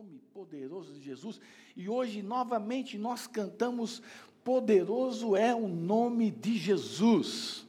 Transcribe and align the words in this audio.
nome 0.00 0.18
poderoso 0.32 0.94
de 0.94 1.02
Jesus. 1.02 1.38
E 1.76 1.86
hoje, 1.86 2.22
novamente, 2.22 2.96
nós 2.96 3.26
cantamos: 3.26 4.00
Poderoso 4.42 5.36
é 5.36 5.54
o 5.54 5.68
nome 5.68 6.30
de 6.30 6.56
Jesus. 6.56 7.66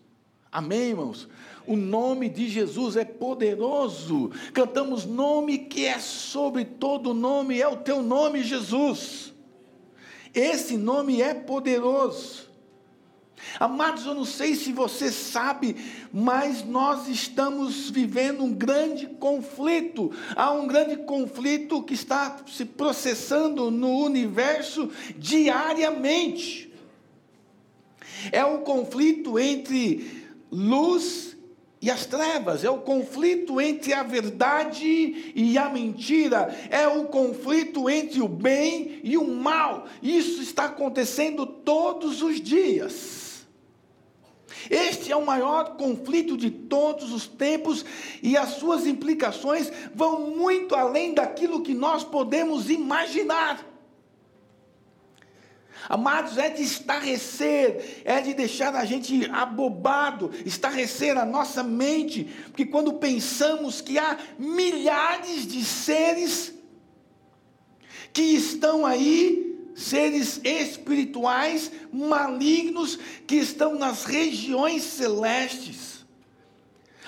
Amém, 0.50 0.92
irmãos? 0.92 1.28
O 1.68 1.76
nome 1.76 2.30
de 2.30 2.48
Jesus 2.48 2.96
é 2.96 3.04
poderoso. 3.04 4.30
Cantamos 4.54 5.06
nome 5.06 5.58
que 5.58 5.86
é 5.86 6.00
sobre 6.00 6.64
todo 6.64 7.14
nome, 7.14 7.60
é 7.60 7.68
o 7.68 7.76
teu 7.76 8.02
nome, 8.02 8.44
Jesus. 8.44 9.34
Esse 10.34 10.78
nome 10.78 11.22
é 11.22 11.34
poderoso. 11.34 12.50
Amados, 13.60 14.06
eu 14.06 14.16
não 14.16 14.26
sei 14.26 14.56
se 14.56 14.72
você 14.72 15.12
sabe, 15.12 15.76
mas 16.12 16.64
nós 16.66 17.08
estamos 17.08 17.90
vivendo 17.90 18.44
um 18.44 18.54
grande 18.54 19.08
conflito. 19.08 20.12
Há 20.36 20.52
um 20.52 20.68
grande 20.68 20.98
conflito 20.98 21.84
que 21.84 21.94
está 21.94 22.38
se 22.48 22.66
processando 22.66 23.70
no 23.70 24.00
universo 24.00 24.90
diariamente. 25.18 26.72
É 28.32 28.44
o 28.46 28.60
conflito 28.60 29.40
entre 29.40 30.26
luz 30.52 31.36
e 31.82 31.90
as 31.90 32.06
trevas, 32.06 32.64
é 32.64 32.70
o 32.70 32.78
conflito 32.78 33.60
entre 33.60 33.92
a 33.92 34.04
verdade 34.04 35.34
e 35.36 35.58
a 35.58 35.68
mentira, 35.68 36.56
é 36.70 36.88
o 36.88 37.06
conflito 37.06 37.90
entre 37.90 38.22
o 38.22 38.28
bem 38.28 39.00
e 39.04 39.18
o 39.18 39.28
mal. 39.28 39.88
Isso 40.02 40.44
está 40.44 40.66
acontecendo 40.66 41.46
todos 41.46 42.22
os 42.22 42.40
dias. 42.40 43.31
Este 44.70 45.12
é 45.12 45.16
o 45.16 45.26
maior 45.26 45.76
conflito 45.76 46.38
de 46.38 46.50
todos 46.50 47.12
os 47.12 47.28
tempos 47.28 47.86
e 48.22 48.38
as 48.38 48.50
suas 48.52 48.86
implicações 48.86 49.72
vão 49.94 50.30
muito 50.32 50.76
além 50.76 51.14
daquilo 51.14 51.62
que 51.62 51.74
nós 51.74 52.04
podemos 52.04 52.70
imaginar. 52.70 53.66
Amados, 55.90 56.38
é 56.38 56.50
de 56.50 56.62
estarrecer, 56.62 58.04
é 58.06 58.22
de 58.22 58.34
deixar 58.34 58.76
a 58.76 58.86
gente 58.86 59.30
abobado, 59.32 60.32
estarrecer 60.46 61.18
a 61.18 61.26
nossa 61.26 61.64
mente, 61.64 62.26
porque 62.46 62.66
quando 62.66 62.94
pensamos 62.94 63.82
que 63.82 63.98
há 63.98 64.18
milhares 64.38 65.48
de 65.48 65.66
seres 65.66 66.54
que 68.14 68.22
estão 68.22 68.86
aí 68.86 69.51
seres 69.76 70.42
espirituais 70.44 71.72
malignos 71.92 72.98
que 73.26 73.36
estão 73.36 73.76
nas 73.76 74.06
regiões 74.06 74.84
celestes. 74.84 75.92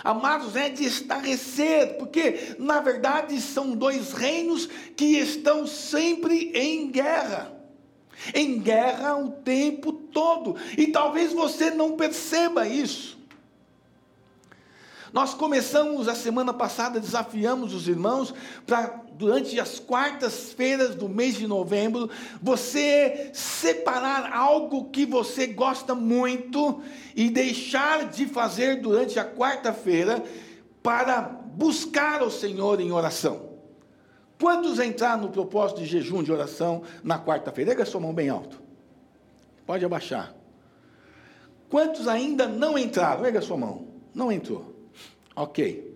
Amados, 0.04 0.56
é 0.58 0.68
de 0.68 0.84
estarrecer, 0.84 1.98
porque 1.98 2.56
na 2.60 2.82
verdade 2.82 3.40
são 3.40 3.72
dois 3.72 4.12
reinos 4.12 4.68
que 4.98 5.18
estão 5.18 5.66
sempre 5.66 6.52
em 6.54 6.92
guerra. 6.92 7.54
Em 8.34 8.60
guerra 8.60 9.16
o 9.16 9.32
tempo 9.32 9.94
todo. 9.94 10.58
E 10.78 10.88
talvez 10.88 11.32
você 11.32 11.72
não 11.72 11.94
perceba 11.94 12.68
isso. 12.68 13.18
Nós 15.14 15.36
começamos 15.36 16.08
a 16.08 16.16
semana 16.16 16.52
passada, 16.52 17.00
desafiamos 17.00 17.72
os 17.72 17.88
irmãos 17.88 18.34
para, 18.66 19.00
durante 19.14 19.60
as 19.60 19.78
quartas-feiras 19.78 20.96
do 20.96 21.08
mês 21.08 21.36
de 21.36 21.46
novembro, 21.46 22.10
você 22.42 23.30
separar 23.32 24.34
algo 24.34 24.90
que 24.90 25.06
você 25.06 25.46
gosta 25.46 25.94
muito 25.94 26.82
e 27.16 27.30
deixar 27.30 28.10
de 28.10 28.26
fazer 28.26 28.82
durante 28.82 29.20
a 29.20 29.24
quarta-feira 29.24 30.24
para 30.82 31.22
buscar 31.22 32.24
o 32.24 32.32
Senhor 32.32 32.82
em 32.82 32.92
oração. 32.92 33.54
Quantos 34.42 34.80
entraram 34.80 35.22
no 35.22 35.30
propósito 35.30 35.82
de 35.82 35.86
jejum 35.86 36.24
de 36.24 36.32
oração 36.32 36.82
na 37.04 37.20
quarta-feira? 37.20 37.70
Erga 37.70 37.86
sua 37.86 38.02
mão 38.02 38.16
bem 38.16 38.30
alto. 38.30 38.60
Pode 39.64 39.86
abaixar. 39.86 40.34
Quantos 41.70 42.08
ainda 42.08 42.48
não 42.48 42.76
entraram? 42.80 43.24
Erga 43.24 43.42
sua 43.44 43.58
mão. 43.58 43.88
Não 44.12 44.32
entrou. 44.32 44.73
Ok. 45.36 45.92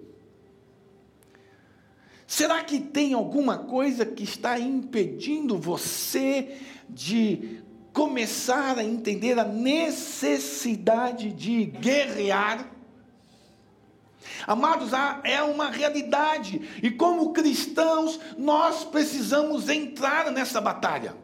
Será 2.25 2.63
que 2.63 2.79
tem 2.79 3.13
alguma 3.13 3.57
coisa 3.57 4.05
que 4.05 4.23
está 4.23 4.59
impedindo 4.59 5.57
você 5.57 6.57
de 6.89 7.61
começar 7.93 8.77
a 8.77 8.83
entender 8.83 9.39
a 9.39 9.45
necessidade 9.45 11.31
de 11.31 11.65
guerrear? 11.65 12.69
Amados, 14.45 14.91
é 15.23 15.41
uma 15.41 15.69
realidade, 15.69 16.61
e 16.83 16.91
como 16.91 17.31
cristãos, 17.31 18.19
nós 18.37 18.83
precisamos 18.83 19.69
entrar 19.69 20.31
nessa 20.31 20.59
batalha. 20.59 21.15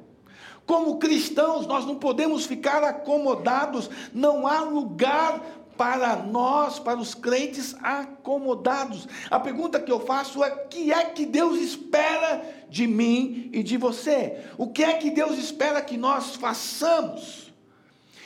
Como 0.66 0.97
cristãos, 0.97 1.68
nós 1.68 1.85
não 1.85 1.95
podemos 1.95 2.45
ficar 2.45 2.84
acomodados, 2.84 3.90
não 4.13 4.47
há 4.47 4.62
lugar 4.62 5.41
para 5.78 6.16
nós, 6.18 6.80
para 6.80 7.00
os 7.00 7.14
crentes 7.14 7.76
acomodados. 7.82 9.08
A 9.30 9.40
pergunta 9.40 9.80
que 9.80 9.92
eu 9.92 10.00
faço 10.00 10.44
é: 10.44 10.54
o 10.54 10.68
que 10.68 10.92
é 10.92 11.06
que 11.06 11.26
Deus 11.26 11.60
espera 11.60 12.44
de 12.70 12.88
mim 12.88 13.50
e 13.52 13.64
de 13.64 13.78
você? 13.78 14.42
O 14.58 14.68
que 14.68 14.84
é 14.84 14.94
que 14.94 15.10
Deus 15.10 15.38
espera 15.38 15.82
que 15.82 15.98
nós 15.98 16.36
façamos? 16.36 17.54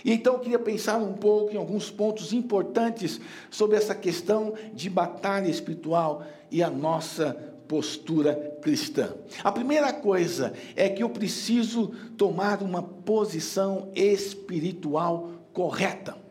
E 0.06 0.14
então 0.14 0.34
eu 0.34 0.40
queria 0.40 0.60
pensar 0.60 0.98
um 0.98 1.14
pouco 1.14 1.54
em 1.54 1.58
alguns 1.58 1.90
pontos 1.90 2.32
importantes 2.32 3.20
sobre 3.50 3.78
essa 3.78 3.96
questão 3.96 4.54
de 4.74 4.90
batalha 4.90 5.50
espiritual 5.50 6.24
e 6.50 6.64
a 6.64 6.70
nossa 6.70 7.36
postura 7.68 8.58
cristã. 8.62 9.14
A 9.44 9.52
primeira 9.52 9.92
coisa 9.92 10.54
é 10.76 10.88
que 10.88 11.04
eu 11.04 11.10
preciso 11.10 11.88
tomar 12.16 12.62
uma 12.62 12.82
posição 12.82 13.92
espiritual 13.94 15.32
correta. 15.52 16.27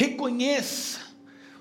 Reconheça 0.00 0.98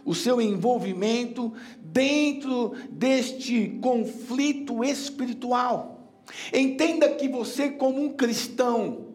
o 0.05 0.16
seu 0.16 0.39
envolvimento 0.39 1.51
dentro 1.77 2.73
deste 2.89 3.77
conflito 3.81 4.81
espiritual. 4.81 6.13
Entenda 6.53 7.09
que 7.09 7.27
você, 7.27 7.69
como 7.69 8.01
um 8.01 8.13
cristão, 8.13 9.07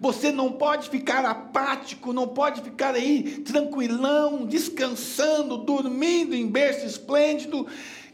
você 0.00 0.32
não 0.32 0.50
pode 0.50 0.90
ficar 0.90 1.24
apático, 1.24 2.12
não 2.12 2.26
pode 2.26 2.60
ficar 2.62 2.96
aí 2.96 3.42
tranquilão, 3.42 4.44
descansando, 4.44 5.58
dormindo 5.58 6.34
em 6.34 6.48
berço 6.48 6.84
esplêndido, 6.84 7.64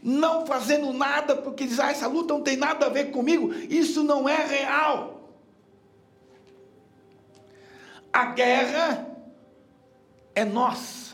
não 0.03 0.45
fazendo 0.45 0.93
nada, 0.93 1.35
porque 1.35 1.65
diz, 1.65 1.79
ah, 1.79 1.89
essa 1.89 2.05
luta 2.05 2.35
não 2.35 2.41
tem 2.43 2.55
nada 2.55 2.85
a 2.85 2.89
ver 2.89 3.05
comigo. 3.09 3.51
Isso 3.67 4.03
não 4.03 4.29
é 4.29 4.45
real. 4.45 5.27
A 8.13 8.25
guerra 8.25 9.14
é 10.35 10.45
nós. 10.45 11.05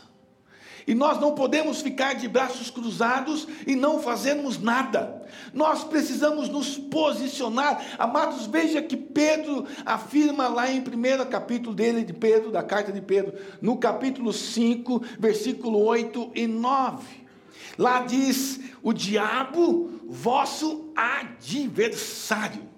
E 0.86 0.94
nós 0.94 1.20
não 1.20 1.34
podemos 1.34 1.80
ficar 1.80 2.14
de 2.14 2.26
braços 2.26 2.70
cruzados 2.70 3.46
e 3.66 3.76
não 3.76 4.00
fazermos 4.00 4.58
nada. 4.58 5.22
Nós 5.54 5.84
precisamos 5.84 6.48
nos 6.48 6.76
posicionar. 6.76 7.80
Amados, 7.98 8.46
veja 8.46 8.82
que 8.82 8.96
Pedro 8.96 9.64
afirma 9.86 10.48
lá 10.48 10.70
em 10.70 10.80
primeiro 10.80 11.24
capítulo 11.26 11.74
dele 11.74 12.04
de 12.04 12.12
Pedro, 12.12 12.50
da 12.50 12.62
carta 12.62 12.92
de 12.92 13.00
Pedro, 13.00 13.34
no 13.60 13.76
capítulo 13.76 14.32
5, 14.32 15.02
versículo 15.18 15.78
8 15.84 16.32
e 16.34 16.46
9. 16.46 17.22
Lá 17.78 18.00
diz: 18.00 18.60
"O 18.82 18.92
diabo, 18.92 20.00
vosso 20.04 20.92
adversário, 20.96 22.71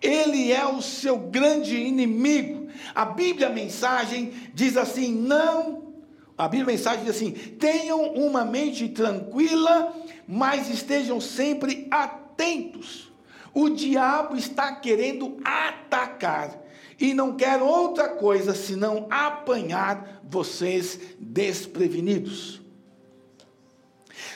ele 0.00 0.52
é 0.52 0.66
o 0.66 0.80
seu 0.80 1.18
grande 1.18 1.76
inimigo. 1.76 2.68
A 2.94 3.04
Bíblia 3.04 3.48
mensagem 3.50 4.32
diz 4.54 4.76
assim: 4.76 5.12
não. 5.14 5.90
A 6.36 6.48
Bíblia 6.48 6.74
mensagem 6.74 7.04
diz 7.04 7.16
assim: 7.16 7.32
tenham 7.32 8.14
uma 8.14 8.44
mente 8.44 8.88
tranquila, 8.88 9.94
mas 10.26 10.70
estejam 10.70 11.20
sempre 11.20 11.86
atentos. 11.90 13.10
O 13.52 13.68
diabo 13.68 14.36
está 14.36 14.74
querendo 14.76 15.38
atacar 15.44 16.56
e 17.00 17.14
não 17.14 17.34
quer 17.34 17.60
outra 17.62 18.10
coisa 18.10 18.54
senão 18.54 19.06
apanhar 19.10 20.20
vocês 20.22 21.00
desprevenidos. 21.18 22.60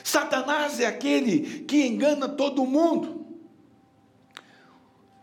Satanás 0.03 0.79
é 0.79 0.85
aquele 0.85 1.63
que 1.63 1.85
engana 1.85 2.27
todo 2.27 2.65
mundo. 2.65 3.14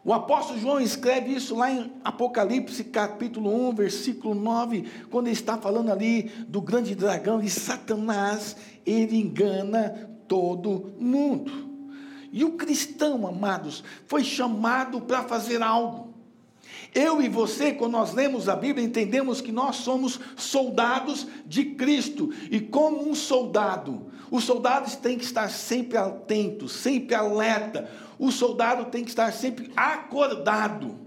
O 0.05 0.13
apóstolo 0.13 0.59
João 0.59 0.81
escreve 0.81 1.33
isso 1.33 1.55
lá 1.55 1.71
em 1.71 1.93
Apocalipse 2.03 2.83
capítulo 2.83 3.69
1, 3.69 3.75
versículo 3.75 4.35
9, 4.35 4.85
quando 5.09 5.29
ele 5.29 5.35
está 5.35 5.57
falando 5.57 5.93
ali 5.93 6.25
do 6.49 6.61
grande 6.61 6.95
dragão 6.97 7.41
de 7.41 7.49
Satanás, 7.49 8.57
ele 8.85 9.17
engana 9.17 10.11
todo 10.27 10.93
mundo. 10.99 11.71
E 12.33 12.45
o 12.45 12.53
cristão, 12.53 13.27
amados, 13.29 13.85
foi 14.07 14.25
chamado 14.25 15.01
para 15.03 15.23
fazer 15.23 15.63
algo. 15.63 16.12
Eu 16.95 17.23
e 17.23 17.29
você, 17.29 17.73
quando 17.73 17.93
nós 17.93 18.13
lemos 18.13 18.49
a 18.49 18.57
Bíblia, 18.57 18.85
entendemos 18.85 19.41
que 19.41 19.51
nós 19.51 19.77
somos 19.77 20.21
soldados 20.37 21.27
de 21.47 21.65
Cristo. 21.65 22.31
E 22.51 22.61
como 22.61 23.09
um 23.09 23.15
soldado, 23.15 24.13
os 24.31 24.45
soldados 24.45 24.97
têm 24.97 25.17
que 25.17 25.25
estar 25.25 25.49
sempre 25.49 25.97
atentos, 25.97 26.73
sempre 26.73 27.15
alerta. 27.15 27.91
O 28.19 28.31
soldado 28.31 28.87
tem 28.87 29.05
que 29.05 29.11
estar 29.11 29.33
sempre 29.33 29.73
acordado, 29.75 30.99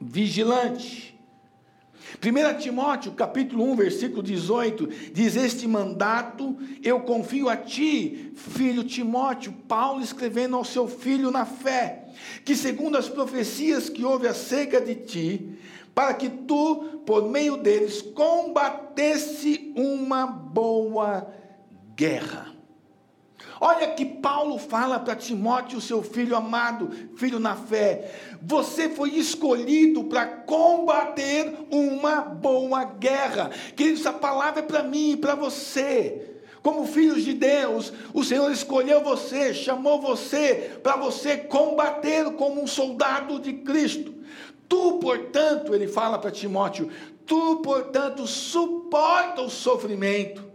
vigilante. 0.00 1.12
1 2.20 2.58
Timóteo, 2.58 3.12
capítulo 3.12 3.64
1, 3.72 3.76
versículo 3.76 4.22
18, 4.22 4.88
diz: 5.12 5.36
Este 5.36 5.66
mandato 5.66 6.56
eu 6.82 7.00
confio 7.00 7.48
a 7.48 7.56
ti, 7.56 8.32
filho 8.34 8.84
Timóteo, 8.84 9.52
Paulo 9.66 10.02
escrevendo 10.02 10.56
ao 10.56 10.64
seu 10.64 10.86
filho 10.86 11.30
na 11.30 11.46
fé, 11.46 12.06
que 12.44 12.54
segundo 12.54 12.98
as 12.98 13.08
profecias 13.08 13.88
que 13.88 14.04
houve 14.04 14.28
acerca 14.28 14.80
de 14.80 14.94
ti, 14.94 15.58
para 15.94 16.14
que 16.14 16.28
tu, 16.28 17.02
por 17.06 17.28
meio 17.28 17.56
deles, 17.56 18.02
combatesse 18.02 19.72
uma 19.76 20.26
boa 20.26 21.26
guerra. 21.94 22.51
Olha 23.64 23.86
que 23.86 24.04
Paulo 24.04 24.58
fala 24.58 24.98
para 24.98 25.14
Timóteo, 25.14 25.80
seu 25.80 26.02
filho 26.02 26.34
amado, 26.34 26.90
filho 27.14 27.38
na 27.38 27.54
fé. 27.54 28.10
Você 28.42 28.88
foi 28.88 29.10
escolhido 29.10 30.02
para 30.02 30.26
combater 30.26 31.54
uma 31.70 32.22
boa 32.22 32.82
guerra. 32.82 33.52
Querido, 33.76 34.00
essa 34.00 34.12
palavra 34.12 34.58
é 34.58 34.66
para 34.66 34.82
mim 34.82 35.12
e 35.12 35.16
para 35.16 35.36
você. 35.36 36.40
Como 36.60 36.88
filhos 36.88 37.22
de 37.22 37.34
Deus, 37.34 37.92
o 38.12 38.24
Senhor 38.24 38.50
escolheu 38.50 39.00
você, 39.00 39.54
chamou 39.54 40.00
você 40.00 40.80
para 40.82 40.96
você 40.96 41.36
combater 41.36 42.32
como 42.32 42.60
um 42.60 42.66
soldado 42.66 43.38
de 43.38 43.52
Cristo. 43.52 44.12
Tu, 44.68 44.94
portanto, 44.94 45.72
ele 45.72 45.86
fala 45.86 46.18
para 46.18 46.32
Timóteo, 46.32 46.90
tu, 47.24 47.58
portanto, 47.58 48.26
suporta 48.26 49.40
o 49.40 49.48
sofrimento 49.48 50.51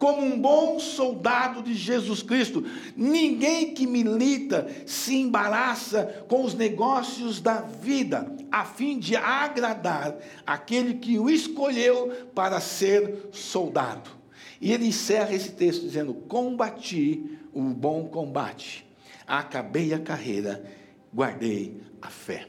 como 0.00 0.22
um 0.22 0.40
bom 0.40 0.80
soldado 0.80 1.62
de 1.62 1.74
Jesus 1.74 2.22
Cristo. 2.22 2.64
Ninguém 2.96 3.74
que 3.74 3.86
milita 3.86 4.66
se 4.86 5.14
embaraça 5.14 6.24
com 6.26 6.42
os 6.42 6.54
negócios 6.54 7.38
da 7.38 7.60
vida, 7.60 8.34
a 8.50 8.64
fim 8.64 8.98
de 8.98 9.14
agradar 9.14 10.16
aquele 10.46 10.94
que 10.94 11.18
o 11.18 11.28
escolheu 11.28 12.30
para 12.34 12.60
ser 12.60 13.28
soldado. 13.30 14.10
E 14.58 14.72
ele 14.72 14.86
encerra 14.86 15.34
esse 15.34 15.52
texto 15.52 15.82
dizendo: 15.82 16.14
Combati 16.14 17.38
o 17.52 17.60
bom 17.60 18.08
combate, 18.08 18.86
acabei 19.26 19.92
a 19.92 19.98
carreira, 19.98 20.64
guardei 21.12 21.78
a 22.00 22.08
fé. 22.08 22.48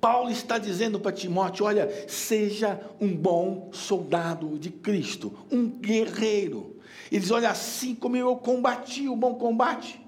Paulo 0.00 0.30
está 0.30 0.58
dizendo 0.58 0.98
para 0.98 1.12
Timóteo: 1.12 1.66
olha, 1.66 1.88
seja 2.08 2.80
um 3.00 3.14
bom 3.14 3.70
soldado 3.72 4.58
de 4.58 4.70
Cristo, 4.70 5.32
um 5.50 5.68
guerreiro. 5.68 6.76
Ele 7.10 7.20
diz: 7.20 7.30
olha, 7.30 7.50
assim 7.50 7.94
como 7.94 8.16
eu 8.16 8.36
combati 8.36 9.08
o 9.08 9.16
bom 9.16 9.34
combate, 9.34 10.00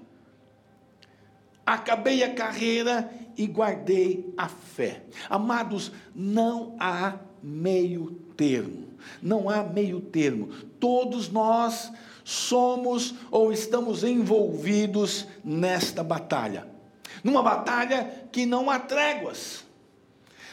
acabei 1.65 2.23
a 2.23 2.33
carreira 2.33 3.11
e 3.37 3.45
guardei 3.47 4.33
a 4.37 4.47
fé. 4.47 5.03
Amados, 5.29 5.91
não 6.13 6.75
há 6.79 7.19
meio 7.41 8.11
termo, 8.35 8.87
não 9.21 9.49
há 9.49 9.63
meio 9.63 9.99
termo. 9.99 10.49
Todos 10.79 11.29
nós 11.29 11.91
somos 12.23 13.15
ou 13.29 13.51
estamos 13.51 14.03
envolvidos 14.03 15.27
nesta 15.43 16.03
batalha 16.03 16.70
numa 17.23 17.41
batalha 17.41 18.27
que 18.31 18.45
não 18.45 18.69
há 18.69 18.79
tréguas. 18.79 19.63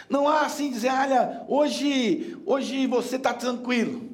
Não 0.08 0.26
há 0.26 0.42
assim 0.42 0.70
dizer, 0.70 0.90
olha, 0.90 1.44
hoje, 1.48 2.36
hoje 2.46 2.86
você 2.86 3.16
está 3.16 3.34
tranquilo, 3.34 4.08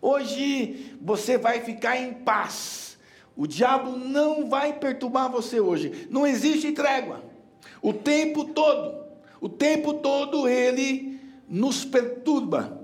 hoje 0.00 0.96
você 1.00 1.36
vai 1.36 1.60
ficar 1.60 1.96
em 1.98 2.14
paz. 2.14 2.96
O 3.36 3.46
diabo 3.46 3.96
não 3.96 4.48
vai 4.48 4.74
perturbar 4.74 5.30
você 5.30 5.60
hoje. 5.60 6.06
Não 6.10 6.26
existe 6.26 6.72
trégua. 6.72 7.24
O 7.80 7.92
tempo 7.92 8.44
todo, 8.44 9.04
o 9.40 9.48
tempo 9.48 9.94
todo 9.94 10.48
ele 10.48 11.20
nos 11.48 11.84
perturba. 11.84 12.80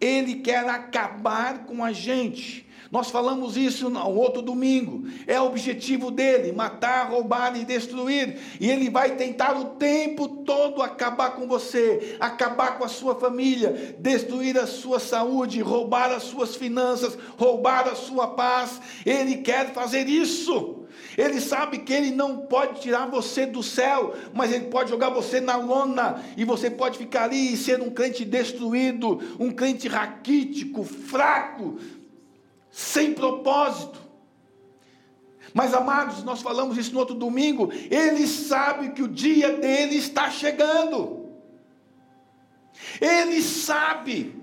Ele 0.00 0.36
quer 0.36 0.68
acabar 0.68 1.64
com 1.64 1.82
a 1.84 1.92
gente. 1.92 2.65
Nós 2.90 3.10
falamos 3.10 3.56
isso 3.56 3.90
no 3.90 4.08
outro 4.08 4.40
domingo. 4.40 5.08
É 5.26 5.40
o 5.40 5.46
objetivo 5.46 6.10
dele: 6.10 6.52
matar, 6.52 7.10
roubar 7.10 7.56
e 7.56 7.64
destruir. 7.64 8.38
E 8.60 8.70
ele 8.70 8.88
vai 8.90 9.16
tentar 9.16 9.56
o 9.58 9.76
tempo 9.76 10.28
todo 10.28 10.82
acabar 10.82 11.30
com 11.30 11.46
você, 11.46 12.16
acabar 12.20 12.78
com 12.78 12.84
a 12.84 12.88
sua 12.88 13.14
família, 13.14 13.96
destruir 13.98 14.56
a 14.58 14.66
sua 14.66 15.00
saúde, 15.00 15.60
roubar 15.60 16.12
as 16.12 16.24
suas 16.24 16.54
finanças, 16.54 17.18
roubar 17.36 17.88
a 17.88 17.94
sua 17.94 18.28
paz. 18.28 18.80
Ele 19.04 19.38
quer 19.38 19.72
fazer 19.72 20.06
isso. 20.08 20.82
Ele 21.16 21.40
sabe 21.40 21.78
que 21.78 21.92
ele 21.92 22.10
não 22.10 22.38
pode 22.38 22.80
tirar 22.80 23.06
você 23.06 23.46
do 23.46 23.62
céu, 23.62 24.14
mas 24.34 24.52
ele 24.52 24.66
pode 24.66 24.90
jogar 24.90 25.10
você 25.10 25.40
na 25.40 25.56
lona 25.56 26.22
e 26.36 26.44
você 26.44 26.70
pode 26.70 26.98
ficar 26.98 27.24
ali 27.24 27.52
e 27.52 27.56
ser 27.56 27.80
um 27.80 27.90
crente 27.90 28.24
destruído, 28.24 29.20
um 29.38 29.50
crente 29.50 29.88
raquítico, 29.88 30.84
fraco, 30.84 31.78
sem 32.76 33.14
propósito. 33.14 33.98
Mas 35.54 35.72
amados, 35.72 36.22
nós 36.22 36.42
falamos 36.42 36.76
isso 36.76 36.92
no 36.92 36.98
outro 36.98 37.14
domingo, 37.14 37.72
ele 37.90 38.26
sabe 38.26 38.90
que 38.90 39.02
o 39.02 39.08
dia 39.08 39.56
dele 39.56 39.96
está 39.96 40.30
chegando. 40.30 41.30
Ele 43.00 43.40
sabe. 43.40 44.38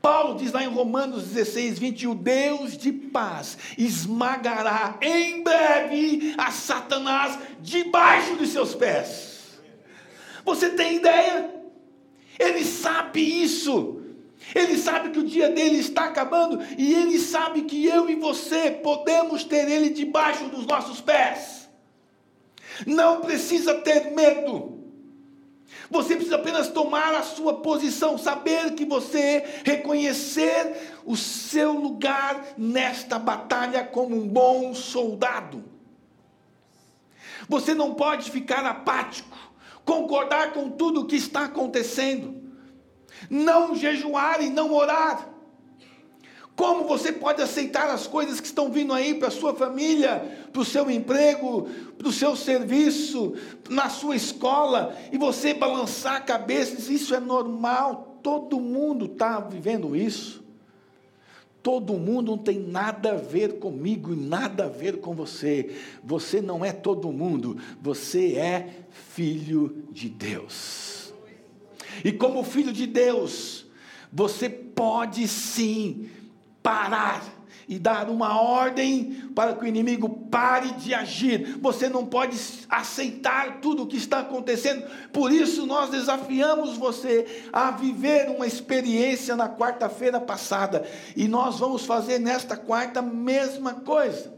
Paulo 0.00 0.38
diz 0.38 0.50
lá 0.50 0.64
em 0.64 0.68
Romanos 0.68 1.24
16, 1.24 1.78
20: 1.78 2.06
O 2.06 2.14
Deus 2.14 2.78
de 2.78 2.90
paz 2.90 3.58
esmagará 3.76 4.96
em 5.02 5.42
breve 5.42 6.34
a 6.38 6.50
Satanás 6.50 7.38
debaixo 7.60 8.34
de 8.36 8.46
seus 8.46 8.74
pés. 8.74 9.60
Você 10.42 10.70
tem 10.70 10.96
ideia? 10.96 11.54
Ele 12.38 12.64
sabe 12.64 13.20
isso. 13.20 13.99
Ele 14.54 14.76
sabe 14.76 15.10
que 15.10 15.18
o 15.18 15.26
dia 15.26 15.50
dele 15.50 15.78
está 15.78 16.06
acabando 16.06 16.60
e 16.76 16.94
ele 16.94 17.18
sabe 17.18 17.62
que 17.62 17.86
eu 17.86 18.08
e 18.08 18.16
você 18.16 18.70
podemos 18.70 19.44
ter 19.44 19.70
ele 19.70 19.90
debaixo 19.90 20.44
dos 20.48 20.66
nossos 20.66 21.00
pés. 21.00 21.68
Não 22.86 23.20
precisa 23.20 23.74
ter 23.74 24.10
medo. 24.12 24.78
Você 25.90 26.14
precisa 26.14 26.36
apenas 26.36 26.68
tomar 26.68 27.14
a 27.14 27.22
sua 27.22 27.60
posição, 27.60 28.16
saber 28.16 28.74
que 28.74 28.84
você 28.84 29.44
reconhecer 29.64 30.98
o 31.04 31.16
seu 31.16 31.72
lugar 31.72 32.54
nesta 32.56 33.18
batalha 33.18 33.84
como 33.84 34.16
um 34.16 34.26
bom 34.26 34.72
soldado. 34.72 35.64
Você 37.48 37.74
não 37.74 37.94
pode 37.94 38.30
ficar 38.30 38.64
apático, 38.64 39.36
concordar 39.84 40.52
com 40.52 40.70
tudo 40.70 41.00
o 41.00 41.06
que 41.06 41.16
está 41.16 41.44
acontecendo 41.44 42.39
não 43.28 43.74
jejuar 43.74 44.42
e 44.42 44.50
não 44.50 44.72
orar. 44.72 45.28
Como 46.60 46.86
você 46.86 47.10
pode 47.10 47.40
aceitar 47.40 47.88
as 47.88 48.06
coisas 48.06 48.38
que 48.38 48.46
estão 48.46 48.70
vindo 48.70 48.92
aí 48.92 49.14
para 49.14 49.28
a 49.28 49.30
sua 49.30 49.54
família, 49.54 50.46
para 50.52 50.60
o 50.60 50.64
seu 50.64 50.90
emprego, 50.90 51.66
para 51.96 52.08
o 52.08 52.12
seu 52.12 52.36
serviço, 52.36 53.34
na 53.70 53.88
sua 53.88 54.14
escola, 54.14 54.94
e 55.10 55.16
você 55.16 55.54
balançar 55.54 56.16
a 56.16 56.20
cabeça 56.20 56.74
e 56.74 56.76
dizer: 56.76 56.92
Isso 56.92 57.14
é 57.14 57.20
normal, 57.20 58.18
todo 58.22 58.60
mundo 58.60 59.06
está 59.06 59.40
vivendo 59.40 59.96
isso. 59.96 60.44
Todo 61.62 61.94
mundo 61.94 62.32
não 62.32 62.38
tem 62.38 62.58
nada 62.58 63.12
a 63.12 63.16
ver 63.16 63.58
comigo 63.58 64.12
e 64.12 64.16
nada 64.16 64.64
a 64.64 64.68
ver 64.68 65.00
com 65.00 65.14
você. 65.14 65.74
Você 66.02 66.40
não 66.40 66.64
é 66.64 66.72
todo 66.72 67.12
mundo, 67.12 67.56
você 67.80 68.34
é 68.34 68.84
filho 68.90 69.84
de 69.90 70.08
Deus. 70.08 70.99
E 72.04 72.12
como 72.12 72.44
filho 72.44 72.72
de 72.72 72.86
Deus, 72.86 73.66
você 74.12 74.48
pode 74.48 75.26
sim 75.28 76.10
parar 76.62 77.40
e 77.70 77.78
dar 77.78 78.10
uma 78.10 78.42
ordem 78.42 79.30
para 79.32 79.54
que 79.54 79.64
o 79.64 79.68
inimigo 79.68 80.08
pare 80.28 80.72
de 80.72 80.92
agir. 80.92 81.56
Você 81.60 81.88
não 81.88 82.04
pode 82.04 82.36
aceitar 82.68 83.60
tudo 83.60 83.84
o 83.84 83.86
que 83.86 83.96
está 83.96 84.18
acontecendo. 84.18 84.84
Por 85.12 85.30
isso 85.30 85.64
nós 85.66 85.88
desafiamos 85.88 86.76
você 86.76 87.44
a 87.52 87.70
viver 87.70 88.28
uma 88.28 88.44
experiência 88.44 89.36
na 89.36 89.48
quarta-feira 89.48 90.20
passada 90.20 90.84
e 91.14 91.28
nós 91.28 91.60
vamos 91.60 91.86
fazer 91.86 92.18
nesta 92.18 92.56
quarta 92.56 92.98
a 92.98 93.02
mesma 93.02 93.74
coisa. 93.74 94.34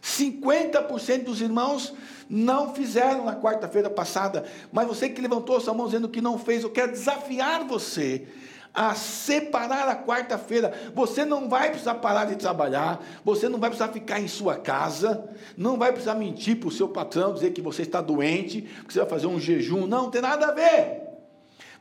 50% 0.00 1.24
dos 1.24 1.40
irmãos 1.40 1.92
não 2.32 2.74
fizeram 2.74 3.26
na 3.26 3.36
quarta-feira 3.36 3.90
passada, 3.90 4.46
mas 4.72 4.88
você 4.88 5.06
que 5.10 5.20
levantou 5.20 5.60
sua 5.60 5.74
mão 5.74 5.84
dizendo 5.84 6.08
que 6.08 6.22
não 6.22 6.38
fez, 6.38 6.62
eu 6.62 6.70
quero 6.70 6.92
desafiar 6.92 7.62
você 7.66 8.26
a 8.72 8.94
separar 8.94 9.86
a 9.86 10.02
quarta-feira. 10.02 10.72
Você 10.94 11.26
não 11.26 11.46
vai 11.46 11.68
precisar 11.68 11.96
parar 11.96 12.24
de 12.24 12.36
trabalhar, 12.36 13.04
você 13.22 13.50
não 13.50 13.58
vai 13.58 13.68
precisar 13.68 13.92
ficar 13.92 14.18
em 14.18 14.28
sua 14.28 14.56
casa, 14.56 15.28
não 15.58 15.76
vai 15.76 15.92
precisar 15.92 16.14
mentir 16.14 16.58
para 16.58 16.68
o 16.68 16.72
seu 16.72 16.88
patrão, 16.88 17.34
dizer 17.34 17.50
que 17.50 17.60
você 17.60 17.82
está 17.82 18.00
doente, 18.00 18.62
que 18.62 18.94
você 18.94 19.00
vai 19.00 19.08
fazer 19.10 19.26
um 19.26 19.38
jejum. 19.38 19.86
Não, 19.86 20.04
não 20.04 20.10
tem 20.10 20.22
nada 20.22 20.46
a 20.46 20.52
ver. 20.52 21.02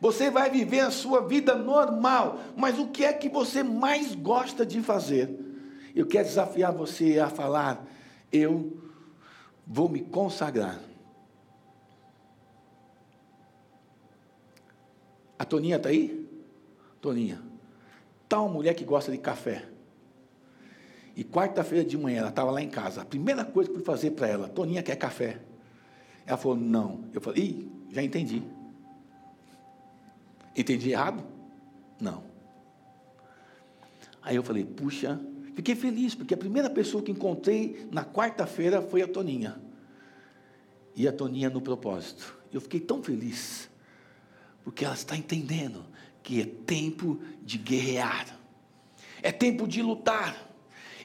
Você 0.01 0.29
vai 0.29 0.49
viver 0.49 0.81
a 0.81 0.91
sua 0.91 1.21
vida 1.25 1.55
normal, 1.55 2.39
mas 2.57 2.77
o 2.77 2.87
que 2.87 3.05
é 3.05 3.13
que 3.13 3.29
você 3.29 3.63
mais 3.63 4.13
gosta 4.13 4.65
de 4.65 4.81
fazer? 4.81 5.33
Eu 5.95 6.05
quero 6.05 6.27
desafiar 6.27 6.73
você 6.73 7.19
a 7.19 7.29
falar: 7.29 7.87
eu 8.33 8.90
vou 9.65 9.89
me 9.89 10.01
consagrar. 10.01 10.79
A 15.37 15.45
Toninha 15.45 15.77
está 15.77 15.89
aí? 15.89 16.29
Toninha, 17.01 17.41
tal 18.29 18.47
mulher 18.47 18.75
que 18.75 18.85
gosta 18.85 19.11
de 19.11 19.17
café. 19.17 19.67
E 21.15 21.23
quarta-feira 21.23 21.83
de 21.83 21.97
manhã 21.97 22.19
ela 22.19 22.29
estava 22.29 22.51
lá 22.51 22.61
em 22.61 22.69
casa. 22.69 23.01
A 23.01 23.05
primeira 23.05 23.43
coisa 23.43 23.69
que 23.69 23.75
eu 23.75 23.79
fui 23.79 23.85
fazer 23.85 24.11
para 24.11 24.27
ela, 24.27 24.47
Toninha 24.47 24.83
quer 24.83 24.95
café. 24.95 25.41
Ela 26.25 26.37
falou, 26.37 26.55
não. 26.55 27.05
Eu 27.13 27.19
falei, 27.19 27.43
ih, 27.43 27.71
já 27.91 28.03
entendi. 28.03 28.43
Entendi 30.55 30.91
errado? 30.91 31.23
Não. 31.99 32.23
Aí 34.21 34.35
eu 34.35 34.43
falei, 34.43 34.63
puxa, 34.63 35.19
fiquei 35.55 35.75
feliz, 35.75 36.15
porque 36.15 36.33
a 36.33 36.37
primeira 36.37 36.69
pessoa 36.69 37.03
que 37.03 37.11
encontrei 37.11 37.87
na 37.91 38.03
quarta-feira 38.03 38.81
foi 38.81 39.01
a 39.01 39.07
Toninha. 39.07 39.61
E 40.95 41.07
a 41.07 41.11
Toninha 41.11 41.49
no 41.49 41.61
propósito. 41.61 42.37
Eu 42.51 42.59
fiquei 42.59 42.79
tão 42.79 43.01
feliz, 43.01 43.69
porque 44.63 44.83
ela 44.83 44.93
está 44.93 45.15
entendendo 45.15 45.85
que 46.21 46.41
é 46.41 46.45
tempo 46.45 47.19
de 47.41 47.57
guerrear, 47.57 48.37
é 49.21 49.31
tempo 49.31 49.67
de 49.67 49.81
lutar. 49.81 50.49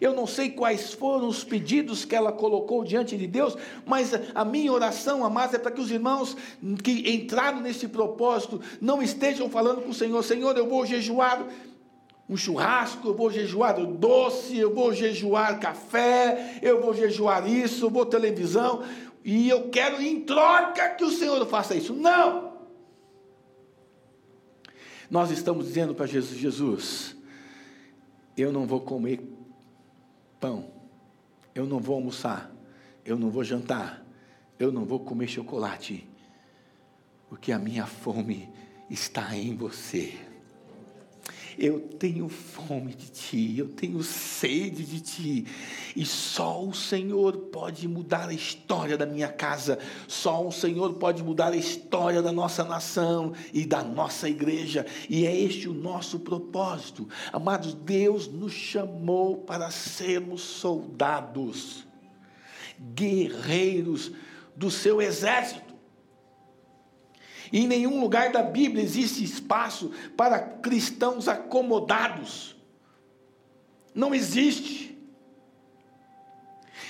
Eu 0.01 0.15
não 0.15 0.27
sei 0.27 0.51
quais 0.51 0.93
foram 0.93 1.27
os 1.27 1.43
pedidos 1.43 2.05
que 2.05 2.15
ela 2.15 2.31
colocou 2.31 2.85
diante 2.85 3.17
de 3.17 3.27
Deus, 3.27 3.57
mas 3.87 4.13
a 4.35 4.45
minha 4.45 4.71
oração, 4.71 5.25
amados, 5.25 5.55
é 5.55 5.59
para 5.59 5.71
que 5.71 5.81
os 5.81 5.91
irmãos 5.91 6.37
que 6.83 7.11
entraram 7.15 7.61
nesse 7.61 7.89
propósito 7.89 8.61
não 8.81 9.03
estejam 9.03 9.49
falando 9.49 9.83
com 9.83 9.91
o 9.91 9.95
Senhor: 9.95 10.23
Senhor, 10.23 10.57
eu 10.57 10.69
vou 10.69 10.85
jejuar 10.85 11.47
um 12.29 12.37
churrasco, 12.37 13.09
eu 13.09 13.15
vou 13.15 13.31
jejuar 13.31 13.75
doce, 13.87 14.59
eu 14.59 14.75
vou 14.75 14.93
jejuar 14.93 15.61
café, 15.61 16.59
eu 16.61 16.83
vou 16.83 16.93
jejuar 16.93 17.49
isso, 17.49 17.87
eu 17.87 17.91
vou 17.91 18.05
televisão, 18.05 18.83
e 19.25 19.49
eu 19.49 19.69
quero 19.71 20.03
em 20.03 20.21
troca 20.21 20.89
que 20.91 21.05
o 21.05 21.11
Senhor 21.11 21.45
faça 21.47 21.75
isso. 21.75 21.95
Não! 21.95 22.57
Nós 25.09 25.31
estamos 25.31 25.67
dizendo 25.67 25.95
para 25.95 26.07
Jesus: 26.07 26.39
Jesus, 26.39 27.17
eu 28.37 28.53
não 28.53 28.67
vou 28.67 28.81
comer 28.81 29.21
pão, 30.41 30.69
eu 31.55 31.65
não 31.65 31.79
vou 31.79 31.95
almoçar, 31.95 32.53
eu 33.05 33.17
não 33.17 33.31
vou 33.31 33.45
jantar, 33.45 34.05
eu 34.59 34.73
não 34.73 34.85
vou 34.85 34.99
comer 34.99 35.29
chocolate, 35.29 36.09
porque 37.29 37.53
a 37.53 37.59
minha 37.59 37.87
fome 37.87 38.49
está 38.91 39.37
em 39.37 39.55
você. 39.55 40.26
Eu 41.59 41.81
tenho 41.81 42.29
fome 42.29 42.95
de 42.95 43.11
ti, 43.11 43.55
eu 43.59 43.69
tenho 43.69 44.03
sede 44.03 44.85
de 44.85 45.01
ti, 45.01 45.47
e 45.97 46.05
só 46.05 46.63
o 46.63 46.75
Senhor 46.75 47.37
pode 47.37 47.89
mudar 47.89 48.29
a 48.29 48.35
história 48.35 48.97
da 48.97 49.07
minha 49.07 49.29
casa, 49.29 49.79
só 50.07 50.47
o 50.47 50.53
Senhor 50.53 50.95
pode 50.95 51.23
mudar 51.23 51.53
a 51.53 51.57
história 51.57 52.21
da 52.21 52.31
nossa 52.31 52.63
nação 52.63 53.33
e 53.55 53.65
da 53.65 53.83
nossa 53.83 54.29
igreja, 54.29 54.85
e 55.09 55.25
é 55.27 55.35
este 55.35 55.67
o 55.67 55.75
nosso 55.75 56.21
propósito. 56.21 57.09
Amados, 57.33 57.73
Deus 57.73 58.29
nos 58.29 58.53
chamou 58.53 59.39
para 59.39 59.71
sermos 59.71 60.43
soldados, 60.43 61.87
guerreiros 62.95 64.13
do 64.55 64.71
seu 64.71 65.01
exército. 65.01 65.66
Em 67.53 67.67
nenhum 67.67 68.01
lugar 68.01 68.33
da 68.33 68.43
Bíblia 68.43 68.83
existe 68.83 69.23
espaço 69.25 69.91
para 70.17 70.39
cristãos 70.39 71.29
acomodados. 71.29 72.57
Não 73.95 74.15
existe. 74.15 74.97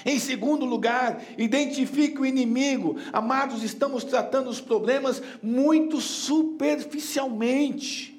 Em 0.04 0.18
segundo 0.18 0.64
lugar, 0.64 1.22
identifique 1.36 2.20
o 2.20 2.26
inimigo. 2.26 2.96
Amados, 3.12 3.62
estamos 3.62 4.02
tratando 4.04 4.48
os 4.48 4.60
problemas 4.60 5.22
muito 5.42 6.00
superficialmente. 6.00 8.14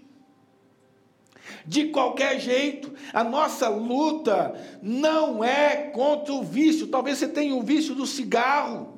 De 1.65 1.89
qualquer 1.89 2.39
jeito, 2.39 2.93
a 3.13 3.23
nossa 3.23 3.69
luta 3.69 4.53
não 4.81 5.43
é 5.43 5.89
contra 5.93 6.33
o 6.33 6.43
vício. 6.43 6.87
Talvez 6.87 7.17
você 7.17 7.27
tenha 7.27 7.55
o 7.55 7.61
vício 7.61 7.95
do 7.95 8.05
cigarro. 8.05 8.96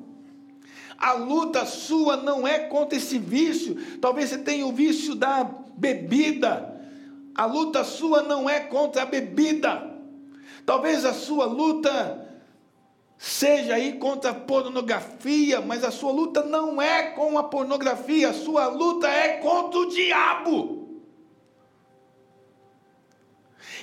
A 1.00 1.12
luta 1.12 1.64
sua 1.64 2.18
não 2.18 2.46
é 2.46 2.58
contra 2.58 2.98
esse 2.98 3.18
vício. 3.18 3.74
Talvez 3.98 4.28
você 4.28 4.36
tenha 4.36 4.66
o 4.66 4.72
vício 4.72 5.14
da 5.14 5.44
bebida. 5.74 6.78
A 7.34 7.46
luta 7.46 7.82
sua 7.84 8.22
não 8.22 8.48
é 8.50 8.60
contra 8.60 9.02
a 9.02 9.06
bebida. 9.06 9.98
Talvez 10.66 11.06
a 11.06 11.14
sua 11.14 11.46
luta 11.46 12.28
seja 13.16 13.74
aí 13.74 13.94
contra 13.94 14.32
a 14.32 14.34
pornografia, 14.34 15.62
mas 15.62 15.84
a 15.84 15.90
sua 15.90 16.12
luta 16.12 16.42
não 16.42 16.80
é 16.80 17.10
com 17.12 17.38
a 17.38 17.44
pornografia, 17.44 18.28
a 18.28 18.34
sua 18.34 18.66
luta 18.66 19.08
é 19.08 19.38
contra 19.38 19.80
o 19.80 19.88
diabo. 19.88 21.00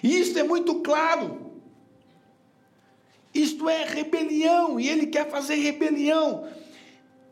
E 0.03 0.19
isso 0.19 0.37
é 0.37 0.43
muito 0.43 0.81
claro. 0.81 1.51
Isto 3.33 3.67
é 3.67 3.85
rebelião, 3.85 4.79
e 4.79 4.87
ele 4.87 5.07
quer 5.07 5.29
fazer 5.29 5.55
rebelião 5.55 6.47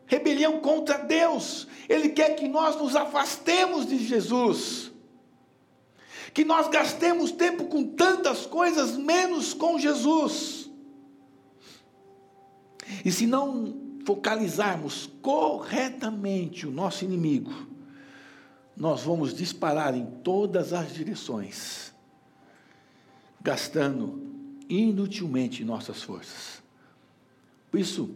rebelião 0.06 0.60
contra 0.60 0.98
Deus. 0.98 1.66
Ele 1.88 2.08
quer 2.10 2.36
que 2.36 2.48
nós 2.48 2.76
nos 2.76 2.96
afastemos 2.96 3.86
de 3.86 3.98
Jesus. 3.98 4.92
Que 6.32 6.44
nós 6.44 6.68
gastemos 6.68 7.30
tempo 7.32 7.64
com 7.66 7.84
tantas 7.84 8.46
coisas, 8.46 8.96
menos 8.96 9.54
com 9.54 9.78
Jesus. 9.78 10.70
E 13.04 13.10
se 13.10 13.26
não 13.26 13.86
focalizarmos 14.04 15.10
corretamente 15.20 16.66
o 16.66 16.70
nosso 16.70 17.04
inimigo, 17.04 17.52
nós 18.76 19.02
vamos 19.02 19.34
disparar 19.34 19.96
em 19.96 20.06
todas 20.22 20.72
as 20.72 20.92
direções, 20.92 21.92
gastando 23.40 24.22
inutilmente 24.68 25.64
nossas 25.64 26.02
forças. 26.02 26.62
Por 27.70 27.80
isso, 27.80 28.14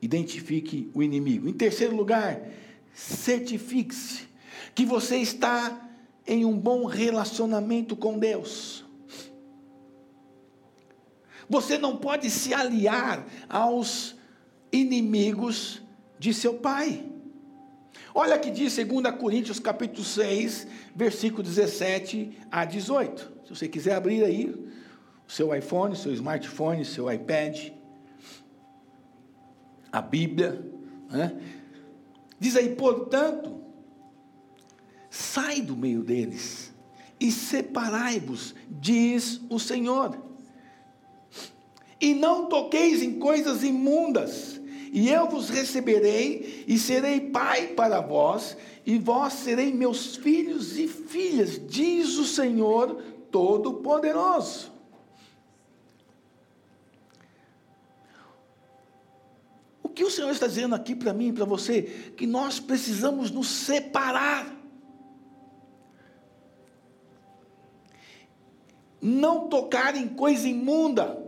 identifique 0.00 0.90
o 0.94 1.02
inimigo. 1.02 1.48
Em 1.48 1.52
terceiro 1.52 1.94
lugar, 1.94 2.40
certifique-se 2.94 4.26
que 4.74 4.84
você 4.84 5.16
está 5.16 5.88
em 6.26 6.44
um 6.44 6.58
bom 6.58 6.86
relacionamento 6.86 7.96
com 7.96 8.18
Deus. 8.18 8.84
Você 11.48 11.78
não 11.78 11.96
pode 11.96 12.28
se 12.28 12.52
aliar 12.52 13.24
aos 13.48 14.16
inimigos 14.72 15.80
de 16.18 16.34
seu 16.34 16.54
pai. 16.54 17.04
Olha 18.12 18.38
que 18.38 18.50
diz 18.50 18.76
2 18.76 19.14
Coríntios 19.18 19.60
capítulo 19.60 20.02
6, 20.02 20.66
versículo 20.94 21.42
17 21.42 22.38
a 22.50 22.64
18. 22.64 23.32
Se 23.44 23.54
você 23.54 23.68
quiser 23.68 23.94
abrir 23.94 24.24
aí 24.24 24.46
o 24.46 25.30
seu 25.30 25.54
iPhone, 25.54 25.94
seu 25.94 26.12
smartphone, 26.12 26.84
seu 26.84 27.12
iPad, 27.12 27.70
a 29.96 30.02
Bíblia. 30.02 30.62
Né? 31.10 31.34
Diz 32.38 32.56
aí, 32.56 32.74
portanto, 32.74 33.60
sai 35.08 35.62
do 35.62 35.76
meio 35.76 36.02
deles 36.02 36.72
e 37.18 37.32
separai-vos, 37.32 38.54
diz 38.68 39.40
o 39.48 39.58
Senhor. 39.58 40.18
E 41.98 42.12
não 42.12 42.46
toqueis 42.46 43.02
em 43.02 43.18
coisas 43.18 43.64
imundas, 43.64 44.60
e 44.92 45.08
eu 45.08 45.28
vos 45.28 45.48
receberei, 45.48 46.64
e 46.68 46.78
serei 46.78 47.20
pai 47.20 47.68
para 47.68 48.00
vós, 48.00 48.54
e 48.84 48.98
vós 48.98 49.32
serei 49.32 49.72
meus 49.72 50.16
filhos 50.16 50.78
e 50.78 50.86
filhas, 50.86 51.58
diz 51.66 52.18
o 52.18 52.24
Senhor 52.24 53.02
Todo-Poderoso. 53.30 54.75
Que 59.96 60.04
o 60.04 60.10
Senhor 60.10 60.30
está 60.30 60.46
dizendo 60.46 60.74
aqui 60.74 60.94
para 60.94 61.14
mim 61.14 61.28
e 61.28 61.32
para 61.32 61.46
você? 61.46 62.12
Que 62.18 62.26
nós 62.26 62.60
precisamos 62.60 63.30
nos 63.30 63.48
separar. 63.48 64.54
Não 69.00 69.48
tocar 69.48 69.96
em 69.96 70.06
coisa 70.06 70.46
imunda, 70.46 71.18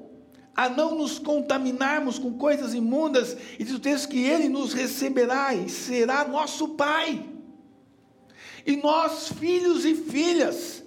a 0.55 0.69
não 0.69 0.95
nos 0.95 1.19
contaminarmos 1.19 2.19
com 2.19 2.35
coisas 2.35 2.75
imundas, 2.75 3.39
e 3.59 3.65
diz 3.65 3.73
o 3.73 3.81
texto 3.81 4.11
que 4.11 4.23
Ele 4.23 4.51
nos 4.51 4.75
receberá 4.75 5.55
e 5.55 5.71
será 5.71 6.29
nosso 6.29 6.69
Pai. 6.69 7.27
E 8.67 8.77
nós, 8.77 9.31
filhos 9.31 9.87
e 9.87 9.95
filhas, 9.95 10.85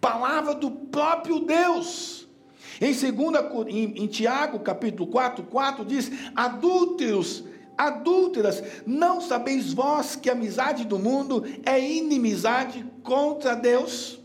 palavra 0.00 0.54
do 0.54 0.70
próprio 0.70 1.40
Deus. 1.40 2.23
Em, 2.80 2.92
segunda, 2.92 3.50
em, 3.68 4.02
em 4.02 4.06
Tiago, 4.06 4.60
capítulo 4.60 5.08
4, 5.10 5.44
4 5.44 5.84
diz: 5.84 6.10
adúlteros, 6.34 7.44
adúlteras, 7.76 8.62
não 8.86 9.20
sabeis 9.20 9.72
vós 9.72 10.16
que 10.16 10.28
a 10.28 10.32
amizade 10.32 10.84
do 10.84 10.98
mundo 10.98 11.44
é 11.64 11.78
inimizade 11.80 12.84
contra 13.02 13.54
Deus? 13.54 14.18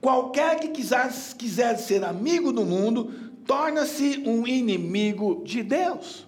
Qualquer 0.00 0.58
que 0.58 0.68
quiser, 0.68 1.12
quiser 1.38 1.78
ser 1.78 2.04
amigo 2.04 2.52
do 2.52 2.64
mundo, 2.64 3.32
torna-se 3.46 4.22
um 4.26 4.46
inimigo 4.46 5.42
de 5.44 5.62
Deus. 5.62 6.26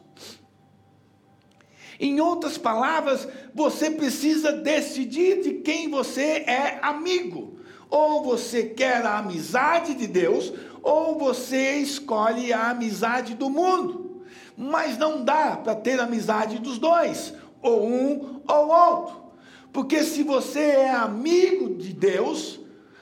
Em 1.98 2.20
outras 2.20 2.58
palavras, 2.58 3.26
você 3.54 3.90
precisa 3.90 4.52
decidir 4.52 5.42
de 5.42 5.54
quem 5.54 5.88
você 5.88 6.44
é 6.46 6.78
amigo. 6.82 7.58
Ou 7.88 8.24
você 8.24 8.64
quer 8.64 9.04
a 9.04 9.18
amizade 9.18 9.94
de 9.94 10.06
Deus, 10.06 10.52
ou 10.84 11.18
você 11.18 11.78
escolhe 11.78 12.52
a 12.52 12.70
amizade 12.70 13.34
do 13.34 13.48
mundo. 13.48 14.22
Mas 14.56 14.98
não 14.98 15.24
dá 15.24 15.56
para 15.56 15.74
ter 15.74 15.98
amizade 15.98 16.58
dos 16.58 16.78
dois, 16.78 17.34
ou 17.62 17.88
um 17.88 18.40
ou 18.46 18.68
outro. 18.68 19.24
Porque 19.72 20.04
se 20.04 20.22
você 20.22 20.60
é 20.60 20.90
amigo 20.90 21.74
de 21.74 21.92
Deus, 21.92 22.60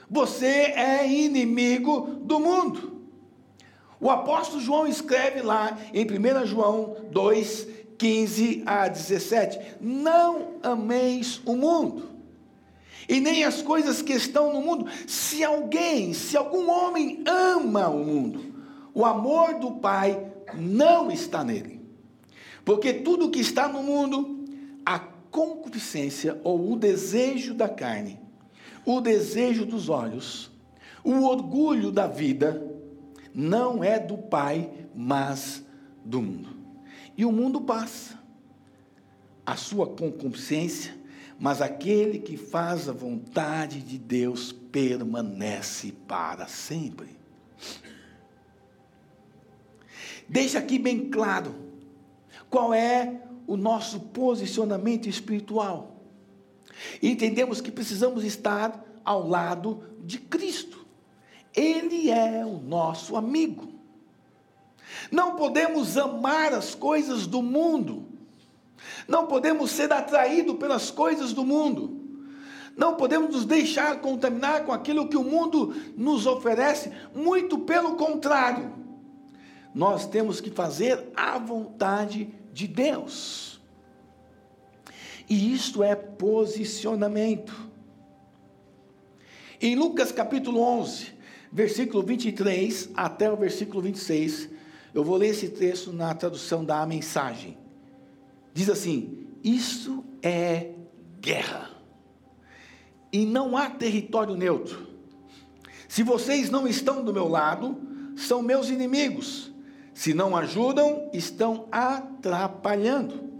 você 0.09 0.47
é 0.47 1.07
inimigo 1.07 2.17
do 2.21 2.39
mundo. 2.39 3.03
O 3.99 4.09
apóstolo 4.09 4.61
João 4.61 4.87
escreve 4.87 5.41
lá 5.41 5.77
em 5.93 6.05
1 6.05 6.45
João 6.47 6.97
2, 7.11 7.67
15 7.97 8.63
a 8.65 8.87
17: 8.87 9.59
Não 9.79 10.55
ameis 10.63 11.41
o 11.45 11.55
mundo, 11.55 12.09
e 13.07 13.19
nem 13.19 13.43
as 13.43 13.61
coisas 13.61 14.01
que 14.01 14.13
estão 14.13 14.53
no 14.53 14.61
mundo. 14.61 14.87
Se 15.07 15.43
alguém, 15.43 16.13
se 16.13 16.37
algum 16.37 16.69
homem 16.69 17.23
ama 17.27 17.87
o 17.89 18.03
mundo, 18.03 18.53
o 18.93 19.05
amor 19.05 19.55
do 19.55 19.71
Pai 19.71 20.31
não 20.55 21.11
está 21.11 21.43
nele. 21.43 21.81
Porque 22.63 22.93
tudo 22.93 23.31
que 23.31 23.39
está 23.39 23.67
no 23.67 23.83
mundo, 23.83 24.45
a 24.85 24.99
concupiscência 24.99 26.39
ou 26.43 26.71
o 26.71 26.75
desejo 26.75 27.53
da 27.53 27.67
carne, 27.67 28.19
o 28.85 29.01
desejo 29.01 29.65
dos 29.65 29.89
olhos, 29.89 30.51
o 31.03 31.23
orgulho 31.23 31.91
da 31.91 32.07
vida, 32.07 32.65
não 33.33 33.83
é 33.83 33.99
do 33.99 34.17
Pai, 34.17 34.69
mas 34.95 35.63
do 36.05 36.21
mundo. 36.21 36.49
E 37.17 37.25
o 37.25 37.31
mundo 37.31 37.61
passa, 37.61 38.19
a 39.45 39.55
sua 39.55 39.87
concupiscência, 39.87 40.95
mas 41.39 41.61
aquele 41.61 42.19
que 42.19 42.37
faz 42.37 42.87
a 42.87 42.93
vontade 42.93 43.81
de 43.81 43.97
Deus 43.97 44.51
permanece 44.51 45.91
para 46.07 46.47
sempre. 46.47 47.17
Deixa 50.27 50.59
aqui 50.59 50.79
bem 50.79 51.09
claro 51.09 51.53
qual 52.49 52.73
é 52.73 53.21
o 53.45 53.57
nosso 53.57 53.99
posicionamento 53.99 55.09
espiritual. 55.09 55.95
Entendemos 57.01 57.61
que 57.61 57.71
precisamos 57.71 58.23
estar 58.23 58.83
ao 59.03 59.27
lado 59.27 59.83
de 60.03 60.17
Cristo. 60.17 60.85
Ele 61.55 62.09
é 62.09 62.45
o 62.45 62.57
nosso 62.57 63.15
amigo. 63.15 63.73
Não 65.11 65.35
podemos 65.35 65.97
amar 65.97 66.53
as 66.53 66.73
coisas 66.73 67.27
do 67.27 67.41
mundo. 67.41 68.07
Não 69.07 69.27
podemos 69.27 69.71
ser 69.71 69.91
atraídos 69.91 70.57
pelas 70.57 70.91
coisas 70.91 71.33
do 71.33 71.45
mundo. 71.45 72.01
Não 72.75 72.95
podemos 72.95 73.35
nos 73.35 73.45
deixar 73.45 73.99
contaminar 74.01 74.65
com 74.65 74.71
aquilo 74.71 75.07
que 75.07 75.17
o 75.17 75.23
mundo 75.23 75.75
nos 75.95 76.25
oferece, 76.25 76.91
muito 77.13 77.59
pelo 77.59 77.95
contrário. 77.95 78.73
Nós 79.73 80.07
temos 80.07 80.41
que 80.41 80.49
fazer 80.49 81.11
a 81.15 81.37
vontade 81.37 82.33
de 82.51 82.67
Deus. 82.67 83.61
E 85.29 85.53
isto 85.53 85.83
é 85.83 85.95
posicionamento. 85.95 87.71
Em 89.61 89.75
Lucas 89.75 90.11
capítulo 90.11 90.59
11, 90.59 91.13
versículo 91.51 92.03
23 92.03 92.89
até 92.95 93.31
o 93.31 93.37
versículo 93.37 93.81
26, 93.81 94.49
eu 94.93 95.03
vou 95.03 95.15
ler 95.15 95.29
esse 95.29 95.49
texto 95.49 95.93
na 95.93 96.13
tradução 96.13 96.65
da 96.65 96.85
mensagem. 96.85 97.62
Diz 98.53 98.69
assim: 98.69 99.27
Isso 99.43 100.03
é 100.21 100.71
guerra. 101.19 101.69
E 103.11 103.25
não 103.25 103.57
há 103.57 103.69
território 103.69 104.35
neutro. 104.35 104.87
Se 105.87 106.03
vocês 106.03 106.49
não 106.49 106.67
estão 106.67 107.03
do 107.03 107.13
meu 107.13 107.27
lado, 107.27 107.79
são 108.15 108.41
meus 108.41 108.69
inimigos. 108.69 109.51
Se 109.93 110.13
não 110.13 110.35
ajudam, 110.35 111.09
estão 111.13 111.67
atrapalhando. 111.71 113.31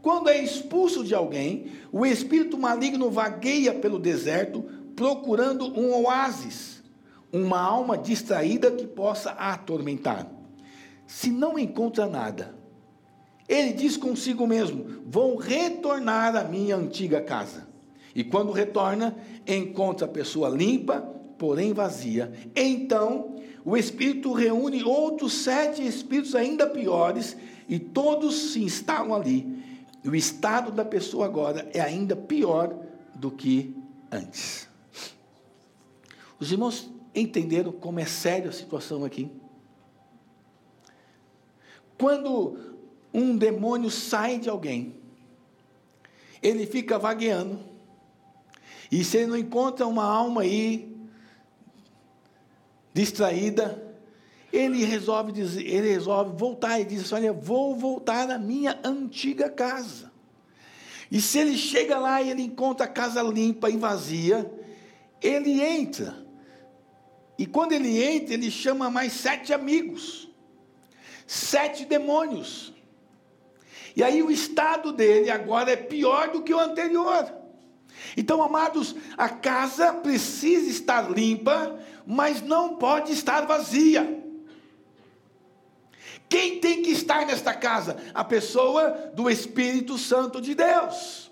Quando 0.00 0.28
é 0.28 0.42
expulso 0.42 1.02
de 1.02 1.14
alguém, 1.14 1.72
o 1.90 2.06
espírito 2.06 2.56
maligno 2.56 3.10
vagueia 3.10 3.74
pelo 3.74 3.98
deserto, 3.98 4.62
procurando 4.94 5.66
um 5.78 5.92
oásis, 6.04 6.82
uma 7.32 7.60
alma 7.60 7.98
distraída 7.98 8.70
que 8.70 8.86
possa 8.86 9.30
atormentar 9.32 10.38
se 11.08 11.30
não 11.30 11.58
encontra 11.58 12.06
nada, 12.06 12.54
ele 13.48 13.72
diz 13.72 13.96
consigo 13.96 14.46
mesmo: 14.46 15.02
Vou 15.06 15.36
retornar 15.36 16.36
à 16.36 16.44
minha 16.44 16.76
antiga 16.76 17.20
casa. 17.20 17.66
E 18.14 18.22
quando 18.22 18.52
retorna, 18.52 19.16
encontra 19.46 20.06
a 20.06 20.10
pessoa 20.10 20.48
limpa, 20.48 21.00
porém 21.38 21.72
vazia. 21.72 22.32
Então, 22.54 23.36
o 23.64 23.76
Espírito 23.76 24.32
reúne 24.32 24.82
outros 24.82 25.32
sete 25.32 25.86
espíritos 25.86 26.34
ainda 26.34 26.66
piores, 26.66 27.36
e 27.68 27.78
todos 27.78 28.52
se 28.52 28.62
instalam 28.62 29.14
ali. 29.14 29.58
E 30.02 30.08
o 30.08 30.14
estado 30.14 30.70
da 30.72 30.84
pessoa 30.84 31.26
agora 31.26 31.68
é 31.72 31.80
ainda 31.80 32.16
pior 32.16 32.76
do 33.14 33.30
que 33.30 33.74
antes. 34.10 34.68
Os 36.38 36.52
irmãos 36.52 36.90
entenderam 37.14 37.72
como 37.72 37.98
é 37.98 38.04
séria 38.04 38.48
a 38.48 38.52
situação 38.52 39.04
aqui? 39.04 39.30
Quando 41.98 42.77
um 43.12 43.36
demônio 43.36 43.90
sai 43.90 44.38
de 44.38 44.48
alguém, 44.48 44.96
ele 46.42 46.66
fica 46.66 46.98
vagueando. 46.98 47.58
E 48.90 49.04
se 49.04 49.18
ele 49.18 49.26
não 49.26 49.36
encontra 49.36 49.86
uma 49.86 50.04
alma 50.04 50.42
aí 50.42 50.96
distraída, 52.94 53.82
ele 54.52 54.84
resolve 54.84 55.30
dizer, 55.32 55.66
ele 55.66 55.90
resolve 55.90 56.36
voltar 56.36 56.80
e 56.80 56.84
diz 56.84 57.02
assim, 57.02 57.14
olha, 57.16 57.32
vou 57.32 57.76
voltar 57.76 58.30
à 58.30 58.38
minha 58.38 58.78
antiga 58.82 59.50
casa. 59.50 60.10
E 61.10 61.20
se 61.20 61.38
ele 61.38 61.56
chega 61.56 61.98
lá 61.98 62.22
e 62.22 62.30
ele 62.30 62.42
encontra 62.42 62.86
a 62.86 62.88
casa 62.88 63.22
limpa 63.22 63.68
e 63.68 63.76
vazia, 63.76 64.50
ele 65.20 65.60
entra. 65.60 66.26
E 67.38 67.46
quando 67.46 67.72
ele 67.72 68.02
entra, 68.02 68.34
ele 68.34 68.50
chama 68.50 68.90
mais 68.90 69.12
sete 69.12 69.52
amigos 69.52 70.28
sete 71.28 71.84
demônios. 71.84 72.72
E 73.98 74.02
aí 74.04 74.22
o 74.22 74.30
estado 74.30 74.92
dele 74.92 75.28
agora 75.28 75.72
é 75.72 75.76
pior 75.76 76.30
do 76.30 76.40
que 76.40 76.54
o 76.54 76.60
anterior. 76.60 77.34
Então, 78.16 78.40
amados, 78.40 78.94
a 79.16 79.28
casa 79.28 79.92
precisa 79.92 80.70
estar 80.70 81.10
limpa, 81.10 81.76
mas 82.06 82.40
não 82.40 82.76
pode 82.76 83.12
estar 83.12 83.44
vazia. 83.44 84.22
Quem 86.28 86.60
tem 86.60 86.80
que 86.80 86.90
estar 86.90 87.26
nesta 87.26 87.52
casa? 87.52 87.96
A 88.14 88.22
pessoa 88.22 89.10
do 89.14 89.28
Espírito 89.28 89.98
Santo 89.98 90.40
de 90.40 90.54
Deus. 90.54 91.28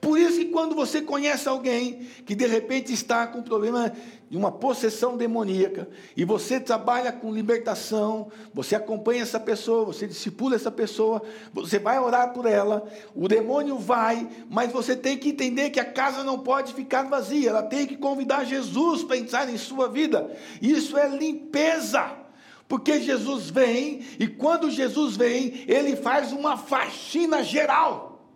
Por 0.00 0.18
isso 0.18 0.38
que 0.38 0.46
quando 0.46 0.74
você 0.74 1.00
conhece 1.00 1.48
alguém 1.48 2.08
que 2.26 2.34
de 2.34 2.46
repente 2.46 2.92
está 2.92 3.24
com 3.24 3.40
problema 3.40 3.92
de 4.28 4.36
uma 4.36 4.50
possessão 4.50 5.16
demoníaca, 5.16 5.88
e 6.16 6.24
você 6.24 6.58
trabalha 6.58 7.12
com 7.12 7.32
libertação, 7.32 8.28
você 8.52 8.74
acompanha 8.74 9.22
essa 9.22 9.38
pessoa, 9.38 9.84
você 9.84 10.06
discipula 10.06 10.56
essa 10.56 10.70
pessoa, 10.70 11.22
você 11.52 11.78
vai 11.78 11.98
orar 12.00 12.32
por 12.32 12.44
ela, 12.44 12.84
o 13.14 13.28
demônio 13.28 13.78
vai, 13.78 14.28
mas 14.50 14.72
você 14.72 14.96
tem 14.96 15.16
que 15.16 15.28
entender 15.28 15.70
que 15.70 15.78
a 15.78 15.84
casa 15.84 16.24
não 16.24 16.40
pode 16.40 16.74
ficar 16.74 17.04
vazia, 17.04 17.50
ela 17.50 17.62
tem 17.62 17.86
que 17.86 17.96
convidar 17.96 18.44
Jesus 18.44 19.04
para 19.04 19.16
entrar 19.16 19.48
em 19.48 19.56
sua 19.56 19.88
vida. 19.88 20.36
Isso 20.60 20.98
é 20.98 21.08
limpeza. 21.08 22.24
Porque 22.68 23.00
Jesus 23.00 23.48
vem, 23.48 24.00
e 24.18 24.26
quando 24.26 24.68
Jesus 24.72 25.16
vem, 25.16 25.64
ele 25.68 25.94
faz 25.94 26.32
uma 26.32 26.56
faxina 26.56 27.44
geral. 27.44 28.28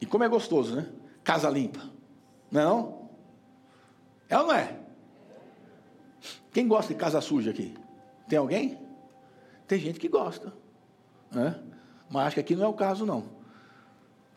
E 0.00 0.06
como 0.06 0.22
é 0.22 0.28
gostoso, 0.28 0.76
né? 0.76 0.86
Casa 1.28 1.50
limpa. 1.50 1.82
Não? 2.50 3.10
É 4.30 4.38
ou 4.38 4.46
não 4.46 4.54
é? 4.54 4.80
Quem 6.50 6.66
gosta 6.66 6.94
de 6.94 6.98
casa 6.98 7.20
suja 7.20 7.50
aqui? 7.50 7.76
Tem 8.26 8.38
alguém? 8.38 8.80
Tem 9.66 9.78
gente 9.78 10.00
que 10.00 10.08
gosta. 10.08 10.54
Né? 11.30 11.62
Mas 12.08 12.28
acho 12.28 12.34
que 12.36 12.40
aqui 12.40 12.56
não 12.56 12.64
é 12.64 12.68
o 12.68 12.72
caso, 12.72 13.04
não. 13.04 13.28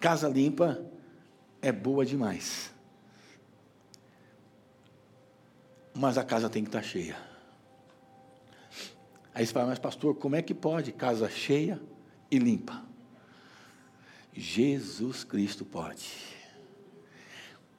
Casa 0.01 0.27
limpa 0.27 0.85
é 1.61 1.71
boa 1.71 2.05
demais. 2.05 2.73
Mas 5.93 6.17
a 6.17 6.25
casa 6.25 6.49
tem 6.49 6.61
que 6.61 6.67
estar 6.67 6.83
cheia. 6.83 7.15
Aí 9.33 9.45
você 9.45 9.53
fala, 9.53 9.67
mas 9.67 9.79
pastor, 9.79 10.13
como 10.15 10.35
é 10.35 10.41
que 10.41 10.53
pode 10.53 10.91
casa 10.91 11.29
cheia 11.29 11.81
e 12.29 12.37
limpa? 12.37 12.83
Jesus 14.33 15.23
Cristo 15.23 15.63
pode. 15.63 16.40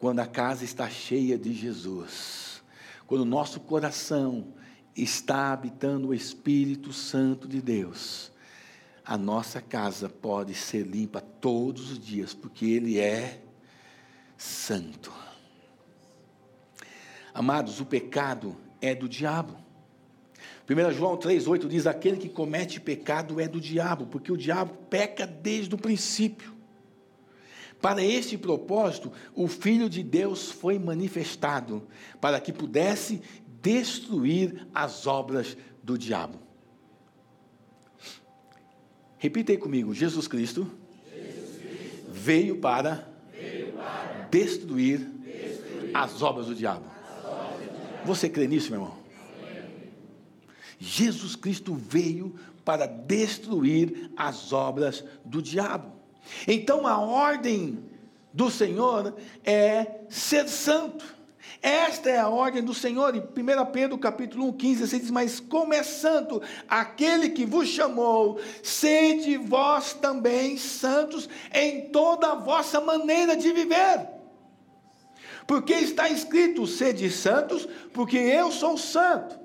Quando 0.03 0.19
a 0.19 0.27
casa 0.27 0.65
está 0.65 0.91
cheia 0.91 1.39
de 1.39 1.55
Jesus, 1.55 2.61
quando 3.07 3.21
o 3.21 3.25
nosso 3.25 3.61
coração 3.61 4.53
está 4.97 5.53
habitando 5.53 6.09
o 6.09 6.15
Espírito 6.15 6.93
Santo 6.93 7.47
de 7.47 7.63
Deus, 7.63 8.33
a 9.05 9.17
nossa 9.17 9.61
casa 9.61 10.09
pode 10.09 10.55
ser 10.55 10.83
limpa 10.89 11.21
todos 11.21 11.93
os 11.93 12.01
dias, 12.01 12.35
porque 12.35 12.67
Ele 12.67 12.99
é 12.99 13.45
santo. 14.37 15.13
Amados, 17.33 17.79
o 17.79 17.87
pecado 17.87 18.57
é 18.81 18.97
do 18.97 19.09
diabo. 19.09 19.57
1 20.69 20.95
João 20.95 21.17
3,8 21.17 21.69
diz: 21.69 21.87
Aquele 21.87 22.17
que 22.17 22.29
comete 22.29 22.81
pecado 22.81 23.39
é 23.39 23.47
do 23.47 23.61
diabo, 23.61 24.07
porque 24.07 24.33
o 24.33 24.37
diabo 24.37 24.75
peca 24.91 25.29
desde 25.29 25.73
o 25.77 25.79
princípio. 25.79 26.61
Para 27.83 28.05
este 28.05 28.39
propósito, 28.39 29.13
o 29.35 29.49
Filho 29.49 29.91
de 29.91 30.05
Deus 30.05 30.53
foi 30.53 30.79
manifestado, 30.79 31.83
para 32.21 32.41
que 32.41 32.53
pudesse 32.53 33.21
destruir 33.61 34.69
as 34.73 35.05
obras 35.05 35.57
do 35.83 35.99
diabo. 35.99 36.39
Repita 39.19 39.51
aí 39.51 39.59
comigo: 39.59 39.93
Jesus 39.93 40.29
Cristo, 40.29 40.71
Jesus 41.13 41.57
Cristo 41.57 42.07
veio, 42.13 42.59
para 42.59 43.09
veio 43.33 43.73
para 43.73 44.29
destruir, 44.31 45.01
destruir 45.01 45.91
as 45.93 46.23
obras 46.23 46.47
diabo. 46.57 46.85
Obras 47.25 47.59
do 47.59 47.65
diabo. 47.65 48.07
Você 48.07 48.29
crê 48.29 48.47
nisso, 48.47 48.71
meu 48.71 48.81
irmão? 48.81 48.97
Jesus 50.79 51.35
Cristo 51.35 51.75
veio 51.75 52.37
para 52.65 52.87
destruir 52.87 54.13
as 54.17 54.53
obras 54.53 55.05
do 55.25 55.43
diabo. 55.43 56.02
Então 56.47 56.87
a 56.87 56.99
ordem 56.99 57.85
do 58.33 58.51
Senhor 58.51 59.15
é 59.45 60.01
ser 60.09 60.49
santo. 60.49 61.23
Esta 61.61 62.11
é 62.11 62.19
a 62.19 62.29
ordem 62.29 62.63
do 62.63 62.75
Senhor. 62.75 63.15
Em 63.15 63.21
1 63.21 63.67
Pedro 63.73 63.97
capítulo 63.97 64.49
1, 64.49 64.53
15, 64.55 64.87
você 64.89 64.99
diz, 64.99 65.11
mas 65.11 65.39
como 65.39 65.73
é 65.73 65.83
santo 65.83 66.43
aquele 66.69 67.29
que 67.29 67.47
vos 67.47 67.69
chamou, 67.69 68.41
sede 68.63 69.37
vós 69.37 69.93
também 69.93 70.57
santos 70.57 71.29
em 71.55 71.89
toda 71.91 72.33
a 72.33 72.35
vossa 72.35 72.81
maneira 72.81 73.37
de 73.37 73.53
viver. 73.53 74.09
Porque 75.47 75.75
está 75.75 76.09
escrito, 76.09 76.67
sede 76.67 77.11
santos, 77.11 77.69
porque 77.93 78.17
eu 78.17 78.51
sou 78.51 78.77
santo. 78.77 79.42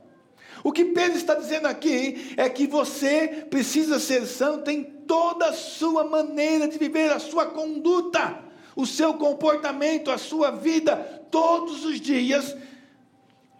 O 0.67 0.71
que 0.73 0.83
Pedro 0.83 1.17
está 1.17 1.33
dizendo 1.33 1.65
aqui 1.65 2.33
é 2.35 2.49
que 2.49 2.67
você 2.67 3.47
precisa 3.49 4.01
ser 4.01 4.25
santo 4.25 4.69
em 4.69 4.83
toda 4.83 5.45
a 5.45 5.53
sua 5.53 6.03
maneira 6.03 6.67
de 6.67 6.77
viver, 6.77 7.09
a 7.09 7.19
sua 7.19 7.45
conduta, 7.45 8.43
o 8.75 8.85
seu 8.85 9.13
comportamento, 9.13 10.11
a 10.11 10.17
sua 10.17 10.51
vida, 10.51 10.97
todos 11.31 11.85
os 11.85 12.01
dias, 12.01 12.53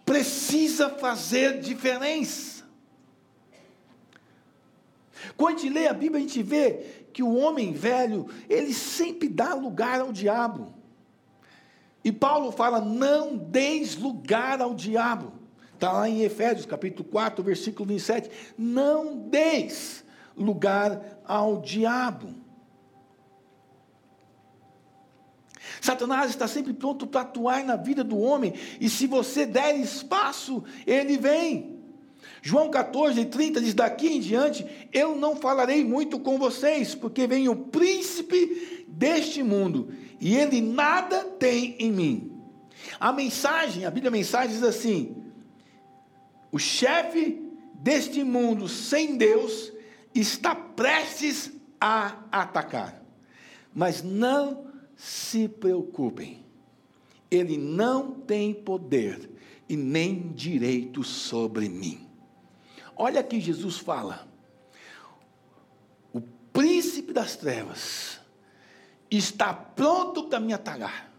precisa 0.04 0.90
fazer 0.90 1.60
diferença. 1.60 2.62
Quando 5.34 5.56
a 5.56 5.58
gente 5.60 5.72
lê 5.72 5.88
a 5.88 5.94
Bíblia, 5.94 6.18
a 6.18 6.28
gente 6.28 6.42
vê 6.42 7.06
que 7.10 7.22
o 7.22 7.34
homem 7.36 7.72
velho, 7.72 8.28
ele 8.50 8.74
sempre 8.74 9.30
dá 9.30 9.54
lugar 9.54 9.98
ao 10.02 10.12
diabo. 10.12 10.74
E 12.04 12.12
Paulo 12.12 12.52
fala: 12.52 12.82
não 12.82 13.34
deis 13.34 13.96
lugar 13.96 14.60
ao 14.60 14.74
diabo. 14.74 15.37
Está 15.78 15.92
lá 15.92 16.08
em 16.08 16.22
Efésios 16.22 16.66
capítulo 16.66 17.08
4, 17.08 17.40
versículo 17.44 17.88
27. 17.88 18.28
Não 18.58 19.16
deis 19.16 20.04
lugar 20.36 21.20
ao 21.24 21.60
diabo. 21.60 22.34
Satanás 25.80 26.30
está 26.30 26.48
sempre 26.48 26.72
pronto 26.72 27.06
para 27.06 27.20
atuar 27.20 27.62
na 27.62 27.76
vida 27.76 28.02
do 28.02 28.18
homem, 28.18 28.54
e 28.80 28.90
se 28.90 29.06
você 29.06 29.46
der 29.46 29.76
espaço, 29.76 30.64
ele 30.84 31.16
vem. 31.16 31.78
João 32.42 32.70
14, 32.70 33.24
30 33.26 33.60
diz: 33.60 33.72
Daqui 33.72 34.08
em 34.08 34.18
diante 34.18 34.66
eu 34.92 35.14
não 35.14 35.36
falarei 35.36 35.84
muito 35.84 36.18
com 36.18 36.40
vocês, 36.40 36.92
porque 36.92 37.24
vem 37.28 37.48
o 37.48 37.54
príncipe 37.54 38.84
deste 38.88 39.44
mundo, 39.44 39.94
e 40.20 40.36
ele 40.36 40.60
nada 40.60 41.22
tem 41.22 41.76
em 41.78 41.92
mim. 41.92 42.32
A 42.98 43.12
mensagem, 43.12 43.84
a 43.84 43.92
Bíblia 43.92 44.08
a 44.08 44.12
mensagem 44.12 44.50
diz 44.50 44.64
assim: 44.64 45.27
o 46.50 46.58
chefe 46.58 47.42
deste 47.74 48.24
mundo 48.24 48.68
sem 48.68 49.16
Deus 49.16 49.72
está 50.14 50.54
prestes 50.54 51.52
a 51.80 52.24
atacar. 52.30 53.02
Mas 53.74 54.02
não 54.02 54.66
se 54.96 55.46
preocupem, 55.48 56.44
ele 57.30 57.56
não 57.56 58.12
tem 58.12 58.52
poder 58.52 59.30
e 59.68 59.76
nem 59.76 60.32
direito 60.32 61.04
sobre 61.04 61.68
mim. 61.68 62.08
Olha 62.96 63.22
que 63.22 63.38
Jesus 63.38 63.78
fala: 63.78 64.26
o 66.12 66.20
príncipe 66.52 67.12
das 67.12 67.36
trevas 67.36 68.18
está 69.10 69.54
pronto 69.54 70.24
para 70.24 70.40
me 70.40 70.52
atacar, 70.52 71.12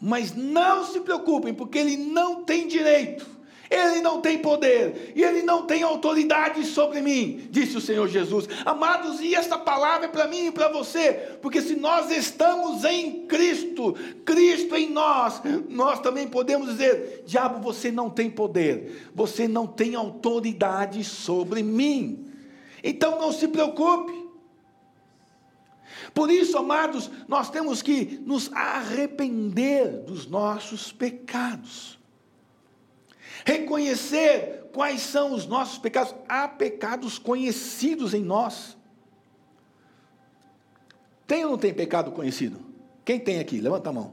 mas 0.00 0.34
não 0.34 0.84
se 0.86 1.00
preocupem, 1.00 1.52
porque 1.52 1.78
ele 1.78 1.96
não 1.96 2.44
tem 2.44 2.66
direito 2.66 3.37
ele 3.70 4.00
não 4.00 4.20
tem 4.20 4.38
poder 4.38 5.12
e 5.14 5.22
ele 5.22 5.42
não 5.42 5.66
tem 5.66 5.82
autoridade 5.82 6.64
sobre 6.64 7.02
mim, 7.02 7.48
disse 7.50 7.76
o 7.76 7.80
Senhor 7.80 8.08
Jesus. 8.08 8.48
Amados, 8.64 9.20
e 9.20 9.34
esta 9.34 9.58
palavra 9.58 10.06
é 10.06 10.08
para 10.08 10.26
mim 10.26 10.46
e 10.46 10.52
para 10.52 10.68
você, 10.68 11.12
porque 11.42 11.60
se 11.60 11.76
nós 11.76 12.10
estamos 12.10 12.84
em 12.84 13.26
Cristo, 13.26 13.94
Cristo 14.24 14.74
em 14.74 14.90
nós, 14.90 15.42
nós 15.68 16.00
também 16.00 16.26
podemos 16.26 16.68
dizer: 16.70 17.24
diabo, 17.26 17.60
você 17.60 17.90
não 17.90 18.08
tem 18.08 18.30
poder, 18.30 19.10
você 19.14 19.46
não 19.46 19.66
tem 19.66 19.94
autoridade 19.94 21.04
sobre 21.04 21.62
mim. 21.62 22.26
Então 22.82 23.18
não 23.18 23.32
se 23.32 23.48
preocupe. 23.48 24.16
Por 26.14 26.30
isso, 26.30 26.56
amados, 26.56 27.10
nós 27.26 27.50
temos 27.50 27.82
que 27.82 28.20
nos 28.24 28.50
arrepender 28.52 30.04
dos 30.04 30.26
nossos 30.26 30.90
pecados 30.90 31.97
reconhecer 33.48 34.68
quais 34.74 35.00
são 35.00 35.32
os 35.32 35.46
nossos 35.46 35.78
pecados. 35.78 36.14
Há 36.28 36.46
pecados 36.46 37.18
conhecidos 37.18 38.12
em 38.12 38.22
nós. 38.22 38.76
Tem 41.26 41.44
ou 41.44 41.52
não 41.52 41.58
tem 41.58 41.72
pecado 41.72 42.12
conhecido? 42.12 42.60
Quem 43.06 43.18
tem 43.18 43.40
aqui? 43.40 43.58
Levanta 43.58 43.88
a 43.88 43.92
mão. 43.92 44.12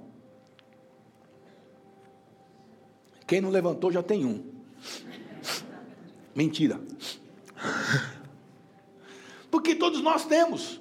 Quem 3.27 3.41
não 3.41 3.49
levantou 3.49 3.91
já 3.91 4.01
tem 4.01 4.25
um. 4.25 4.41
Mentira. 6.33 6.79
Porque 9.51 9.75
todos 9.75 10.01
nós 10.01 10.23
temos. 10.25 10.79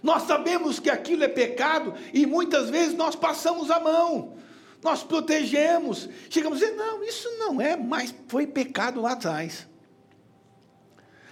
Nós 0.00 0.22
sabemos 0.22 0.78
que 0.78 0.90
aquilo 0.90 1.24
é 1.24 1.28
pecado 1.28 1.94
e 2.14 2.26
muitas 2.26 2.70
vezes 2.70 2.96
nós 2.96 3.16
passamos 3.16 3.72
a 3.72 3.80
mão 3.80 4.40
nós 4.82 5.04
protegemos, 5.04 6.08
chegamos 6.28 6.60
a 6.60 6.66
dizer, 6.66 6.76
não, 6.76 7.04
isso 7.04 7.28
não 7.38 7.60
é, 7.60 7.76
mas 7.76 8.12
foi 8.26 8.46
pecado 8.46 9.00
lá 9.00 9.12
atrás. 9.12 9.68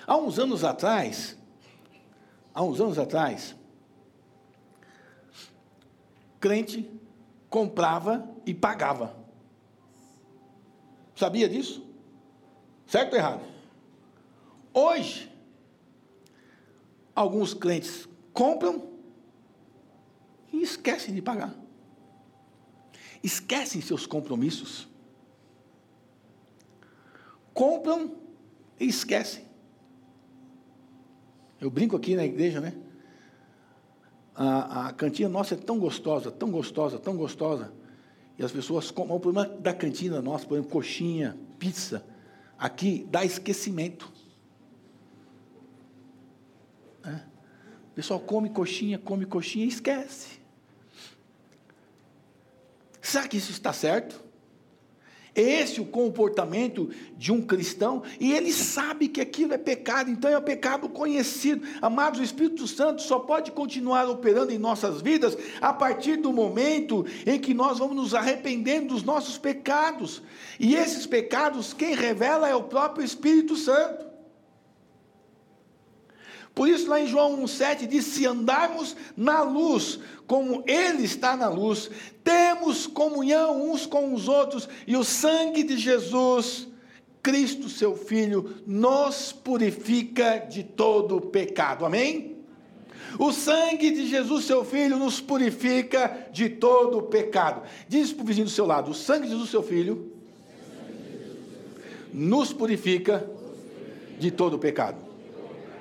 Há 0.06 0.16
uns 0.16 0.38
anos 0.38 0.62
atrás, 0.62 1.36
há 2.54 2.62
uns 2.62 2.80
anos 2.80 2.98
atrás, 2.98 3.56
crente 6.38 6.88
comprava 7.48 8.28
e 8.46 8.54
pagava. 8.54 9.16
Sabia 11.16 11.48
disso? 11.48 11.84
Certo 12.86 13.12
ou 13.12 13.18
errado? 13.18 13.42
Hoje, 14.72 15.30
alguns 17.14 17.52
crentes 17.52 18.08
compram 18.32 18.88
e 20.52 20.62
esquecem 20.62 21.12
de 21.12 21.20
pagar 21.20 21.52
esquecem 23.22 23.80
seus 23.80 24.06
compromissos. 24.06 24.88
Compram 27.52 28.16
e 28.78 28.86
esquecem. 28.86 29.44
Eu 31.60 31.70
brinco 31.70 31.96
aqui 31.96 32.16
na 32.16 32.24
igreja, 32.24 32.60
né? 32.60 32.74
A, 34.34 34.88
a 34.88 34.92
cantina 34.92 35.28
nossa 35.28 35.54
é 35.54 35.56
tão 35.58 35.78
gostosa, 35.78 36.30
tão 36.30 36.50
gostosa, 36.50 36.98
tão 36.98 37.16
gostosa. 37.16 37.72
E 38.38 38.42
as 38.42 38.50
pessoas 38.50 38.90
comem. 38.90 39.14
O 39.14 39.20
problema 39.20 39.46
da 39.46 39.74
cantina 39.74 40.22
nossa, 40.22 40.46
por 40.46 40.54
exemplo, 40.54 40.72
coxinha, 40.72 41.36
pizza, 41.58 42.06
aqui 42.58 43.06
dá 43.10 43.22
esquecimento. 43.22 44.10
É. 47.04 47.10
A 47.10 47.94
pessoal 47.94 48.20
come 48.20 48.48
coxinha, 48.48 48.98
come 48.98 49.26
coxinha 49.26 49.66
e 49.66 49.68
esquece. 49.68 50.39
Será 53.10 53.26
que 53.26 53.38
isso 53.38 53.50
está 53.50 53.72
certo? 53.72 54.22
Esse 55.34 55.80
é 55.80 55.82
o 55.82 55.86
comportamento 55.86 56.90
de 57.16 57.32
um 57.32 57.42
cristão, 57.42 58.04
e 58.20 58.32
ele 58.32 58.52
sabe 58.52 59.08
que 59.08 59.20
aquilo 59.20 59.52
é 59.52 59.58
pecado, 59.58 60.10
então 60.10 60.30
é 60.30 60.40
pecado 60.40 60.88
conhecido. 60.88 61.66
Amados, 61.82 62.20
o 62.20 62.22
Espírito 62.22 62.68
Santo 62.68 63.02
só 63.02 63.18
pode 63.18 63.50
continuar 63.50 64.08
operando 64.08 64.52
em 64.52 64.58
nossas 64.58 65.02
vidas 65.02 65.36
a 65.60 65.72
partir 65.72 66.18
do 66.18 66.32
momento 66.32 67.04
em 67.26 67.38
que 67.38 67.52
nós 67.52 67.80
vamos 67.80 67.96
nos 67.96 68.14
arrependendo 68.14 68.94
dos 68.94 69.02
nossos 69.02 69.36
pecados. 69.36 70.22
E 70.58 70.76
esses 70.76 71.04
pecados, 71.04 71.72
quem 71.72 71.96
revela 71.96 72.48
é 72.48 72.54
o 72.54 72.62
próprio 72.62 73.04
Espírito 73.04 73.56
Santo. 73.56 74.09
Por 76.54 76.68
isso, 76.68 76.88
lá 76.88 77.00
em 77.00 77.06
João 77.06 77.42
1,7 77.42 77.86
diz: 77.86 78.04
Se 78.06 78.26
andarmos 78.26 78.96
na 79.16 79.42
luz, 79.42 79.98
como 80.26 80.62
Ele 80.66 81.04
está 81.04 81.36
na 81.36 81.48
luz, 81.48 81.90
temos 82.22 82.86
comunhão 82.86 83.70
uns 83.70 83.86
com 83.86 84.12
os 84.12 84.28
outros, 84.28 84.68
e 84.86 84.96
o 84.96 85.04
sangue 85.04 85.62
de 85.62 85.78
Jesus, 85.78 86.68
Cristo, 87.22 87.68
seu 87.68 87.96
Filho, 87.96 88.56
nos 88.66 89.32
purifica 89.32 90.38
de 90.38 90.62
todo 90.62 91.20
pecado. 91.20 91.84
Amém? 91.84 92.36
O 93.18 93.32
sangue 93.32 93.90
de 93.90 94.06
Jesus, 94.08 94.44
seu 94.44 94.64
Filho, 94.64 94.96
nos 94.96 95.20
purifica 95.20 96.28
de 96.32 96.48
todo 96.48 97.02
pecado. 97.02 97.62
Diz 97.88 98.12
para 98.12 98.22
o 98.22 98.26
vizinho 98.26 98.46
do 98.46 98.50
seu 98.50 98.66
lado: 98.66 98.90
o 98.90 98.94
sangue 98.94 99.24
de 99.24 99.32
Jesus, 99.32 99.50
seu 99.50 99.62
Filho, 99.62 100.12
nos 102.12 102.52
purifica 102.52 103.28
de 104.18 104.30
todo 104.30 104.58
pecado. 104.58 105.09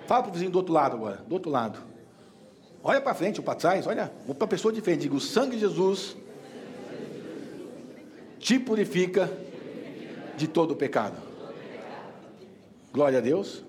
Fala 0.09 0.23
para 0.23 0.31
o 0.31 0.33
vizinho 0.33 0.49
do 0.49 0.57
outro 0.57 0.73
lado 0.73 0.95
agora, 0.95 1.17
do 1.17 1.33
outro 1.33 1.51
lado. 1.51 1.79
Olha 2.81 2.99
para 2.99 3.13
frente 3.13 3.39
ou 3.39 3.43
para 3.43 3.53
trás, 3.53 3.85
olha 3.85 4.11
para 4.25 4.45
a 4.45 4.47
pessoa 4.47 4.73
de 4.73 4.81
frente. 4.81 5.01
Diga: 5.01 5.13
o 5.13 5.19
sangue 5.19 5.55
de 5.55 5.59
Jesus 5.59 6.17
te 8.39 8.57
purifica 8.57 9.31
de 10.35 10.47
todo 10.47 10.71
o 10.71 10.75
pecado. 10.75 11.15
Glória 12.91 13.19
a 13.19 13.21
Deus. 13.21 13.63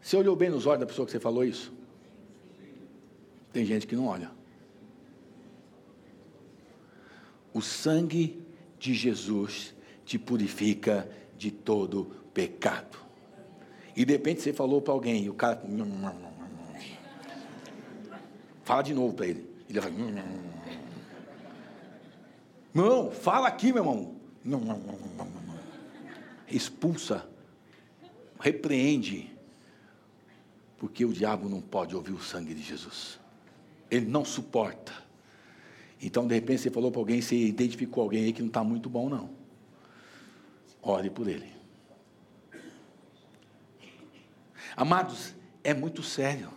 Você 0.00 0.16
olhou 0.16 0.36
bem 0.36 0.48
nos 0.48 0.64
olhos 0.64 0.78
da 0.78 0.86
pessoa 0.86 1.04
que 1.04 1.10
você 1.10 1.18
falou 1.18 1.44
isso? 1.44 1.72
Tem 3.52 3.64
gente 3.64 3.84
que 3.84 3.96
não 3.96 4.06
olha. 4.06 4.30
O 7.52 7.60
sangue 7.60 8.40
de 8.78 8.94
Jesus 8.94 9.74
te 10.04 10.20
purifica 10.20 11.10
de 11.36 11.50
todo 11.50 12.22
pecado. 12.34 12.98
E 13.96 14.04
de 14.04 14.12
repente 14.12 14.42
você 14.42 14.52
falou 14.52 14.82
para 14.82 14.92
alguém, 14.92 15.24
e 15.24 15.30
o 15.30 15.34
cara. 15.34 15.62
Fala 18.64 18.82
de 18.82 18.92
novo 18.92 19.14
para 19.14 19.26
ele. 19.26 19.48
Ele 19.70 19.80
vai. 19.80 19.92
Não, 22.74 23.10
fala 23.10 23.46
aqui, 23.46 23.72
meu 23.72 23.82
irmão. 23.82 24.14
Expulsa, 26.50 27.26
repreende, 28.40 29.30
porque 30.76 31.04
o 31.04 31.12
diabo 31.12 31.48
não 31.48 31.60
pode 31.60 31.94
ouvir 31.94 32.12
o 32.12 32.20
sangue 32.20 32.52
de 32.52 32.62
Jesus. 32.62 33.18
Ele 33.90 34.06
não 34.06 34.24
suporta. 34.24 34.92
Então, 36.02 36.26
de 36.26 36.34
repente, 36.34 36.62
você 36.62 36.70
falou 36.70 36.90
para 36.90 37.00
alguém, 37.00 37.22
você 37.22 37.36
identificou 37.36 38.02
alguém 38.02 38.24
aí 38.24 38.32
que 38.32 38.42
não 38.42 38.48
está 38.48 38.62
muito 38.62 38.90
bom, 38.90 39.08
não. 39.08 39.30
Ore 40.82 41.08
por 41.08 41.28
ele. 41.28 41.53
Amados, 44.76 45.34
é 45.62 45.72
muito 45.72 46.02
sério. 46.02 46.50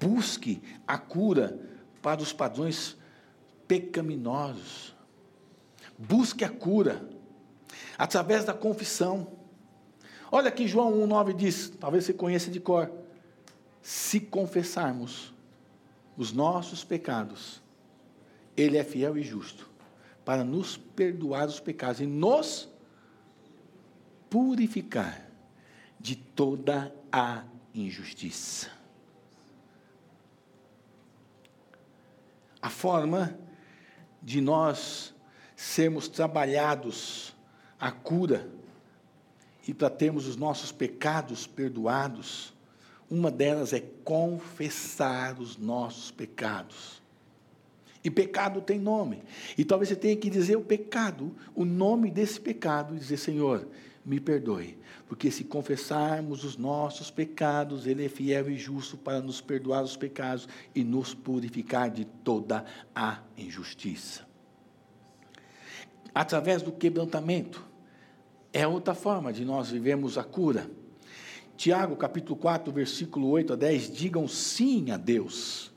Busque 0.00 0.62
a 0.86 0.96
cura 0.96 1.58
para 2.00 2.22
os 2.22 2.32
padrões 2.32 2.96
pecaminosos. 3.66 4.94
Busque 5.98 6.44
a 6.44 6.48
cura 6.48 7.08
através 7.98 8.44
da 8.44 8.54
confissão. 8.54 9.28
Olha 10.30 10.48
aqui 10.48 10.68
João 10.68 10.92
1,9 11.06 11.34
diz, 11.34 11.70
talvez 11.78 12.04
você 12.04 12.12
conheça 12.12 12.50
de 12.50 12.60
cor. 12.60 12.90
Se 13.82 14.20
confessarmos 14.20 15.34
os 16.16 16.32
nossos 16.32 16.84
pecados, 16.84 17.60
Ele 18.56 18.76
é 18.76 18.84
fiel 18.84 19.18
e 19.18 19.22
justo 19.22 19.68
para 20.24 20.44
nos 20.44 20.76
perdoar 20.76 21.48
os 21.48 21.58
pecados 21.58 22.00
e 22.00 22.06
nos 22.06 22.68
purificar 24.28 25.28
de 25.98 26.14
toda 26.14 26.94
a 27.12 27.44
injustiça. 27.74 28.70
A 32.60 32.68
forma 32.68 33.38
de 34.22 34.40
nós 34.40 35.14
sermos 35.56 36.08
trabalhados 36.08 37.34
a 37.78 37.90
cura 37.90 38.50
e 39.66 39.72
para 39.72 39.88
termos 39.88 40.26
os 40.26 40.36
nossos 40.36 40.72
pecados 40.72 41.46
perdoados, 41.46 42.52
uma 43.08 43.30
delas 43.30 43.72
é 43.72 43.80
confessar 44.04 45.38
os 45.40 45.56
nossos 45.56 46.10
pecados. 46.10 47.00
E 48.02 48.10
pecado 48.10 48.62
tem 48.62 48.78
nome. 48.78 49.22
E 49.58 49.64
talvez 49.64 49.88
você 49.88 49.96
tenha 49.96 50.16
que 50.16 50.30
dizer 50.30 50.56
o 50.56 50.62
pecado, 50.62 51.34
o 51.54 51.64
nome 51.64 52.10
desse 52.10 52.40
pecado, 52.40 52.94
e 52.94 52.98
dizer: 52.98 53.18
Senhor, 53.18 53.68
me 54.10 54.18
perdoe, 54.18 54.76
porque 55.06 55.30
se 55.30 55.44
confessarmos 55.44 56.42
os 56.42 56.56
nossos 56.56 57.12
pecados, 57.12 57.86
Ele 57.86 58.06
é 58.06 58.08
fiel 58.08 58.50
e 58.50 58.56
justo 58.56 58.96
para 58.96 59.20
nos 59.20 59.40
perdoar 59.40 59.84
os 59.84 59.96
pecados 59.96 60.48
e 60.74 60.82
nos 60.82 61.14
purificar 61.14 61.88
de 61.88 62.04
toda 62.04 62.64
a 62.92 63.20
injustiça. 63.38 64.26
Através 66.12 66.60
do 66.60 66.72
quebrantamento, 66.72 67.64
é 68.52 68.66
outra 68.66 68.94
forma 68.94 69.32
de 69.32 69.44
nós 69.44 69.70
vivemos 69.70 70.18
a 70.18 70.24
cura. 70.24 70.68
Tiago, 71.56 71.94
capítulo 71.94 72.34
4, 72.34 72.72
versículo 72.72 73.28
8 73.28 73.52
a 73.52 73.56
10, 73.56 73.92
digam 73.92 74.26
sim 74.26 74.90
a 74.90 74.96
Deus. 74.96 75.72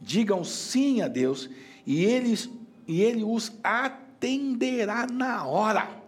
Digam 0.00 0.42
sim 0.42 1.02
a 1.02 1.06
Deus, 1.06 1.48
e, 1.86 2.04
eles, 2.04 2.50
e 2.84 3.00
Ele 3.00 3.22
os 3.22 3.52
atenderá 3.62 5.06
na 5.06 5.46
hora. 5.46 6.07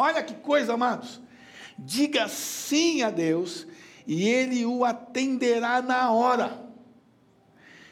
Olha 0.00 0.22
que 0.22 0.32
coisa, 0.32 0.72
amados. 0.72 1.20
Diga 1.78 2.26
sim 2.26 3.02
a 3.02 3.10
Deus 3.10 3.66
e 4.06 4.26
Ele 4.26 4.64
o 4.64 4.82
atenderá 4.82 5.82
na 5.82 6.10
hora. 6.10 6.58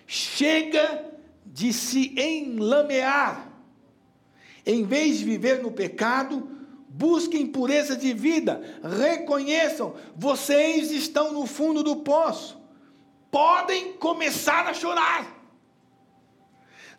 Chega 0.06 1.04
de 1.44 1.70
se 1.70 2.18
enlamear. 2.18 3.52
Em 4.64 4.84
vez 4.84 5.18
de 5.18 5.26
viver 5.26 5.62
no 5.62 5.70
pecado, 5.70 6.48
busquem 6.88 7.46
pureza 7.46 7.94
de 7.94 8.14
vida. 8.14 8.80
Reconheçam, 8.82 9.94
vocês 10.16 10.90
estão 10.90 11.34
no 11.34 11.44
fundo 11.44 11.82
do 11.82 11.96
poço. 11.96 12.58
Podem 13.30 13.92
começar 13.98 14.66
a 14.66 14.72
chorar. 14.72 15.37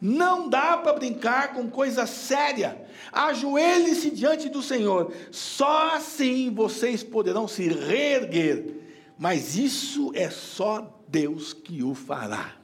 Não 0.01 0.47
dá 0.47 0.77
para 0.77 0.93
brincar 0.93 1.53
com 1.53 1.69
coisa 1.69 2.05
séria. 2.05 2.85
Ajoelhe-se 3.12 4.09
diante 4.12 4.47
do 4.47 4.62
Senhor. 4.62 5.13
Só 5.29 5.95
assim 5.95 6.49
vocês 6.51 7.03
poderão 7.03 7.47
se 7.47 7.67
reerguer. 7.67 8.75
Mas 9.17 9.57
isso 9.57 10.12
é 10.15 10.29
só 10.29 11.01
Deus 11.07 11.51
que 11.51 11.83
o 11.83 11.93
fará. 11.93 12.55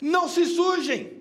Não 0.00 0.28
se 0.28 0.44
sujem. 0.44 1.18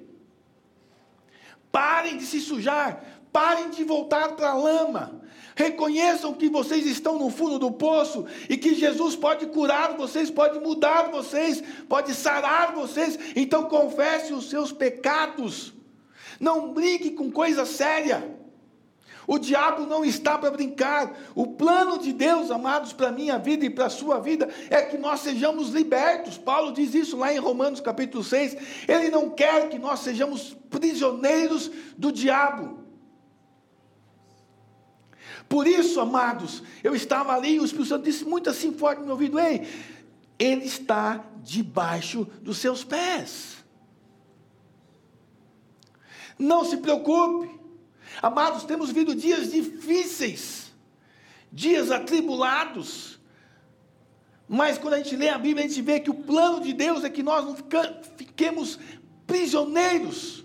Parem 1.71 2.17
de 2.17 2.25
se 2.25 2.41
sujar. 2.41 3.05
Parem 3.31 3.69
de 3.69 3.85
voltar 3.85 4.35
para 4.35 4.49
a 4.49 4.53
lama. 4.53 5.21
Reconheçam 5.59 6.33
que 6.33 6.47
vocês 6.47 6.85
estão 6.85 7.19
no 7.19 7.29
fundo 7.29 7.59
do 7.59 7.69
poço 7.69 8.25
e 8.47 8.55
que 8.55 8.73
Jesus 8.73 9.17
pode 9.17 9.45
curar 9.47 9.97
vocês, 9.97 10.31
pode 10.31 10.57
mudar 10.57 11.11
vocês, 11.11 11.61
pode 11.89 12.13
sarar 12.13 12.71
vocês. 12.73 13.19
Então 13.35 13.65
confesse 13.65 14.31
os 14.31 14.49
seus 14.49 14.71
pecados. 14.71 15.73
Não 16.39 16.71
brinque 16.73 17.11
com 17.11 17.29
coisa 17.29 17.65
séria. 17.65 18.39
O 19.27 19.37
diabo 19.37 19.85
não 19.85 20.05
está 20.05 20.37
para 20.37 20.49
brincar. 20.49 21.13
O 21.35 21.47
plano 21.47 21.97
de 21.99 22.13
Deus, 22.13 22.49
amados, 22.51 22.93
para 22.93 23.09
a 23.09 23.11
minha 23.11 23.37
vida 23.37 23.65
e 23.65 23.69
para 23.69 23.87
a 23.87 23.89
sua 23.89 24.17
vida, 24.17 24.47
é 24.69 24.83
que 24.83 24.97
nós 24.97 25.19
sejamos 25.19 25.71
libertos. 25.71 26.37
Paulo 26.37 26.71
diz 26.71 26.95
isso 26.95 27.17
lá 27.17 27.33
em 27.33 27.37
Romanos 27.37 27.81
capítulo 27.81 28.23
6. 28.23 28.85
Ele 28.87 29.09
não 29.09 29.29
quer 29.29 29.67
que 29.67 29.77
nós 29.77 29.99
sejamos 29.99 30.55
prisioneiros 30.69 31.69
do 31.97 32.13
diabo. 32.13 32.78
Por 35.49 35.65
isso, 35.65 35.99
amados, 35.99 36.61
eu 36.83 36.95
estava 36.95 37.33
ali 37.33 37.55
e 37.55 37.59
o 37.59 37.65
Espírito 37.65 37.89
Santo 37.89 38.05
disse 38.05 38.23
muito 38.23 38.49
assim 38.51 38.71
forte 38.71 38.99
no 38.99 39.05
meu 39.05 39.13
ouvido: 39.13 39.39
Ei, 39.39 39.67
ele 40.37 40.65
está 40.65 41.25
debaixo 41.41 42.27
dos 42.41 42.59
seus 42.59 42.83
pés. 42.83 43.57
Não 46.37 46.63
se 46.63 46.77
preocupe. 46.77 47.59
Amados, 48.21 48.63
temos 48.63 48.89
vivido 48.89 49.15
dias 49.15 49.51
difíceis, 49.51 50.71
dias 51.51 51.91
atribulados, 51.91 53.19
mas 54.47 54.77
quando 54.77 54.95
a 54.95 54.97
gente 54.97 55.15
lê 55.15 55.29
a 55.29 55.37
Bíblia, 55.37 55.65
a 55.65 55.67
gente 55.67 55.81
vê 55.81 55.99
que 55.99 56.09
o 56.09 56.13
plano 56.13 56.59
de 56.59 56.73
Deus 56.73 57.03
é 57.03 57.09
que 57.09 57.23
nós 57.23 57.45
não 57.45 57.55
fiquemos 58.17 58.79
prisioneiros. 59.27 60.43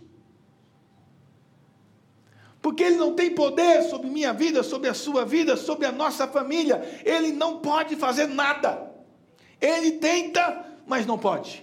Porque 2.64 2.83
Ele 2.83 2.96
não 2.96 3.14
tem 3.14 3.35
poder 3.35 3.83
sobre 3.83 4.09
minha 4.09 4.33
vida, 4.33 4.62
sobre 4.62 4.88
a 4.88 4.94
sua 4.94 5.22
vida, 5.22 5.55
sobre 5.55 5.85
a 5.85 5.92
nossa 5.92 6.27
família. 6.27 6.83
Ele 7.05 7.31
não 7.31 7.59
pode 7.59 7.94
fazer 7.94 8.27
nada. 8.27 8.90
Ele 9.61 9.98
tenta, 9.98 10.64
mas 10.87 11.05
não 11.05 11.18
pode. 11.18 11.62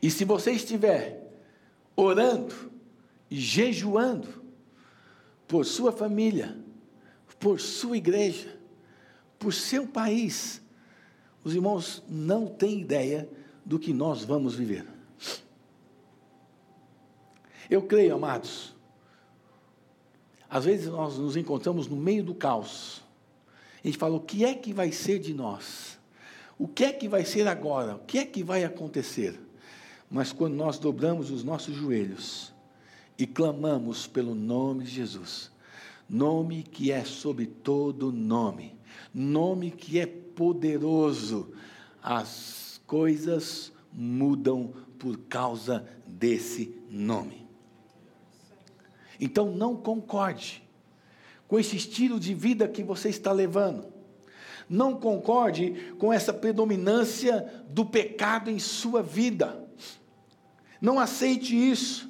E 0.00 0.08
se 0.08 0.24
você 0.24 0.52
estiver 0.52 1.28
orando 1.96 2.54
e 3.28 3.34
jejuando 3.34 4.44
por 5.48 5.66
sua 5.66 5.90
família, 5.90 6.56
por 7.40 7.58
sua 7.58 7.96
igreja, 7.96 8.60
por 9.40 9.52
seu 9.52 9.88
país, 9.88 10.62
os 11.42 11.52
irmãos 11.52 12.00
não 12.08 12.46
têm 12.46 12.78
ideia 12.78 13.28
do 13.66 13.76
que 13.76 13.92
nós 13.92 14.22
vamos 14.22 14.54
viver. 14.54 14.97
Eu 17.70 17.82
creio, 17.82 18.14
amados, 18.14 18.74
às 20.48 20.64
vezes 20.64 20.86
nós 20.86 21.18
nos 21.18 21.36
encontramos 21.36 21.86
no 21.86 21.96
meio 21.96 22.24
do 22.24 22.34
caos. 22.34 23.02
A 23.82 23.86
gente 23.86 23.98
fala: 23.98 24.16
o 24.16 24.20
que 24.20 24.44
é 24.44 24.54
que 24.54 24.72
vai 24.72 24.90
ser 24.90 25.18
de 25.18 25.34
nós? 25.34 25.98
O 26.58 26.66
que 26.66 26.84
é 26.84 26.92
que 26.92 27.08
vai 27.08 27.24
ser 27.24 27.46
agora? 27.46 27.96
O 27.96 28.00
que 28.00 28.18
é 28.18 28.24
que 28.24 28.42
vai 28.42 28.64
acontecer? 28.64 29.38
Mas 30.10 30.32
quando 30.32 30.54
nós 30.54 30.78
dobramos 30.78 31.30
os 31.30 31.44
nossos 31.44 31.74
joelhos 31.74 32.52
e 33.18 33.26
clamamos 33.26 34.06
pelo 34.06 34.34
nome 34.34 34.84
de 34.84 34.90
Jesus, 34.90 35.52
nome 36.08 36.62
que 36.62 36.90
é 36.90 37.04
sobre 37.04 37.46
todo 37.46 38.10
nome, 38.10 38.74
nome 39.12 39.70
que 39.70 40.00
é 40.00 40.06
poderoso, 40.06 41.52
as 42.02 42.80
coisas 42.86 43.70
mudam 43.92 44.72
por 44.98 45.18
causa 45.18 45.86
desse 46.06 46.74
nome. 46.90 47.47
Então 49.20 49.50
não 49.50 49.76
concorde 49.76 50.62
com 51.46 51.58
esse 51.58 51.76
estilo 51.76 52.20
de 52.20 52.34
vida 52.34 52.68
que 52.68 52.82
você 52.82 53.08
está 53.08 53.32
levando. 53.32 53.86
Não 54.68 54.94
concorde 54.94 55.94
com 55.98 56.12
essa 56.12 56.32
predominância 56.32 57.64
do 57.70 57.86
pecado 57.86 58.50
em 58.50 58.58
sua 58.58 59.02
vida. 59.02 59.66
Não 60.80 60.98
aceite 60.98 61.56
isso. 61.56 62.08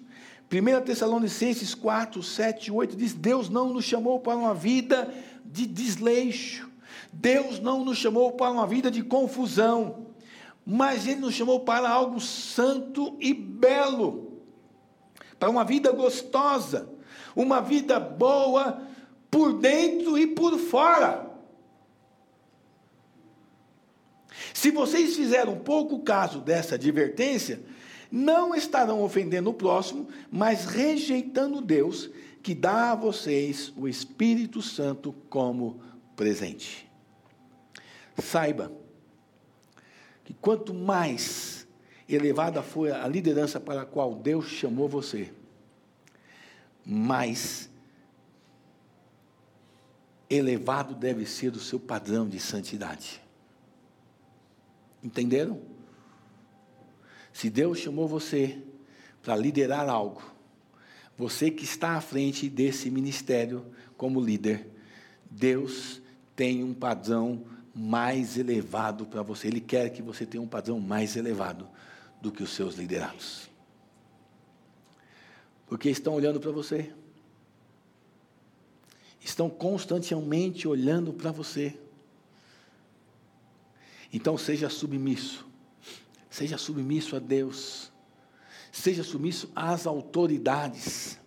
1 0.51 0.85
Tessalonicenses 0.85 1.75
4, 1.75 2.23
7 2.23 2.73
8 2.73 2.97
diz: 2.97 3.15
Deus 3.15 3.49
não 3.49 3.73
nos 3.73 3.85
chamou 3.85 4.19
para 4.19 4.37
uma 4.37 4.55
vida 4.55 5.13
de 5.45 5.67
desleixo, 5.67 6.71
Deus 7.13 7.61
não 7.61 7.85
nos 7.85 7.99
chamou 7.99 8.33
para 8.33 8.51
uma 8.51 8.67
vida 8.67 8.91
de 8.91 9.03
confusão, 9.03 10.07
mas 10.65 11.07
Ele 11.07 11.21
nos 11.21 11.35
chamou 11.35 11.61
para 11.61 11.89
algo 11.89 12.21
santo 12.21 13.17
e 13.21 13.33
belo, 13.33 14.41
para 15.39 15.51
uma 15.51 15.65
vida 15.65 15.93
gostosa, 15.93 16.89
uma 17.39 17.61
vida 17.61 18.01
boa 18.01 18.83
por 19.31 19.61
dentro 19.61 20.19
e 20.19 20.27
por 20.27 20.59
fora. 20.59 21.31
Se 24.53 24.73
vocês 24.73 25.15
fizeram 25.15 25.57
pouco 25.57 26.01
caso 26.01 26.41
dessa 26.41 26.75
advertência, 26.75 27.61
não 28.11 28.57
estarão 28.57 29.03
ofendendo 29.03 29.51
o 29.51 29.55
próximo, 29.55 30.09
mas 30.33 30.65
rejeitando 30.65 31.61
Deus, 31.61 32.11
que 32.43 32.57
dá 32.57 32.91
a 32.91 32.97
vocês 32.97 33.73
o 33.77 33.87
Espírito 33.87 34.61
Santo 34.61 35.13
como 35.31 35.81
presente. 36.17 36.91
Saiba 38.21 38.73
que 40.25 40.35
quanto 40.35 40.75
mais 40.75 41.69
elevada 42.09 42.65
for 42.65 42.91
a 42.91 43.07
liderança 43.07 43.61
para 43.61 43.83
a 43.83 43.87
qual 43.87 44.17
Deus 44.17 44.47
chamou 44.47 44.89
você, 44.89 45.31
mais 46.91 47.69
elevado 50.31 50.95
deve 50.95 51.27
ser 51.27 51.53
o 51.53 51.61
seu 51.61 51.79
padrão 51.79 52.27
de 52.27 52.41
santidade. 52.41 53.21
Entenderam? 55.05 55.61
Se 57.31 57.51
Deus 57.51 57.79
chamou 57.79 58.09
você 58.09 58.63
para 59.23 59.37
liderar 59.37 59.87
algo, 59.87 60.23
você 61.17 61.51
que 61.51 61.65
está 61.65 61.91
à 61.97 62.01
frente 62.01 62.49
desse 62.49 62.91
ministério 62.91 63.67
como 63.97 64.19
líder, 64.19 64.67
Deus 65.31 66.01
tem 66.35 66.65
um 66.65 66.73
padrão 66.73 67.45
mais 67.75 68.39
elevado 68.39 69.05
para 69.05 69.23
você. 69.23 69.49
Ele 69.49 69.61
quer 69.61 69.91
que 69.91 70.01
você 70.01 70.25
tenha 70.25 70.43
um 70.43 70.49
padrão 70.49 70.81
mais 70.81 71.17
elevado 71.17 71.69
do 72.21 72.33
que 72.33 72.43
os 72.43 72.55
seus 72.55 72.77
liderados. 72.77 73.51
Porque 75.69 75.91
estão 75.91 76.15
olhando 76.15 76.41
para 76.41 76.51
você. 76.51 76.91
Estão 79.21 79.51
constantemente 79.51 80.67
olhando 80.67 81.13
para 81.13 81.31
você. 81.31 81.79
Então 84.13 84.39
seja 84.39 84.71
submisso. 84.71 85.47
Seja 86.31 86.57
submisso 86.57 87.17
a 87.17 87.19
Deus. 87.19 87.93
Seja 88.73 89.03
submisso 89.03 89.51
às 89.55 89.87
autoridades. 89.87 91.19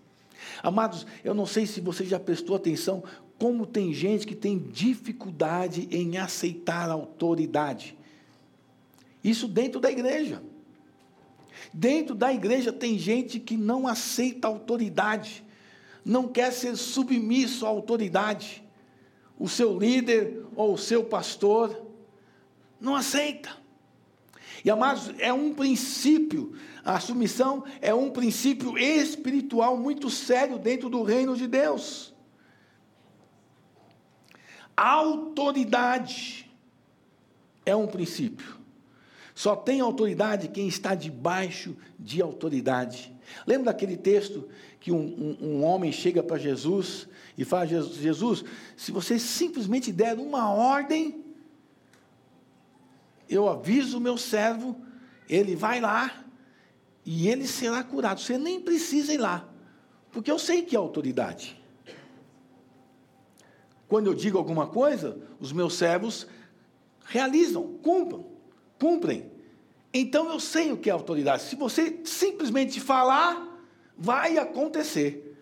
Amados, 0.63 1.05
eu 1.23 1.33
não 1.33 1.45
sei 1.45 1.65
se 1.65 1.81
você 1.81 2.05
já 2.05 2.19
prestou 2.19 2.55
atenção 2.55 3.03
como 3.37 3.65
tem 3.65 3.93
gente 3.93 4.27
que 4.27 4.35
tem 4.35 4.57
dificuldade 4.57 5.87
em 5.91 6.17
aceitar 6.17 6.89
a 6.89 6.93
autoridade. 6.93 7.97
Isso 9.23 9.47
dentro 9.47 9.79
da 9.79 9.91
igreja. 9.91 10.41
Dentro 11.73 12.13
da 12.13 12.33
igreja 12.33 12.73
tem 12.73 12.97
gente 12.97 13.39
que 13.39 13.55
não 13.55 13.87
aceita 13.87 14.47
autoridade, 14.47 15.43
não 16.03 16.27
quer 16.27 16.51
ser 16.51 16.75
submisso 16.75 17.65
à 17.65 17.69
autoridade. 17.69 18.63
O 19.39 19.47
seu 19.47 19.77
líder 19.77 20.45
ou 20.55 20.73
o 20.73 20.77
seu 20.77 21.03
pastor 21.03 21.87
não 22.79 22.95
aceita. 22.95 23.61
E 24.63 24.69
amados, 24.69 25.13
é 25.17 25.31
um 25.33 25.53
princípio, 25.53 26.53
a 26.83 26.99
submissão 26.99 27.63
é 27.81 27.93
um 27.93 28.11
princípio 28.11 28.77
espiritual 28.77 29.77
muito 29.77 30.09
sério 30.09 30.59
dentro 30.59 30.89
do 30.89 31.01
reino 31.03 31.35
de 31.35 31.47
Deus. 31.47 32.13
Autoridade 34.75 36.51
é 37.65 37.75
um 37.75 37.87
princípio. 37.87 38.60
Só 39.33 39.55
tem 39.55 39.79
autoridade 39.79 40.49
quem 40.49 40.67
está 40.67 40.93
debaixo 40.93 41.75
de 41.97 42.21
autoridade. 42.21 43.13
Lembra 43.45 43.71
daquele 43.71 43.95
texto 43.95 44.47
que 44.79 44.91
um, 44.91 44.97
um, 44.97 45.45
um 45.47 45.63
homem 45.63 45.91
chega 45.91 46.21
para 46.21 46.37
Jesus 46.37 47.07
e 47.37 47.45
fala: 47.45 47.65
Jesus, 47.65 48.43
se 48.75 48.91
você 48.91 49.17
simplesmente 49.17 49.91
der 49.91 50.17
uma 50.17 50.51
ordem, 50.51 51.23
eu 53.29 53.47
aviso 53.47 53.97
o 53.97 54.01
meu 54.01 54.17
servo, 54.17 54.75
ele 55.29 55.55
vai 55.55 55.79
lá 55.79 56.25
e 57.05 57.27
ele 57.29 57.47
será 57.47 57.83
curado. 57.83 58.19
Você 58.19 58.37
nem 58.37 58.59
precisa 58.59 59.13
ir 59.13 59.17
lá, 59.17 59.49
porque 60.11 60.29
eu 60.29 60.37
sei 60.37 60.63
que 60.63 60.75
é 60.75 60.79
autoridade. 60.79 61.59
Quando 63.87 64.07
eu 64.07 64.13
digo 64.13 64.37
alguma 64.37 64.67
coisa, 64.67 65.17
os 65.39 65.51
meus 65.51 65.73
servos 65.73 66.25
realizam, 67.05 67.77
cumprem, 67.83 68.25
cumprem. 68.81 69.31
Então 69.93 70.31
eu 70.31 70.39
sei 70.39 70.71
o 70.71 70.77
que 70.77 70.89
é 70.89 70.93
autoridade. 70.93 71.43
Se 71.43 71.55
você 71.55 71.99
simplesmente 72.03 72.81
falar, 72.81 73.63
vai 73.95 74.39
acontecer. 74.39 75.37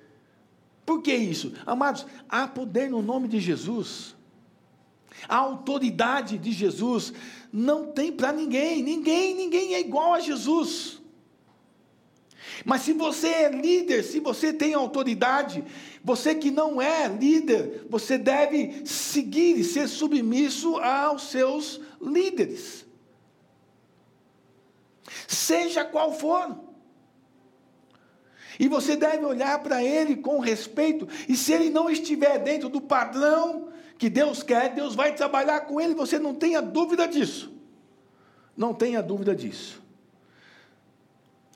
Por 0.86 1.02
que 1.02 1.16
isso? 1.16 1.54
Amados, 1.66 2.06
há 2.28 2.46
poder 2.46 2.90
no 2.90 3.02
nome 3.02 3.30
de 3.30 3.40
Jesus. 3.40 4.14
A 5.28 5.38
autoridade 5.38 6.38
de 6.38 6.52
Jesus 6.52 7.14
não 7.54 7.88
tem 7.88 8.12
para 8.12 8.34
ninguém, 8.34 8.84
ninguém, 8.84 9.34
ninguém 9.34 9.76
é 9.76 9.80
igual 9.80 10.14
a 10.14 10.20
Jesus. 10.20 11.00
Mas 12.66 12.82
se 12.82 12.92
você 12.92 13.28
é 13.28 13.50
líder, 13.50 14.04
se 14.04 14.20
você 14.20 14.52
tem 14.52 14.74
autoridade, 14.74 15.64
você 16.04 16.36
que 16.36 16.52
não 16.52 16.82
é 16.82 17.08
líder, 17.08 17.86
você 17.90 18.18
deve 18.18 18.82
seguir 18.86 19.58
e 19.58 19.64
ser 19.64 19.88
submisso 19.88 20.76
aos 20.78 21.30
seus 21.30 21.80
líderes. 22.02 22.89
Seja 25.30 25.86
qual 25.86 26.12
for. 26.12 26.58
E 28.60 28.68
você 28.68 28.96
deve 28.96 29.24
olhar 29.24 29.62
para 29.62 29.84
ele 29.84 30.16
com 30.16 30.40
respeito, 30.40 31.08
e 31.28 31.36
se 31.36 31.54
ele 31.54 31.70
não 31.70 31.88
estiver 31.88 32.40
dentro 32.40 32.68
do 32.68 32.82
padrão 32.82 33.70
que 33.96 34.10
Deus 34.10 34.42
quer, 34.42 34.74
Deus 34.74 34.96
vai 34.96 35.14
trabalhar 35.14 35.62
com 35.62 35.80
ele, 35.80 35.94
você 35.94 36.18
não 36.18 36.34
tenha 36.34 36.64
dúvida 36.64 37.08
disso. 37.08 37.54
Não 38.58 38.74
tenha 38.74 39.04
dúvida 39.04 39.36
disso. 39.36 39.80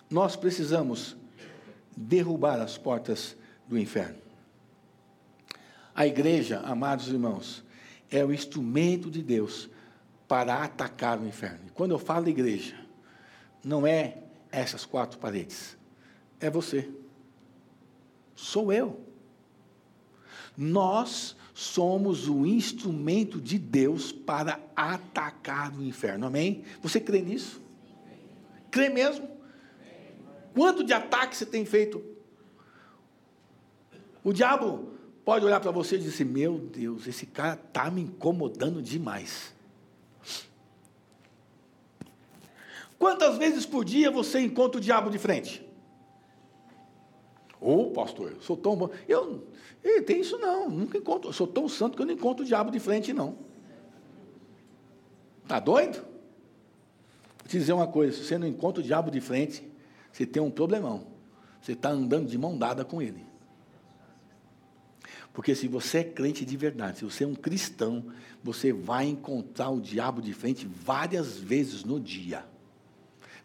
Nós 0.08 0.36
precisamos 0.36 1.18
derrubar 1.98 2.62
as 2.62 2.78
portas 2.78 3.36
do 3.68 3.76
inferno. 3.76 4.22
A 5.96 6.06
igreja, 6.06 6.60
amados 6.60 7.08
irmãos, 7.08 7.64
é 8.12 8.24
o 8.24 8.32
instrumento 8.32 9.10
de 9.10 9.24
Deus 9.24 9.68
para 10.28 10.64
atacar 10.64 11.20
o 11.20 11.28
inferno. 11.28 11.62
E 11.68 11.72
quando 11.72 11.92
eu 11.92 12.00
falo 12.00 12.30
igreja, 12.30 12.83
não 13.64 13.88
é 13.88 14.18
essas 14.52 14.86
quatro 14.86 15.18
paredes, 15.20 15.78
é 16.40 16.50
você, 16.50 16.90
sou 18.36 18.72
eu. 18.72 19.00
Nós 20.56 21.36
somos 21.54 22.28
o 22.28 22.46
instrumento 22.46 23.40
de 23.40 23.58
Deus 23.58 24.12
para 24.12 24.60
atacar 24.76 25.74
o 25.76 25.84
inferno, 25.84 26.28
amém? 26.28 26.64
Você 26.82 27.00
crê 27.00 27.22
nisso? 27.22 27.62
Crê 28.70 28.90
mesmo? 28.90 29.28
Quanto 30.54 30.84
de 30.84 30.94
ataque 30.94 31.36
você 31.36 31.46
tem 31.46 31.66
feito? 31.66 32.04
O 34.24 34.32
diabo 34.32 34.94
pode 35.26 35.46
olhar 35.46 35.60
para 35.60 35.72
você 35.72 35.96
e 35.96 36.00
dizer: 36.00 36.26
Meu 36.26 36.58
Deus, 36.58 37.08
esse 37.08 37.26
cara 37.26 37.60
está 37.60 37.90
me 37.90 38.02
incomodando 38.02 38.82
demais. 38.82 39.54
Quantas 43.04 43.38
vezes 43.38 43.66
por 43.66 43.84
dia 43.84 44.10
você 44.10 44.40
encontra 44.40 44.78
o 44.78 44.82
diabo 44.82 45.10
de 45.10 45.18
frente? 45.18 45.62
Ô, 47.60 47.82
oh, 47.82 47.92
pastor, 47.92 48.32
eu 48.32 48.42
sou 48.42 48.56
tão 48.56 48.78
bom. 48.78 48.92
Eu, 49.10 49.46
tem 50.06 50.22
isso 50.22 50.38
não, 50.38 50.70
nunca 50.70 50.98
encontro. 50.98 51.28
Eu 51.28 51.34
sou 51.34 51.46
tão 51.46 51.68
santo 51.68 51.98
que 51.98 52.02
eu 52.02 52.06
não 52.06 52.14
encontro 52.14 52.46
o 52.46 52.48
diabo 52.48 52.72
de 52.72 52.80
frente, 52.80 53.12
não. 53.12 53.38
Está 55.44 55.60
doido? 55.60 55.96
Vou 57.40 57.50
te 57.50 57.60
dizer 57.60 57.74
uma 57.74 57.88
coisa: 57.88 58.16
se 58.16 58.24
você 58.24 58.38
não 58.38 58.48
encontra 58.48 58.80
o 58.80 58.86
diabo 58.86 59.12
de 59.12 59.20
frente, 59.20 59.70
você 60.10 60.26
tem 60.26 60.42
um 60.42 60.50
problemão. 60.50 61.06
Você 61.62 61.74
está 61.74 61.90
andando 61.90 62.30
de 62.30 62.38
mão 62.38 62.58
dada 62.58 62.86
com 62.86 63.02
ele. 63.02 63.26
Porque 65.34 65.54
se 65.54 65.68
você 65.68 65.98
é 65.98 66.04
crente 66.06 66.46
de 66.46 66.56
verdade, 66.56 67.00
se 67.00 67.04
você 67.04 67.26
é 67.26 67.28
um 67.28 67.36
cristão, 67.36 68.06
você 68.42 68.72
vai 68.72 69.08
encontrar 69.08 69.72
o 69.72 69.82
diabo 69.82 70.22
de 70.22 70.34
frente 70.34 70.66
várias 70.66 71.38
vezes 71.38 71.84
no 71.84 72.00
dia. 72.00 72.53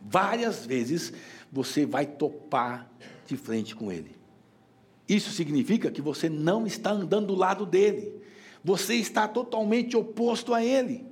Várias 0.01 0.65
vezes 0.65 1.13
você 1.51 1.85
vai 1.85 2.07
topar 2.07 2.91
de 3.27 3.37
frente 3.37 3.75
com 3.75 3.91
ele. 3.91 4.17
Isso 5.09 5.31
significa 5.31 5.91
que 5.91 6.03
você 6.03 6.29
não 6.29 6.67
está 6.67 6.91
andando 6.91 7.29
do 7.29 7.35
lado 7.35 7.65
dele. 7.65 8.13
Você 8.63 8.95
está 8.95 9.27
totalmente 9.27 9.97
oposto 9.97 10.53
a 10.53 10.63
ele. 10.63 11.07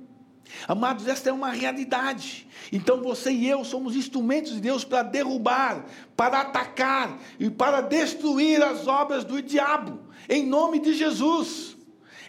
Amados, 0.67 1.07
esta 1.07 1.29
é 1.29 1.33
uma 1.33 1.51
realidade. 1.51 2.47
Então 2.71 3.01
você 3.01 3.31
e 3.31 3.47
eu 3.47 3.63
somos 3.63 3.95
instrumentos 3.95 4.53
de 4.53 4.61
Deus 4.61 4.83
para 4.83 5.03
derrubar, 5.03 5.85
para 6.15 6.41
atacar 6.41 7.19
e 7.39 7.49
para 7.49 7.81
destruir 7.81 8.61
as 8.61 8.87
obras 8.87 9.23
do 9.23 9.41
diabo, 9.41 9.99
em 10.29 10.45
nome 10.45 10.79
de 10.79 10.93
Jesus. 10.93 11.76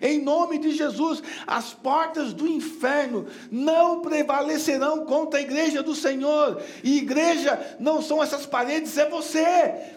Em 0.00 0.20
nome 0.20 0.58
de 0.58 0.70
Jesus, 0.70 1.22
as 1.46 1.74
portas 1.74 2.32
do 2.32 2.46
inferno 2.46 3.26
não 3.50 4.00
prevalecerão 4.00 5.04
contra 5.04 5.38
a 5.38 5.42
igreja 5.42 5.82
do 5.82 5.94
Senhor. 5.94 6.62
E 6.82 6.98
igreja 6.98 7.76
não 7.80 8.00
são 8.00 8.22
essas 8.22 8.46
paredes, 8.46 8.96
é 8.96 9.08
você. 9.08 9.96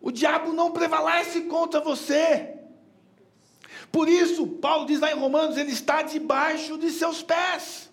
O 0.00 0.10
diabo 0.10 0.52
não 0.52 0.70
prevalece 0.70 1.42
contra 1.42 1.80
você. 1.80 2.54
Por 3.90 4.08
isso, 4.08 4.46
Paulo 4.46 4.86
diz 4.86 5.00
lá 5.00 5.10
em 5.10 5.18
Romanos: 5.18 5.56
ele 5.56 5.72
está 5.72 6.02
debaixo 6.02 6.76
de 6.76 6.90
seus 6.90 7.22
pés. 7.22 7.90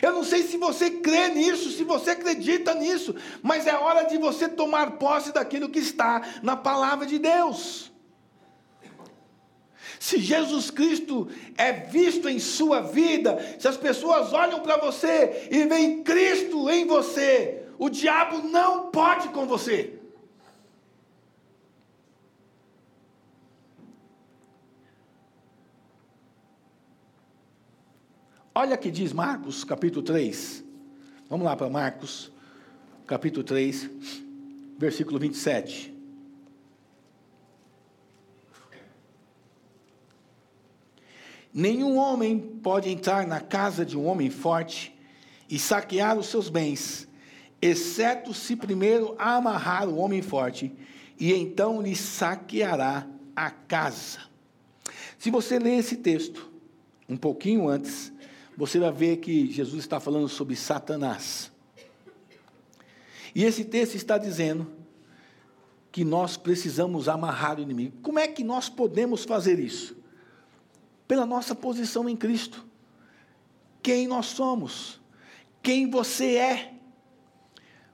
Eu 0.00 0.12
não 0.12 0.24
sei 0.24 0.42
se 0.44 0.56
você 0.56 0.90
crê 0.90 1.28
nisso, 1.28 1.70
se 1.70 1.84
você 1.84 2.10
acredita 2.10 2.74
nisso, 2.74 3.14
mas 3.42 3.66
é 3.66 3.74
hora 3.76 4.04
de 4.04 4.16
você 4.16 4.48
tomar 4.48 4.92
posse 4.92 5.32
daquilo 5.32 5.68
que 5.68 5.80
está 5.80 6.22
na 6.42 6.56
palavra 6.56 7.04
de 7.04 7.18
Deus. 7.18 7.91
Se 10.02 10.18
Jesus 10.18 10.68
Cristo 10.68 11.28
é 11.56 11.72
visto 11.72 12.28
em 12.28 12.40
sua 12.40 12.80
vida, 12.80 13.38
se 13.56 13.68
as 13.68 13.76
pessoas 13.76 14.32
olham 14.32 14.58
para 14.58 14.76
você 14.76 15.46
e 15.48 15.64
veem 15.64 16.02
Cristo 16.02 16.68
em 16.68 16.84
você, 16.84 17.68
o 17.78 17.88
diabo 17.88 18.38
não 18.48 18.90
pode 18.90 19.28
com 19.28 19.46
você. 19.46 20.00
Olha 28.52 28.76
que 28.76 28.90
diz 28.90 29.12
Marcos, 29.12 29.62
capítulo 29.62 30.04
3. 30.04 30.64
Vamos 31.30 31.46
lá 31.46 31.54
para 31.54 31.70
Marcos, 31.70 32.32
capítulo 33.06 33.44
3, 33.44 33.88
versículo 34.76 35.20
27. 35.20 35.94
Nenhum 41.52 41.96
homem 41.96 42.38
pode 42.38 42.88
entrar 42.88 43.26
na 43.26 43.40
casa 43.40 43.84
de 43.84 43.96
um 43.96 44.06
homem 44.06 44.30
forte 44.30 44.94
e 45.50 45.58
saquear 45.58 46.18
os 46.18 46.26
seus 46.26 46.48
bens, 46.48 47.06
exceto 47.60 48.32
se 48.32 48.56
primeiro 48.56 49.14
amarrar 49.18 49.86
o 49.86 49.98
homem 49.98 50.22
forte, 50.22 50.72
e 51.20 51.32
então 51.34 51.82
lhe 51.82 51.94
saqueará 51.94 53.06
a 53.36 53.50
casa. 53.50 54.20
Se 55.18 55.30
você 55.30 55.58
ler 55.58 55.78
esse 55.78 55.96
texto 55.96 56.50
um 57.06 57.16
pouquinho 57.16 57.68
antes, 57.68 58.10
você 58.56 58.78
vai 58.78 58.90
ver 58.90 59.18
que 59.18 59.50
Jesus 59.52 59.84
está 59.84 60.00
falando 60.00 60.28
sobre 60.28 60.56
Satanás. 60.56 61.52
E 63.34 63.44
esse 63.44 63.64
texto 63.64 63.94
está 63.94 64.16
dizendo 64.16 64.70
que 65.90 66.04
nós 66.04 66.38
precisamos 66.38 67.08
amarrar 67.08 67.58
o 67.58 67.62
inimigo. 67.62 67.98
Como 68.02 68.18
é 68.18 68.26
que 68.26 68.42
nós 68.42 68.70
podemos 68.70 69.24
fazer 69.24 69.58
isso? 69.58 70.01
Pela 71.12 71.26
nossa 71.26 71.54
posição 71.54 72.08
em 72.08 72.16
Cristo. 72.16 72.64
Quem 73.82 74.08
nós 74.08 74.24
somos? 74.24 74.98
Quem 75.62 75.90
você 75.90 76.36
é? 76.36 76.72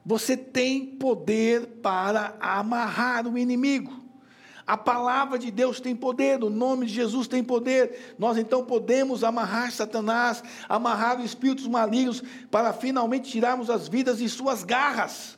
Você 0.07 0.37
tem 0.37 0.87
poder 0.87 1.66
para 1.83 2.37
amarrar 2.39 3.27
o 3.27 3.37
inimigo. 3.37 3.93
A 4.64 4.77
palavra 4.77 5.37
de 5.37 5.51
Deus 5.51 5.81
tem 5.81 5.97
poder, 5.97 6.45
o 6.45 6.49
nome 6.49 6.87
de 6.87 6.95
Jesus 6.95 7.27
tem 7.27 7.43
poder. 7.43 8.14
Nós 8.16 8.39
então 8.39 8.64
podemos 8.64 9.25
amarrar 9.25 9.73
Satanás, 9.73 10.41
amarrar 10.69 11.19
os 11.19 11.25
espíritos 11.25 11.66
malignos, 11.66 12.23
para 12.53 12.73
finalmente 12.73 13.33
tirarmos 13.33 13.69
as 13.69 13.89
vidas 13.89 14.19
de 14.19 14.29
suas 14.29 14.62
garras. 14.62 15.37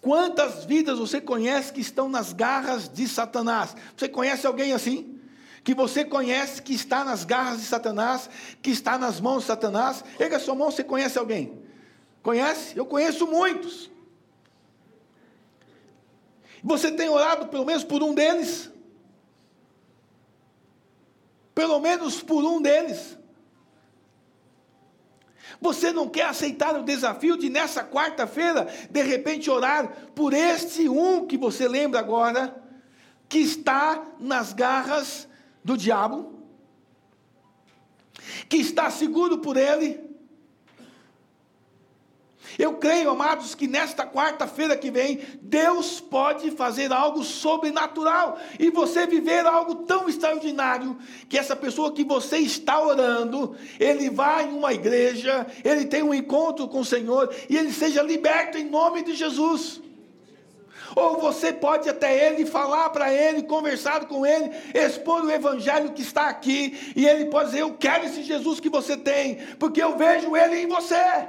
Quantas 0.00 0.64
vidas 0.64 1.00
você 1.00 1.20
conhece 1.20 1.72
que 1.72 1.80
estão 1.80 2.08
nas 2.08 2.32
garras 2.32 2.88
de 2.88 3.08
Satanás? 3.08 3.74
Você 3.96 4.08
conhece 4.08 4.46
alguém 4.46 4.72
assim? 4.72 5.18
Que 5.64 5.74
você 5.74 6.04
conhece 6.04 6.60
que 6.60 6.74
está 6.74 7.04
nas 7.04 7.24
garras 7.24 7.60
de 7.60 7.66
Satanás, 7.66 8.28
que 8.60 8.70
está 8.70 8.98
nas 8.98 9.20
mãos 9.20 9.42
de 9.42 9.46
Satanás? 9.46 10.04
Erga 10.18 10.40
sua 10.40 10.54
mão, 10.54 10.70
você 10.70 10.82
conhece 10.82 11.18
alguém? 11.18 11.62
Conhece? 12.22 12.76
Eu 12.76 12.84
conheço 12.84 13.26
muitos. 13.26 13.90
Você 16.62 16.90
tem 16.90 17.08
orado 17.08 17.48
pelo 17.48 17.64
menos 17.64 17.84
por 17.84 18.02
um 18.02 18.14
deles? 18.14 18.70
Pelo 21.54 21.80
menos 21.80 22.22
por 22.22 22.44
um 22.44 22.60
deles. 22.60 23.18
Você 25.60 25.92
não 25.92 26.08
quer 26.08 26.26
aceitar 26.26 26.74
o 26.78 26.82
desafio 26.82 27.36
de 27.36 27.48
nessa 27.48 27.84
quarta-feira, 27.84 28.66
de 28.90 29.02
repente 29.02 29.48
orar 29.48 30.10
por 30.14 30.32
este 30.32 30.88
um 30.88 31.24
que 31.26 31.36
você 31.36 31.68
lembra 31.68 32.00
agora, 32.00 32.60
que 33.28 33.38
está 33.38 34.04
nas 34.18 34.52
garras 34.52 35.28
do 35.64 35.76
diabo, 35.76 36.40
que 38.48 38.56
está 38.56 38.90
seguro 38.90 39.38
por 39.38 39.56
ele, 39.56 40.12
eu 42.58 42.74
creio, 42.74 43.10
amados, 43.10 43.54
que 43.54 43.66
nesta 43.66 44.06
quarta-feira 44.06 44.76
que 44.76 44.90
vem, 44.90 45.20
Deus 45.40 46.00
pode 46.00 46.50
fazer 46.50 46.92
algo 46.92 47.22
sobrenatural 47.22 48.38
e 48.58 48.70
você 48.70 49.06
viver 49.06 49.46
algo 49.46 49.86
tão 49.86 50.08
extraordinário 50.08 50.98
que 51.28 51.38
essa 51.38 51.56
pessoa 51.56 51.92
que 51.92 52.04
você 52.04 52.38
está 52.38 52.80
orando, 52.80 53.56
ele 53.80 54.10
vai 54.10 54.48
em 54.48 54.52
uma 54.52 54.72
igreja, 54.72 55.46
ele 55.64 55.86
tem 55.86 56.02
um 56.02 56.12
encontro 56.12 56.68
com 56.68 56.80
o 56.80 56.84
Senhor 56.84 57.34
e 57.48 57.56
ele 57.56 57.72
seja 57.72 58.02
liberto 58.02 58.58
em 58.58 58.68
nome 58.68 59.02
de 59.02 59.14
Jesus. 59.14 59.80
Ou 60.94 61.18
você 61.18 61.52
pode 61.52 61.88
até 61.88 62.28
ele 62.28 62.44
falar 62.46 62.90
para 62.90 63.12
ele, 63.12 63.42
conversar 63.42 64.06
com 64.06 64.26
ele, 64.26 64.50
expor 64.74 65.24
o 65.24 65.30
evangelho 65.30 65.92
que 65.92 66.02
está 66.02 66.28
aqui, 66.28 66.92
e 66.94 67.06
ele 67.06 67.26
pode 67.26 67.50
dizer: 67.50 67.62
Eu 67.62 67.74
quero 67.74 68.04
esse 68.04 68.22
Jesus 68.22 68.60
que 68.60 68.68
você 68.68 68.96
tem, 68.96 69.36
porque 69.58 69.82
eu 69.82 69.96
vejo 69.96 70.36
ele 70.36 70.56
em 70.56 70.66
você. 70.66 71.28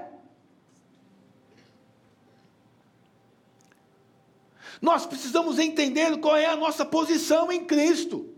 Nós 4.82 5.06
precisamos 5.06 5.60
entender 5.60 6.18
qual 6.18 6.36
é 6.36 6.46
a 6.46 6.58
nossa 6.58 6.84
posição 6.84 7.50
em 7.50 7.64
Cristo. 7.64 8.30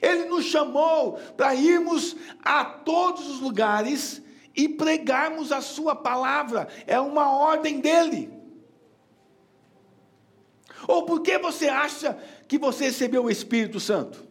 Ele 0.00 0.26
nos 0.26 0.44
chamou 0.44 1.14
para 1.36 1.54
irmos 1.54 2.14
a 2.44 2.64
todos 2.64 3.26
os 3.28 3.40
lugares 3.40 4.22
e 4.54 4.68
pregarmos 4.68 5.52
a 5.52 5.60
Sua 5.60 5.94
palavra, 5.94 6.68
é 6.86 6.98
uma 7.00 7.30
ordem 7.30 7.80
dele. 7.80 8.32
Ou 10.86 11.04
por 11.04 11.20
que 11.20 11.38
você 11.38 11.68
acha 11.68 12.16
que 12.46 12.58
você 12.58 12.84
recebeu 12.84 13.24
o 13.24 13.30
Espírito 13.30 13.80
Santo? 13.80 14.26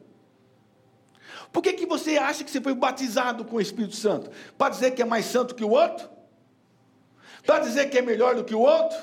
Por 1.52 1.62
que, 1.62 1.74
que 1.74 1.86
você 1.86 2.18
acha 2.18 2.44
que 2.44 2.52
você 2.52 2.60
foi 2.60 2.74
batizado 2.74 3.46
com 3.46 3.56
o 3.56 3.62
Espírito 3.62 3.96
Santo? 3.96 4.30
Para 4.58 4.72
dizer 4.72 4.92
que 4.92 5.02
é 5.02 5.06
mais 5.06 5.26
santo 5.26 5.56
que 5.56 5.64
o 5.64 5.70
outro? 5.70 6.10
Para 7.46 7.60
dizer 7.60 7.90
que 7.90 7.98
é 7.98 8.02
melhor 8.02 8.36
do 8.36 8.44
que 8.44 8.54
o 8.54 8.60
outro? 8.60 8.98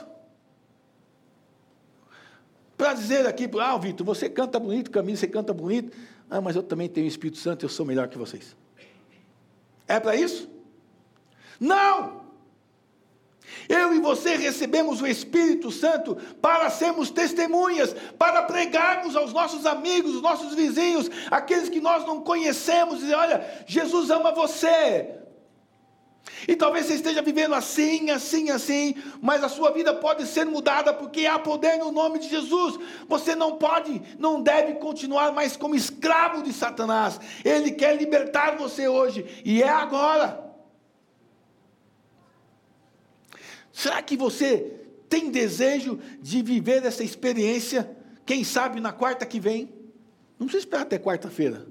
Para 2.76 2.95
dizer 2.95 3.26
aqui, 3.26 3.49
ah, 3.61 3.78
Vitor, 3.78 4.05
você 4.05 4.28
canta 4.28 4.59
bonito, 4.59 4.90
Camilo, 4.90 5.16
você 5.16 5.26
canta 5.26 5.55
bonito. 5.55 5.97
Ah, 6.28 6.40
mas 6.40 6.57
eu 6.57 6.62
também 6.62 6.88
tenho 6.88 7.07
o 7.07 7.09
Espírito 7.09 7.38
Santo, 7.38 7.64
eu 7.64 7.68
sou 7.68 7.86
melhor 7.86 8.09
que 8.09 8.18
vocês. 8.18 8.57
É 9.86 10.01
para 10.01 10.16
isso? 10.16 10.51
Não! 11.61 12.21
Eu 13.68 13.95
e 13.95 14.01
você 14.01 14.36
recebemos 14.36 15.01
o 15.01 15.07
Espírito 15.07 15.70
Santo 15.70 16.16
para 16.40 16.70
sermos 16.70 17.11
testemunhas, 17.11 17.95
para 18.18 18.43
pregarmos 18.43 19.14
aos 19.16 19.32
nossos 19.32 19.66
amigos, 19.66 20.16
os 20.16 20.22
nossos 20.22 20.55
vizinhos, 20.55 21.11
aqueles 21.30 21.68
que 21.68 21.80
nós 21.80 22.05
não 22.07 22.22
conhecemos, 22.22 23.01
dizer: 23.01 23.14
olha, 23.14 23.64
Jesus 23.66 24.11
ama 24.11 24.32
você. 24.32 25.18
E 26.47 26.57
talvez 26.57 26.86
você 26.86 26.95
esteja 26.95 27.22
vivendo 27.22 27.55
assim, 27.55 28.11
assim, 28.11 28.51
assim, 28.51 28.95
mas 29.20 29.45
a 29.45 29.49
sua 29.49 29.70
vida 29.70 29.95
pode 29.95 30.26
ser 30.26 30.45
mudada 30.45 30.93
porque 30.93 31.26
há 31.26 31.38
poder 31.38 31.78
no 31.78 31.93
nome 31.93 32.18
de 32.18 32.28
Jesus. 32.28 32.78
Você 33.09 33.34
não 33.34 33.57
pode, 33.57 34.03
não 34.18 34.43
deve 34.43 34.74
continuar 34.74 35.32
mais 35.32 35.57
como 35.57 35.74
escravo 35.74 36.43
de 36.43 36.53
Satanás. 36.53 37.20
Ele 37.45 37.70
quer 37.70 37.97
libertar 37.97 38.57
você 38.57 38.88
hoje 38.88 39.43
e 39.45 39.62
é 39.62 39.68
agora. 39.68 40.41
Será 43.72 44.02
que 44.02 44.16
você 44.16 44.80
tem 45.08 45.30
desejo 45.30 45.98
de 46.20 46.42
viver 46.42 46.84
essa 46.84 47.02
experiência? 47.02 47.96
Quem 48.24 48.44
sabe 48.44 48.80
na 48.80 48.92
quarta 48.92 49.26
que 49.26 49.40
vem? 49.40 49.72
Não 50.38 50.46
precisa 50.46 50.64
esperar 50.66 50.82
até 50.82 50.98
quarta-feira. 50.98 51.66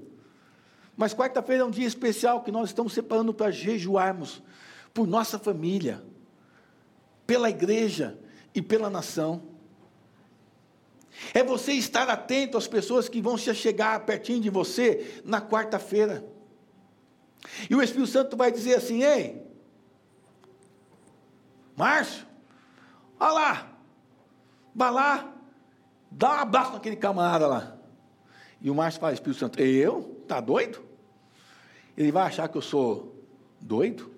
Mas 0.96 1.14
quarta-feira 1.14 1.62
é 1.62 1.66
um 1.66 1.70
dia 1.70 1.86
especial 1.86 2.42
que 2.42 2.52
nós 2.52 2.70
estamos 2.70 2.92
separando 2.92 3.32
para 3.32 3.50
jejuarmos 3.50 4.42
por 4.92 5.06
nossa 5.06 5.38
família, 5.38 6.02
pela 7.26 7.48
igreja 7.48 8.18
e 8.54 8.60
pela 8.60 8.90
nação. 8.90 9.42
É 11.32 11.42
você 11.42 11.72
estar 11.72 12.08
atento 12.08 12.58
às 12.58 12.66
pessoas 12.66 13.08
que 13.08 13.20
vão 13.20 13.38
se 13.38 13.54
chegar 13.54 14.04
pertinho 14.04 14.40
de 14.40 14.50
você 14.50 15.20
na 15.24 15.40
quarta-feira. 15.40 16.24
E 17.68 17.74
o 17.74 17.82
Espírito 17.82 18.10
Santo 18.10 18.36
vai 18.36 18.50
dizer 18.50 18.74
assim: 18.74 19.02
ei, 19.02 19.42
Márcio, 21.76 22.26
olha 23.18 23.32
lá, 23.32 23.72
vai 24.74 24.90
lá, 24.90 25.34
dá 26.10 26.30
um 26.30 26.40
abraço 26.40 26.72
naquele 26.72 26.96
camarada 26.96 27.46
lá. 27.46 27.76
E 28.60 28.70
o 28.70 28.74
Márcio 28.74 29.00
fala, 29.00 29.12
Espírito 29.12 29.40
Santo, 29.40 29.60
eu? 29.60 30.22
Tá 30.28 30.40
doido? 30.40 30.82
Ele 31.96 32.12
vai 32.12 32.26
achar 32.26 32.48
que 32.48 32.56
eu 32.56 32.62
sou 32.62 33.22
doido? 33.60 34.12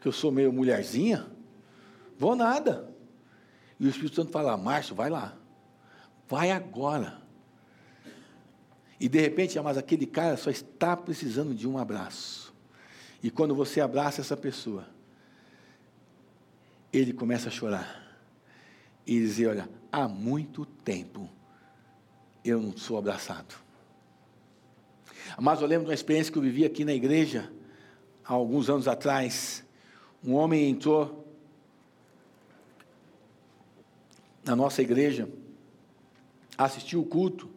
Que 0.00 0.08
eu 0.08 0.12
sou 0.12 0.32
meio 0.32 0.52
mulherzinha? 0.52 1.26
Vou 2.18 2.34
nada. 2.34 2.92
E 3.78 3.86
o 3.86 3.88
Espírito 3.88 4.16
Santo 4.16 4.32
fala, 4.32 4.56
Márcio, 4.56 4.94
vai 4.94 5.10
lá. 5.10 5.36
Vai 6.28 6.50
agora. 6.50 7.22
E 8.98 9.08
de 9.08 9.20
repente, 9.20 9.60
mas 9.60 9.76
aquele 9.76 10.06
cara 10.06 10.36
só 10.36 10.50
está 10.50 10.96
precisando 10.96 11.54
de 11.54 11.68
um 11.68 11.78
abraço. 11.78 12.54
E 13.22 13.30
quando 13.30 13.54
você 13.54 13.80
abraça 13.80 14.20
essa 14.20 14.36
pessoa, 14.36 14.86
ele 16.92 17.12
começa 17.12 17.48
a 17.48 17.52
chorar 17.52 18.18
e 19.06 19.18
dizer: 19.18 19.48
Olha, 19.48 19.68
há 19.90 20.08
muito 20.08 20.64
tempo 20.64 21.28
eu 22.44 22.60
não 22.60 22.76
sou 22.76 22.98
abraçado. 22.98 23.54
Mas 25.40 25.60
eu 25.60 25.66
lembro 25.66 25.84
de 25.84 25.90
uma 25.90 25.94
experiência 25.94 26.32
que 26.32 26.38
eu 26.38 26.42
vivi 26.42 26.64
aqui 26.64 26.84
na 26.84 26.94
igreja, 26.94 27.50
há 28.24 28.32
alguns 28.32 28.70
anos 28.70 28.86
atrás. 28.86 29.64
Um 30.24 30.34
homem 30.34 30.70
entrou 30.70 31.24
na 34.44 34.54
nossa 34.54 34.80
igreja, 34.80 35.28
assistiu 36.56 37.00
o 37.00 37.04
culto, 37.04 37.50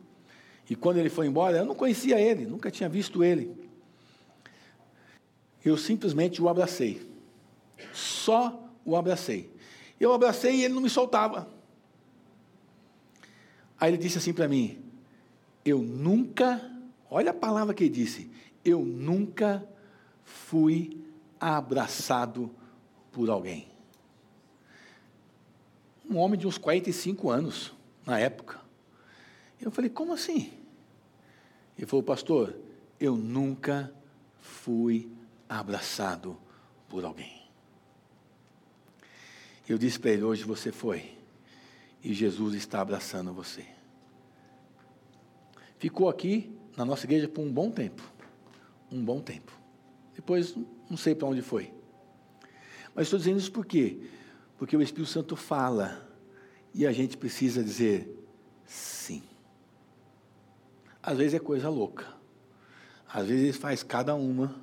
e 0.70 0.76
quando 0.76 0.98
ele 0.98 1.10
foi 1.10 1.28
embora, 1.28 1.58
eu 1.58 1.66
não 1.66 1.76
conhecia 1.76 2.20
ele, 2.20 2.46
nunca 2.46 2.70
tinha 2.70 2.88
visto 2.88 3.24
ele. 3.24 3.56
Eu 5.64 5.78
simplesmente 5.78 6.42
o 6.42 6.48
abracei. 6.48 7.08
Só 7.94 8.69
o 8.90 8.96
abracei. 8.96 9.54
Eu 10.00 10.14
abracei 10.14 10.56
e 10.56 10.64
ele 10.64 10.74
não 10.74 10.82
me 10.82 10.90
soltava. 10.90 11.48
Aí 13.80 13.92
ele 13.92 13.98
disse 13.98 14.18
assim 14.18 14.34
para 14.34 14.48
mim: 14.48 14.84
Eu 15.64 15.80
nunca, 15.80 16.60
olha 17.10 17.32
a 17.32 17.34
palavra 17.34 17.74
que 17.74 17.84
ele 17.84 17.94
disse, 17.94 18.32
eu 18.66 18.84
nunca 18.84 19.68
fui 20.24 21.00
abraçado 21.40 22.52
por 23.12 23.30
alguém. 23.30 23.68
Um 26.10 26.18
homem 26.18 26.40
de 26.40 26.48
uns 26.48 26.58
45 26.58 27.30
anos, 27.30 27.74
na 28.06 28.20
época. 28.20 28.60
Eu 29.62 29.70
falei: 29.70 29.90
Como 29.90 30.14
assim? 30.14 30.52
Ele 31.78 31.86
falou: 31.86 32.02
Pastor, 32.02 32.56
eu 33.00 33.16
nunca 33.16 33.94
fui 34.40 35.12
abraçado 35.48 36.38
por 36.88 37.06
alguém. 37.06 37.39
Eu 39.70 39.78
disse 39.78 40.00
para 40.00 40.10
ele: 40.10 40.24
hoje 40.24 40.44
você 40.44 40.72
foi, 40.72 41.12
e 42.04 42.12
Jesus 42.12 42.56
está 42.56 42.82
abraçando 42.82 43.32
você. 43.32 43.64
Ficou 45.78 46.10
aqui 46.10 46.52
na 46.76 46.84
nossa 46.84 47.06
igreja 47.06 47.28
por 47.28 47.42
um 47.42 47.54
bom 47.54 47.70
tempo. 47.70 48.02
Um 48.92 49.06
bom 49.06 49.22
tempo. 49.22 49.52
Depois, 50.16 50.56
não 50.90 50.98
sei 50.98 51.14
para 51.14 51.28
onde 51.28 51.44
foi. 51.44 51.72
Mas 52.96 53.06
estou 53.06 53.20
dizendo 53.20 53.38
isso 53.38 53.52
por 53.52 53.66
quê? 53.66 54.00
Porque 54.58 54.76
o 54.76 54.82
Espírito 54.82 55.12
Santo 55.12 55.36
fala 55.36 56.10
e 56.74 56.86
a 56.88 56.92
gente 56.92 57.16
precisa 57.16 57.64
dizer 57.64 58.12
sim. 58.66 59.22
Às 61.02 61.18
vezes 61.18 61.36
é 61.36 61.40
coisa 61.40 61.70
louca. 61.70 62.08
Às 63.08 63.28
vezes 63.28 63.44
ele 63.44 63.54
faz 63.54 63.84
cada 63.84 64.16
uma, 64.16 64.56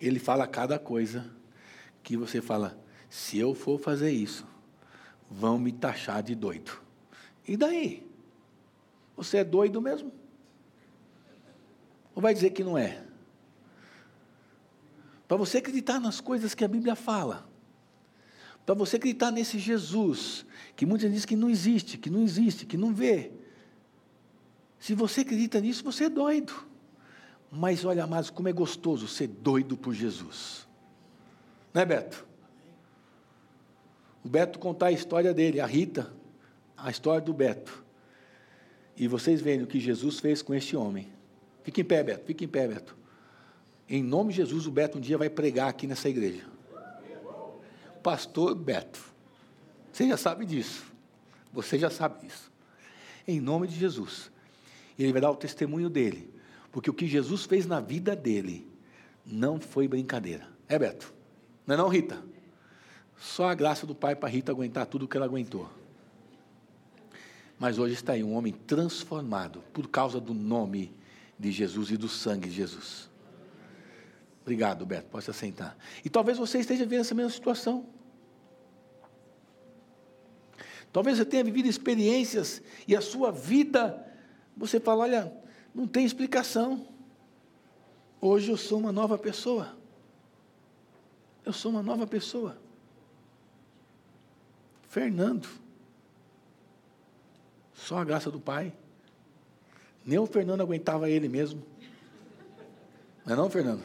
ele 0.00 0.18
fala 0.18 0.46
cada 0.46 0.78
coisa 0.78 1.30
que 2.02 2.16
você 2.16 2.40
fala, 2.40 2.76
se 3.10 3.36
eu 3.36 3.54
for 3.54 3.78
fazer 3.80 4.12
isso, 4.12 4.46
vão 5.28 5.58
me 5.58 5.72
taxar 5.72 6.22
de 6.22 6.36
doido. 6.36 6.80
E 7.46 7.56
daí? 7.56 8.08
Você 9.16 9.38
é 9.38 9.44
doido 9.44 9.82
mesmo? 9.82 10.12
Ou 12.14 12.22
vai 12.22 12.32
dizer 12.32 12.50
que 12.50 12.62
não 12.62 12.78
é? 12.78 13.04
Para 15.26 15.36
você 15.36 15.58
acreditar 15.58 15.98
nas 15.98 16.20
coisas 16.20 16.54
que 16.54 16.64
a 16.64 16.68
Bíblia 16.68 16.94
fala, 16.94 17.48
para 18.64 18.74
você 18.74 18.96
acreditar 18.96 19.32
nesse 19.32 19.58
Jesus, 19.58 20.46
que 20.76 20.86
muitas 20.86 21.10
dizem 21.10 21.26
que 21.26 21.36
não 21.36 21.50
existe, 21.50 21.98
que 21.98 22.08
não 22.08 22.22
existe, 22.22 22.64
que 22.64 22.76
não 22.76 22.94
vê. 22.94 23.32
Se 24.78 24.94
você 24.94 25.22
acredita 25.22 25.60
nisso, 25.60 25.82
você 25.82 26.04
é 26.04 26.08
doido. 26.08 26.52
Mas 27.50 27.84
olha, 27.84 28.04
amados, 28.04 28.30
como 28.30 28.48
é 28.48 28.52
gostoso 28.52 29.08
ser 29.08 29.26
doido 29.26 29.76
por 29.76 29.92
Jesus. 29.92 30.68
Não 31.74 31.82
é, 31.82 31.84
Beto? 31.84 32.29
O 34.24 34.28
Beto 34.28 34.58
contar 34.58 34.86
a 34.86 34.92
história 34.92 35.32
dele, 35.32 35.60
a 35.60 35.66
Rita, 35.66 36.12
a 36.76 36.90
história 36.90 37.20
do 37.20 37.32
Beto. 37.32 37.84
E 38.96 39.08
vocês 39.08 39.40
veem 39.40 39.62
o 39.62 39.66
que 39.66 39.80
Jesus 39.80 40.20
fez 40.20 40.42
com 40.42 40.54
este 40.54 40.76
homem. 40.76 41.08
Fique 41.62 41.80
em 41.80 41.84
pé, 41.84 42.02
Beto, 42.02 42.24
fique 42.26 42.44
em 42.44 42.48
pé, 42.48 42.68
Beto. 42.68 42.96
Em 43.88 44.02
nome 44.02 44.30
de 44.30 44.36
Jesus, 44.36 44.66
o 44.66 44.70
Beto 44.70 44.98
um 44.98 45.00
dia 45.00 45.18
vai 45.18 45.30
pregar 45.30 45.68
aqui 45.68 45.86
nessa 45.86 46.08
igreja. 46.08 46.44
Pastor 48.02 48.54
Beto, 48.54 49.00
você 49.92 50.08
já 50.08 50.16
sabe 50.16 50.46
disso. 50.46 50.84
Você 51.52 51.78
já 51.78 51.90
sabe 51.90 52.26
disso. 52.26 52.50
Em 53.26 53.40
nome 53.40 53.66
de 53.66 53.76
Jesus. 53.76 54.30
Ele 54.98 55.12
vai 55.12 55.20
dar 55.20 55.30
o 55.30 55.36
testemunho 55.36 55.90
dele. 55.90 56.32
Porque 56.70 56.88
o 56.88 56.94
que 56.94 57.06
Jesus 57.06 57.44
fez 57.44 57.66
na 57.66 57.80
vida 57.80 58.14
dele 58.14 58.68
não 59.26 59.60
foi 59.60 59.88
brincadeira. 59.88 60.46
É, 60.68 60.78
Beto? 60.78 61.12
Não 61.66 61.74
é 61.74 61.78
não, 61.78 61.88
Rita? 61.88 62.22
Só 63.20 63.50
a 63.50 63.54
graça 63.54 63.86
do 63.86 63.94
Pai 63.94 64.16
para 64.16 64.30
Rita 64.30 64.50
aguentar 64.50 64.86
tudo 64.86 65.04
o 65.04 65.08
que 65.08 65.14
ela 65.14 65.26
aguentou. 65.26 65.68
Mas 67.58 67.78
hoje 67.78 67.92
está 67.92 68.14
aí 68.14 68.24
um 68.24 68.34
homem 68.34 68.50
transformado 68.50 69.62
por 69.74 69.88
causa 69.88 70.18
do 70.18 70.32
nome 70.32 70.96
de 71.38 71.52
Jesus 71.52 71.90
e 71.90 71.98
do 71.98 72.08
sangue 72.08 72.48
de 72.48 72.54
Jesus. 72.54 73.10
Obrigado, 74.40 74.86
Beto. 74.86 75.10
Pode 75.10 75.26
se 75.26 75.30
assentar. 75.30 75.76
E 76.02 76.08
talvez 76.08 76.38
você 76.38 76.60
esteja 76.60 76.84
vivendo 76.84 77.02
essa 77.02 77.14
mesma 77.14 77.30
situação. 77.30 77.84
Talvez 80.90 81.18
você 81.18 81.24
tenha 81.26 81.44
vivido 81.44 81.68
experiências 81.68 82.62
e 82.88 82.96
a 82.96 83.02
sua 83.02 83.30
vida, 83.30 84.02
você 84.56 84.80
fala: 84.80 85.02
olha, 85.02 85.32
não 85.74 85.86
tem 85.86 86.06
explicação. 86.06 86.88
Hoje 88.18 88.50
eu 88.50 88.56
sou 88.56 88.78
uma 88.78 88.90
nova 88.90 89.18
pessoa. 89.18 89.76
Eu 91.44 91.52
sou 91.52 91.70
uma 91.70 91.82
nova 91.82 92.06
pessoa. 92.06 92.56
Fernando. 94.90 95.48
Só 97.72 97.98
a 97.98 98.04
graça 98.04 98.28
do 98.28 98.40
Pai. 98.40 98.72
Nem 100.04 100.18
o 100.18 100.26
Fernando 100.26 100.62
aguentava 100.62 101.08
ele 101.08 101.28
mesmo. 101.28 101.64
Não 103.24 103.32
é 103.32 103.36
não, 103.36 103.48
Fernando? 103.48 103.84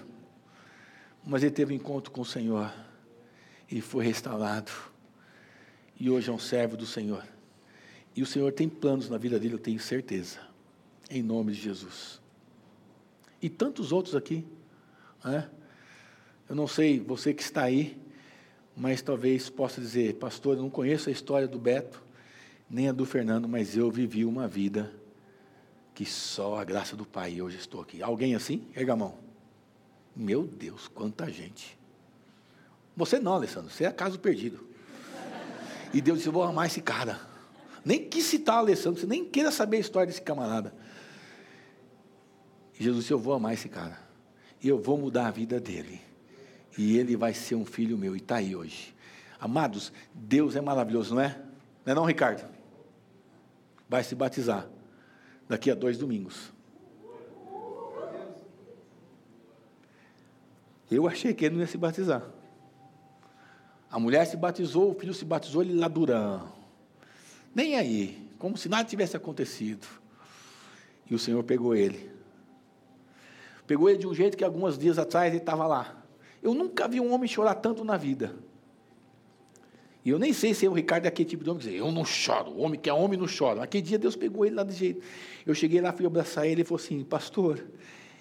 Mas 1.24 1.44
ele 1.44 1.54
teve 1.54 1.74
um 1.74 1.76
encontro 1.76 2.12
com 2.12 2.22
o 2.22 2.26
Senhor 2.26 2.74
e 3.72 3.82
foi 3.82 4.04
restaurado. 4.04 4.72
E 6.00 6.10
hoje 6.10 6.32
é 6.32 6.34
um 6.34 6.40
servo 6.40 6.76
do 6.76 6.88
Senhor. 6.88 7.24
E 8.16 8.24
o 8.24 8.26
Senhor 8.26 8.52
tem 8.52 8.68
planos 8.68 9.08
na 9.08 9.18
vida 9.20 9.40
dele, 9.40 9.54
eu 9.54 9.60
tenho 9.60 9.80
certeza. 9.80 10.40
Em 11.08 11.22
nome 11.22 11.52
de 11.52 11.62
Jesus. 11.62 12.20
E 13.40 13.48
tantos 13.48 13.92
outros 13.92 14.16
aqui. 14.16 14.44
Né? 15.24 15.48
Eu 16.50 16.56
não 16.56 16.68
sei, 16.68 17.00
você 17.00 17.32
que 17.32 17.44
está 17.44 17.62
aí, 17.62 17.96
mas 18.76 19.02
talvez 19.02 19.50
possa 19.50 19.80
dizer, 19.80 20.16
pastor, 20.16 20.58
eu 20.58 20.64
não 20.64 20.70
conheço 20.70 21.10
a 21.10 21.12
história 21.12 21.48
do 21.48 21.58
Beto, 21.58 22.04
nem 22.70 22.90
a 22.90 22.92
do 22.92 23.06
Fernando, 23.06 23.48
mas 23.48 23.78
eu 23.78 23.90
vivi 23.90 24.26
uma 24.26 24.48
vida 24.48 24.92
que 25.94 26.06
só 26.06 26.60
a 26.60 26.64
graça 26.64 26.96
do 26.96 27.06
Pai 27.06 27.42
hoje 27.42 27.58
estou 27.58 27.82
aqui. 27.82 28.04
Alguém 28.04 28.36
assim? 28.36 28.68
Erga 28.76 28.94
a 28.94 28.96
mão. 28.98 29.16
Meu 30.14 30.44
Deus, 30.44 30.88
quanta 30.88 31.30
gente. 31.32 31.78
Você 32.98 33.20
não, 33.20 33.34
Alessandro, 33.34 33.70
você 33.70 33.86
é 33.86 33.92
caso 33.92 34.20
perdido. 34.20 34.68
E 35.94 36.02
Deus 36.02 36.18
disse: 36.18 36.28
Eu 36.30 36.34
vou 36.34 36.44
amar 36.44 36.68
esse 36.68 36.82
cara. 36.82 37.20
Nem 37.84 38.10
quis 38.10 38.26
citar 38.26 38.58
Alessandro, 38.58 39.00
você 39.00 39.08
nem 39.08 39.24
queira 39.24 39.52
saber 39.52 39.78
a 39.78 39.80
história 39.80 40.08
desse 40.08 40.22
camarada. 40.22 40.74
E 42.78 42.84
Jesus 42.84 43.04
disse: 43.04 43.14
Eu 43.14 43.20
vou 43.20 43.34
amar 43.34 43.54
esse 43.54 43.70
cara. 43.70 44.00
E 44.62 44.68
eu 44.68 44.78
vou 44.82 44.98
mudar 44.98 45.28
a 45.28 45.32
vida 45.32 45.60
dele. 45.60 46.02
E 46.78 46.98
ele 46.98 47.16
vai 47.16 47.34
ser 47.34 47.56
um 47.56 47.66
filho 47.66 47.98
meu. 47.98 48.16
E 48.16 48.20
está 48.20 48.38
aí 48.38 48.56
hoje. 48.56 48.96
Amados, 49.40 49.92
Deus 50.14 50.56
é 50.56 50.62
maravilhoso, 50.62 51.16
não 51.16 51.22
é? 51.22 51.38
Não 51.86 51.92
é 51.92 51.96
não, 51.96 52.06
Ricardo? 52.06 52.48
Vai 53.88 54.04
se 54.04 54.16
batizar 54.16 54.68
daqui 55.48 55.70
a 55.70 55.76
dois 55.76 55.98
domingos. 55.98 56.52
Eu 60.90 61.08
achei 61.08 61.34
que 61.34 61.46
ele 61.46 61.56
não 61.56 61.62
ia 61.62 61.68
se 61.68 61.78
batizar. 61.78 62.24
A 63.90 64.00
mulher 64.00 64.26
se 64.26 64.38
batizou, 64.38 64.92
o 64.92 64.94
filho 64.94 65.14
se 65.14 65.26
batizou, 65.26 65.62
ele 65.62 65.74
lá 65.74 65.88
durão. 65.88 66.52
Nem 67.54 67.76
aí, 67.76 68.30
como 68.38 68.58
se 68.58 68.68
nada 68.68 68.84
tivesse 68.84 69.16
acontecido. 69.16 69.88
E 71.10 71.16
o 71.16 71.20
Senhor 71.20 71.44
pegou 71.44 71.76
ele. 71.76 72.12
Pegou 73.66 73.90
ele 73.90 74.00
de 74.00 74.08
um 74.08 74.14
jeito 74.14 74.38
que 74.38 74.44
alguns 74.44 74.78
dias 74.78 75.00
atrás 75.00 75.30
ele 75.30 75.38
estava 75.38 75.66
lá. 75.66 76.05
Eu 76.46 76.54
nunca 76.54 76.88
vi 76.88 77.02
um 77.02 77.12
homem 77.12 77.28
chorar 77.28 77.56
tanto 77.56 77.84
na 77.84 77.98
vida. 77.98 78.36
E 80.06 80.12
eu 80.12 80.20
nem 80.20 80.32
sei 80.32 80.54
se 80.54 80.64
é 80.64 80.70
o 80.70 80.74
Ricardo 80.74 81.06
é 81.06 81.08
aquele 81.08 81.28
tipo 81.28 81.44
de 81.44 81.50
homem 81.50 81.64
que 81.64 81.72
diz, 81.72 81.80
eu 81.80 81.92
não 81.92 82.06
choro, 82.06 82.52
o 82.52 82.60
homem 82.60 82.80
que 82.80 82.88
é 82.88 82.94
homem 82.94 83.18
não 83.18 83.26
chora. 83.26 83.64
Aquele 83.64 83.82
dia 83.82 83.98
Deus 83.98 84.16
pegou 84.16 84.46
ele 84.46 84.54
lá 84.54 84.64
de 84.64 84.76
jeito. 84.76 85.02
Eu 85.44 85.56
cheguei 85.56 85.82
lá, 85.82 85.92
fui 85.92 86.06
abraçar 86.06 86.46
ele 86.46 86.62
e 86.62 86.64
falou 86.64 86.80
assim, 86.80 87.04
pastor, 87.04 87.66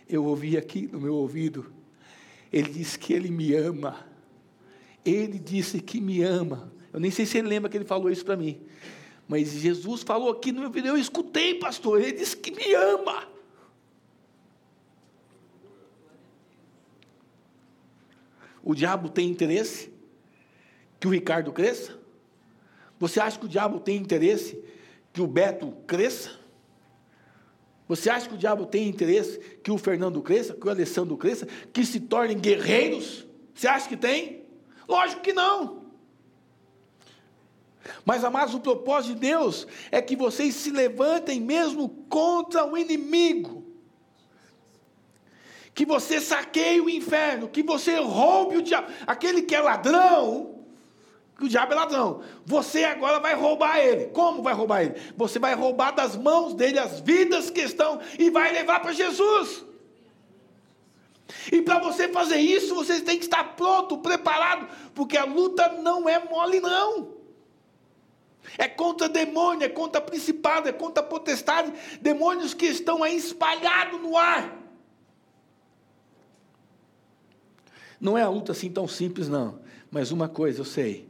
eu 0.09 0.25
ouvi 0.25 0.57
aqui 0.57 0.89
no 0.91 0.99
meu 0.99 1.14
ouvido, 1.16 1.70
ele 2.51 2.70
disse 2.70 2.99
que 2.99 3.12
ele 3.12 3.31
me 3.31 3.55
ama. 3.55 4.07
Ele 5.05 5.39
disse 5.39 5.79
que 5.83 6.01
me 6.01 6.22
ama. 6.22 6.72
Eu 6.95 7.01
nem 7.01 7.11
sei 7.11 7.27
se 7.27 7.37
ele 7.37 7.49
lembra 7.49 7.68
que 7.68 7.77
ele 7.77 7.85
falou 7.85 8.11
isso 8.11 8.25
para 8.25 8.39
mim. 8.39 8.59
Mas 9.29 9.51
Jesus 9.51 10.03
falou 10.03 10.31
aqui 10.31 10.51
no 10.51 10.61
meu 10.61 10.68
ouvido, 10.68 10.89
eu 10.89 10.97
escutei, 10.97 11.57
pastor, 11.57 12.01
ele 12.01 12.12
disse 12.12 12.39
que 12.39 12.51
me 12.53 12.72
ama. 12.72 13.34
O 18.65 18.75
diabo 18.75 19.11
tem 19.11 19.29
interesse 19.29 19.93
que 20.99 21.07
o 21.07 21.11
Ricardo 21.11 21.53
cresça? 21.53 21.99
Você 22.99 23.21
acha 23.21 23.39
que 23.39 23.45
o 23.45 23.49
diabo 23.49 23.79
tem 23.79 23.97
interesse 23.99 24.59
que 25.12 25.21
o 25.21 25.27
Beto 25.27 25.71
cresça? 25.87 26.31
Você 27.87 28.09
acha 28.09 28.27
que 28.27 28.35
o 28.35 28.39
diabo 28.39 28.65
tem 28.65 28.89
interesse 28.89 29.39
que 29.62 29.71
o 29.71 29.77
Fernando 29.77 30.23
cresça, 30.23 30.55
que 30.55 30.67
o 30.67 30.71
Alessandro 30.71 31.15
cresça, 31.19 31.47
que 31.75 31.85
se 31.85 32.01
tornem 32.01 32.39
guerreiros? 32.39 33.27
Você 33.55 33.69
acha 33.69 33.87
que 33.87 33.99
tem? 33.99 34.47
Lógico 34.89 35.21
que 35.21 35.35
não. 35.35 35.85
Mas, 38.03 38.25
amados, 38.25 38.55
o 38.55 38.61
propósito 38.61 39.12
de 39.12 39.21
Deus 39.21 39.67
é 39.93 40.01
que 40.01 40.17
vocês 40.17 40.55
se 40.55 40.71
levantem 40.71 41.39
mesmo 41.39 41.91
contra 42.09 42.65
o 42.65 42.79
inimigo 42.79 43.64
que 45.75 45.85
você 45.85 46.20
saqueie 46.20 46.81
o 46.81 46.89
inferno, 46.89 47.49
que 47.49 47.62
você 47.62 47.97
roube 47.97 48.57
o 48.59 48.62
diabo. 48.62 48.93
Aquele 49.07 49.43
que 49.43 49.55
é 49.55 49.61
ladrão, 49.61 50.55
o 51.41 51.49
diabo 51.49 51.72
é 51.72 51.77
ladrão, 51.77 52.22
você 52.47 52.85
agora 52.85 53.18
vai 53.18 53.35
roubar 53.35 53.79
ele. 53.79 54.07
Como 54.07 54.41
vai 54.41 54.55
roubar 54.55 54.83
ele? 54.83 54.95
Você 55.16 55.39
vai 55.39 55.55
roubar 55.55 55.91
das 55.91 56.16
mãos 56.16 56.55
dele 56.55 56.79
as 56.79 57.01
vidas 57.01 57.51
que 57.51 57.61
estão 57.61 58.01
e 58.16 58.31
vai 58.31 58.53
levar 58.53 58.81
para 58.81 58.93
Jesus. 58.93 59.64
E 61.51 61.61
para 61.61 61.81
você 61.81 62.09
fazer 62.09 62.37
isso, 62.37 62.75
você 62.75 63.01
tem 63.01 63.18
que 63.18 63.25
estar 63.25 63.57
pronto, 63.57 63.99
preparado, 63.99 64.68
porque 64.95 65.16
a 65.16 65.25
luta 65.25 65.68
não 65.83 66.09
é 66.09 66.22
mole, 66.22 66.61
não. 66.61 67.14
É 68.57 68.68
contra 68.68 69.09
demônio, 69.09 69.64
é 69.64 69.68
contra 69.68 70.01
principado, 70.01 70.68
é 70.68 70.72
contra 70.72 71.03
potestade, 71.03 71.72
demônios 72.01 72.55
que 72.55 72.66
estão 72.66 73.03
aí 73.03 73.16
espalhados 73.16 74.01
no 74.01 74.16
ar. 74.16 74.64
Não 78.05 78.18
é 78.18 78.22
a 78.22 78.28
luta 78.28 78.52
assim 78.52 78.70
tão 78.70 78.86
simples, 78.86 79.30
não. 79.30 79.61
Mas 79.90 80.12
uma 80.12 80.28
coisa 80.28 80.61
eu 80.61 80.64
sei: 80.66 81.09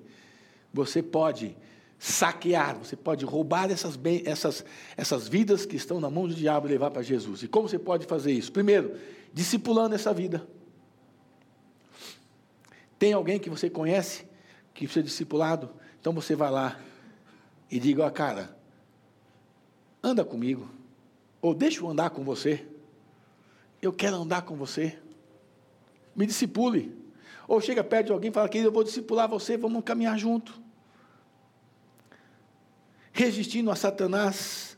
você 0.72 1.03
pode 1.03 1.57
saquear, 1.99 2.78
você 2.78 2.95
pode 2.95 3.24
roubar 3.24 3.68
essas, 3.68 3.99
essas, 4.24 4.64
essas 4.97 5.26
vidas 5.26 5.66
que 5.66 5.74
estão 5.74 5.99
na 5.99 6.09
mão 6.09 6.28
do 6.28 6.34
diabo 6.34 6.68
e 6.68 6.70
levar 6.70 6.92
para 6.92 7.03
Jesus. 7.03 7.42
E 7.42 7.49
como 7.49 7.68
você 7.68 7.80
pode 7.80 8.07
fazer 8.07 8.30
isso? 8.30 8.53
Primeiro, 8.53 8.95
discipulando 9.32 9.97
essa 9.97 10.14
vida. 10.14 10.47
Tem 12.97 13.12
alguém 13.12 13.40
que 13.40 13.51
você 13.51 13.68
conhece 13.68 14.24
que 14.72 14.84
precisa 14.84 15.03
de 15.03 15.09
discipulado? 15.09 15.70
Então 16.01 16.12
você 16.12 16.36
vai 16.36 16.53
lá 16.53 16.78
e 17.68 17.80
diga: 17.80 18.07
ó, 18.07 18.11
cara, 18.11 18.57
anda 20.01 20.24
comigo. 20.24 20.70
Ou 21.42 21.53
deixa 21.53 21.80
eu 21.80 21.90
andar 21.90 22.11
com 22.11 22.22
você. 22.22 22.64
Eu 23.82 23.92
quero 23.92 24.14
andar 24.14 24.42
com 24.42 24.55
você 24.55 24.97
me 26.15 26.27
discipule. 26.27 26.97
Ou 27.47 27.61
chega 27.61 27.85
perto 27.85 28.07
de 28.07 28.12
alguém 28.12 28.31
e 28.31 28.35
fala, 28.35 28.49
querido, 28.49 28.69
eu 28.69 28.73
vou 28.73 28.85
discipular 28.85 29.29
você, 29.29 29.57
vamos 29.57 29.83
caminhar 29.85 30.19
junto. 30.19 30.61
Resistindo 33.12 33.71
a 33.71 33.77
Satanás. 33.77 34.77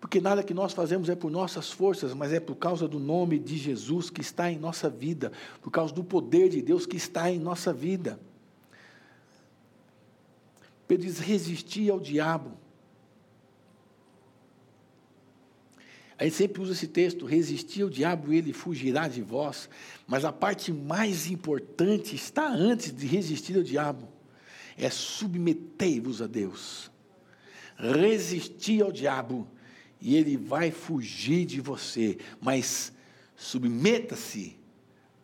Porque 0.00 0.20
nada 0.20 0.42
que 0.42 0.54
nós 0.54 0.72
fazemos 0.72 1.08
é 1.08 1.14
por 1.14 1.30
nossas 1.30 1.70
forças, 1.70 2.14
mas 2.14 2.32
é 2.32 2.40
por 2.40 2.56
causa 2.56 2.88
do 2.88 2.98
nome 2.98 3.38
de 3.38 3.56
Jesus 3.56 4.08
que 4.08 4.20
está 4.20 4.50
em 4.50 4.58
nossa 4.58 4.88
vida, 4.88 5.30
por 5.60 5.70
causa 5.70 5.92
do 5.92 6.02
poder 6.02 6.48
de 6.48 6.62
Deus 6.62 6.86
que 6.86 6.96
está 6.96 7.30
em 7.30 7.38
nossa 7.38 7.72
vida. 7.72 8.18
Pedro 10.88 11.06
diz: 11.06 11.18
resistir 11.18 11.90
ao 11.90 12.00
diabo. 12.00 12.52
A 16.20 16.24
gente 16.24 16.36
sempre 16.36 16.60
usa 16.60 16.72
esse 16.72 16.86
texto: 16.86 17.24
resistir 17.24 17.80
ao 17.80 17.88
diabo, 17.88 18.30
ele 18.30 18.52
fugirá 18.52 19.08
de 19.08 19.22
vós. 19.22 19.70
Mas 20.06 20.22
a 20.22 20.30
parte 20.30 20.70
mais 20.70 21.30
importante 21.30 22.14
está 22.14 22.46
antes 22.46 22.94
de 22.94 23.06
resistir 23.06 23.56
ao 23.56 23.62
diabo: 23.62 24.06
é 24.76 24.90
submetei-vos 24.90 26.20
a 26.20 26.26
Deus. 26.26 26.90
Resistir 27.78 28.82
ao 28.82 28.92
diabo, 28.92 29.48
e 29.98 30.14
ele 30.14 30.36
vai 30.36 30.70
fugir 30.70 31.46
de 31.46 31.58
você. 31.58 32.18
Mas 32.38 32.92
submeta-se 33.34 34.58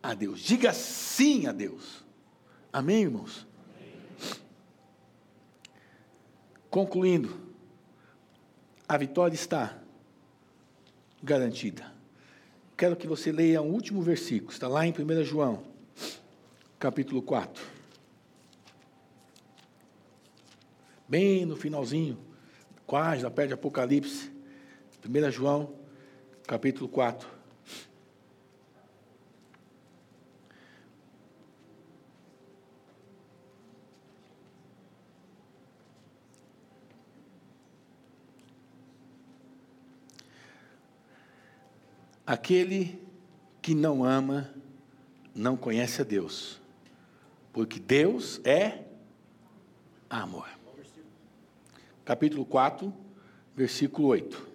a 0.03 0.15
Deus. 0.15 0.41
Diga 0.41 0.73
sim 0.73 1.47
a 1.47 1.53
Deus. 1.53 2.07
Amém, 2.73 3.03
irmãos? 3.03 3.47
Concluindo, 6.71 7.39
a 8.89 8.97
vitória 8.97 9.35
está 9.35 9.83
garantida. 11.27 11.93
Quero 12.77 12.95
que 12.95 13.07
você 13.07 13.33
leia 13.33 13.61
o 13.61 13.67
último 13.67 14.01
versículo, 14.01 14.53
está 14.53 14.69
lá 14.69 14.87
em 14.87 14.93
1 14.93 15.25
João, 15.25 15.65
capítulo 16.79 17.21
4. 17.21 17.65
Bem 21.09 21.45
no 21.45 21.57
finalzinho, 21.57 22.17
quase 22.87 23.25
na 23.25 23.31
perto 23.31 23.49
de 23.49 23.55
Apocalipse. 23.55 24.31
1 25.05 25.31
João, 25.33 25.75
capítulo 26.47 26.89
4. 26.89 27.36
Aquele 42.27 43.01
que 43.63 43.73
não 43.73 44.05
ama 44.05 44.53
não 45.33 45.57
conhece 45.57 46.01
a 46.03 46.05
Deus, 46.05 46.61
porque 47.53 47.79
Deus 47.79 48.41
é 48.45 48.83
amor. 50.11 50.49
capítulo 52.05 52.45
4, 52.45 52.93
versículo 53.55 54.09
8. 54.09 54.49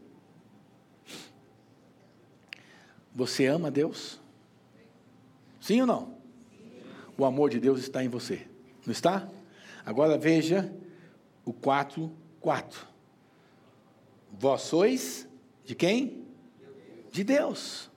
Você 3.14 3.46
ama 3.46 3.72
Deus? 3.72 4.20
Sim 5.60 5.82
ou 5.82 5.88
não? 5.88 6.18
O 7.18 7.24
amor 7.24 7.50
de 7.50 7.60
Deus 7.60 7.80
está 7.80 8.04
em 8.04 8.10
você, 8.10 8.48
não 8.86 8.92
está? 8.92 9.30
Agora 9.86 10.18
veja 10.18 10.74
o 11.46 11.54
4, 11.54 12.12
4. 12.40 12.88
Vós 14.32 14.62
sois 14.62 15.28
de 15.64 15.76
quem? 15.76 16.21
De 17.12 17.24
Deus. 17.24 17.90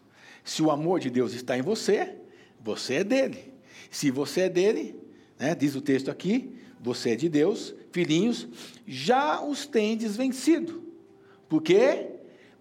Se 0.42 0.62
o 0.62 0.70
amor 0.70 1.00
de 1.00 1.08
Deus 1.08 1.32
está 1.32 1.56
em 1.56 1.62
você, 1.62 2.16
você 2.60 2.94
é 2.94 3.04
dele. 3.04 3.54
Se 3.90 4.10
você 4.10 4.42
é 4.42 4.48
dele, 4.48 5.00
né, 5.38 5.54
diz 5.54 5.74
o 5.74 5.80
texto 5.80 6.10
aqui, 6.10 6.58
você 6.80 7.10
é 7.10 7.16
de 7.16 7.28
Deus, 7.28 7.74
filhinhos, 7.92 8.48
já 8.86 9.42
os 9.42 9.66
tendes 9.66 10.16
vencido. 10.16 10.82
Porque 11.48 12.08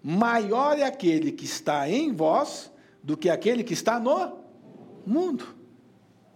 maior 0.02 0.78
é 0.78 0.84
aquele 0.84 1.32
que 1.32 1.44
está 1.44 1.88
em 1.88 2.12
vós 2.12 2.70
do 3.02 3.16
que 3.16 3.28
aquele 3.28 3.64
que 3.64 3.74
está 3.74 3.98
no 3.98 4.38
mundo. 5.06 5.46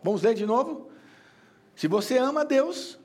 Vamos 0.03 0.23
ler 0.23 0.35
de 0.35 0.45
novo? 0.45 0.91
Se 1.75 1.87
você 1.87 2.19
ama 2.19 2.45
Deus, 2.45 2.99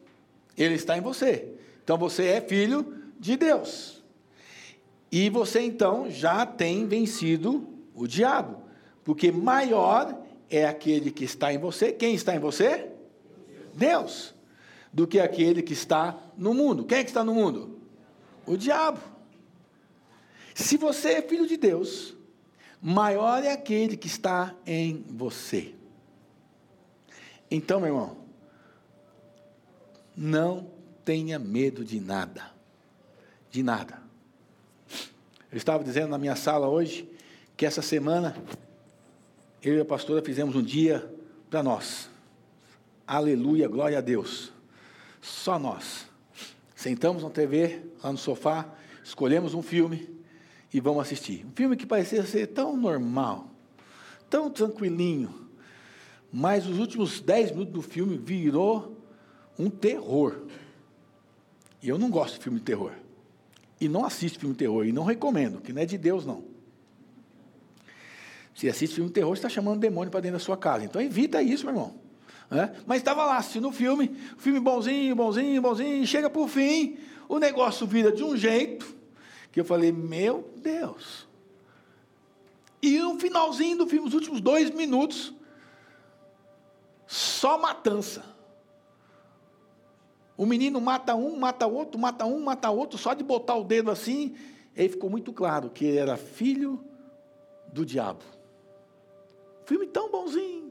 Ele 0.57 0.73
está 0.73 0.97
em 0.97 1.01
você. 1.01 1.53
Então 1.83 1.97
você 1.97 2.25
é 2.25 2.41
filho 2.41 3.03
de 3.19 3.37
Deus. 3.37 3.92
E 5.13 5.29
você 5.29 5.61
então 5.61 6.09
já 6.09 6.43
tem 6.43 6.87
vencido 6.87 7.69
o 7.93 8.07
diabo. 8.07 8.63
Porque 9.03 9.31
maior 9.31 10.19
é 10.49 10.65
aquele 10.65 11.11
que 11.11 11.23
está 11.23 11.53
em 11.53 11.59
você. 11.59 11.91
Quem 11.91 12.15
está 12.15 12.35
em 12.35 12.39
você? 12.39 12.89
Deus. 13.75 14.33
Do 14.91 15.05
que 15.05 15.19
aquele 15.19 15.61
que 15.61 15.73
está 15.73 16.19
no 16.35 16.51
mundo. 16.51 16.83
Quem 16.83 16.97
é 16.97 17.03
que 17.03 17.11
está 17.11 17.23
no 17.23 17.35
mundo? 17.35 17.79
O 18.43 18.57
diabo. 18.57 18.99
Se 20.55 20.77
você 20.77 21.09
é 21.09 21.21
filho 21.21 21.45
de 21.45 21.57
Deus, 21.57 22.15
maior 22.81 23.43
é 23.43 23.51
aquele 23.51 23.95
que 23.95 24.07
está 24.07 24.55
em 24.65 25.05
você. 25.11 25.75
Então, 27.51 27.79
meu 27.79 27.89
irmão, 27.89 28.17
não 30.17 30.71
tenha 31.05 31.37
medo 31.37 31.85
de 31.85 31.99
nada. 31.99 32.51
De 33.51 33.61
nada. 33.61 34.02
Eu 35.53 35.57
estava 35.57 35.83
dizendo 35.83 36.07
na 36.07 36.17
minha 36.17 36.35
sala 36.35 36.67
hoje 36.67 37.07
que 37.55 37.63
essa 37.63 37.83
semana 37.83 38.35
eu 39.61 39.77
e 39.77 39.79
a 39.79 39.85
pastora 39.85 40.19
fizemos 40.19 40.55
um 40.55 40.63
dia 40.63 41.07
para 41.47 41.61
nós. 41.61 42.09
Aleluia, 43.05 43.67
glória 43.67 43.99
a 43.99 44.01
Deus. 44.01 44.51
Só 45.21 45.59
nós. 45.59 46.07
Sentamos 46.75 47.21
na 47.21 47.29
TV, 47.29 47.83
lá 48.03 48.11
no 48.11 48.17
sofá, 48.17 48.65
escolhemos 49.03 49.53
um 49.53 49.61
filme 49.61 50.09
e 50.73 50.79
vamos 50.79 51.03
assistir. 51.03 51.45
Um 51.45 51.51
filme 51.55 51.77
que 51.77 51.85
parecia 51.85 52.23
ser 52.23 52.47
tão 52.47 52.75
normal, 52.75 53.47
tão 54.31 54.49
tranquilinho, 54.49 55.49
mas 56.31 56.65
os 56.65 56.79
últimos 56.79 57.21
dez 57.21 57.51
minutos 57.51 57.73
do 57.73 57.81
filme 57.83 58.17
virou 58.17 58.97
um 59.59 59.69
terror. 59.69 60.47
E 61.79 61.89
eu 61.89 61.99
não 61.99 62.09
gosto 62.09 62.37
de 62.37 62.43
filme 62.43 62.57
de 62.57 62.65
terror. 62.65 63.02
E 63.83 63.89
não 63.89 64.05
assisto 64.05 64.39
filme 64.39 64.55
terror, 64.55 64.85
e 64.85 64.93
não 64.93 65.03
recomendo, 65.03 65.59
que 65.59 65.73
não 65.73 65.81
é 65.81 65.85
de 65.85 65.97
Deus, 65.97 66.25
não. 66.25 66.45
Se 68.55 68.69
assiste 68.69 68.95
filme 68.95 69.09
terror, 69.09 69.35
você 69.35 69.39
está 69.39 69.49
chamando 69.49 69.77
demônio 69.77 70.09
para 70.09 70.21
dentro 70.21 70.37
da 70.37 70.43
sua 70.43 70.55
casa. 70.55 70.85
Então 70.85 71.01
evita 71.01 71.41
isso, 71.43 71.65
meu 71.65 71.75
irmão. 71.75 71.95
É? 72.49 72.69
Mas 72.85 72.99
estava 72.99 73.25
lá 73.25 73.35
assistindo 73.35 73.67
o 73.67 73.73
filme, 73.73 74.15
filme 74.37 74.57
bonzinho, 74.61 75.13
bonzinho, 75.13 75.61
bonzinho, 75.61 76.07
chega 76.07 76.29
para 76.29 76.41
o 76.41 76.47
fim, 76.47 76.97
o 77.27 77.39
negócio 77.39 77.85
vira 77.85 78.09
de 78.09 78.23
um 78.23 78.37
jeito, 78.37 78.95
que 79.51 79.59
eu 79.59 79.65
falei, 79.65 79.91
meu 79.91 80.49
Deus. 80.55 81.27
E 82.81 82.99
no 82.99 83.19
finalzinho 83.19 83.79
do 83.79 83.87
filme, 83.87 84.07
os 84.07 84.13
últimos 84.13 84.39
dois 84.39 84.69
minutos, 84.69 85.33
só 87.05 87.57
matança. 87.57 88.23
O 90.43 90.45
menino 90.45 90.81
mata 90.81 91.15
um, 91.15 91.37
mata 91.37 91.65
outro, 91.65 91.97
mata 91.97 92.25
um, 92.25 92.41
mata 92.41 92.69
outro, 92.69 92.97
só 92.97 93.13
de 93.13 93.23
botar 93.23 93.55
o 93.55 93.63
dedo 93.63 93.89
assim, 93.89 94.35
aí 94.75 94.89
ficou 94.89 95.09
muito 95.09 95.31
claro 95.31 95.69
que 95.69 95.85
ele 95.85 95.97
era 95.97 96.17
filho 96.17 96.83
do 97.71 97.85
diabo. 97.85 98.25
Filme 99.65 99.87
tão 99.87 100.11
bonzinho, 100.11 100.69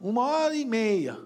uma 0.00 0.22
hora 0.22 0.56
e 0.56 0.64
meia, 0.64 1.20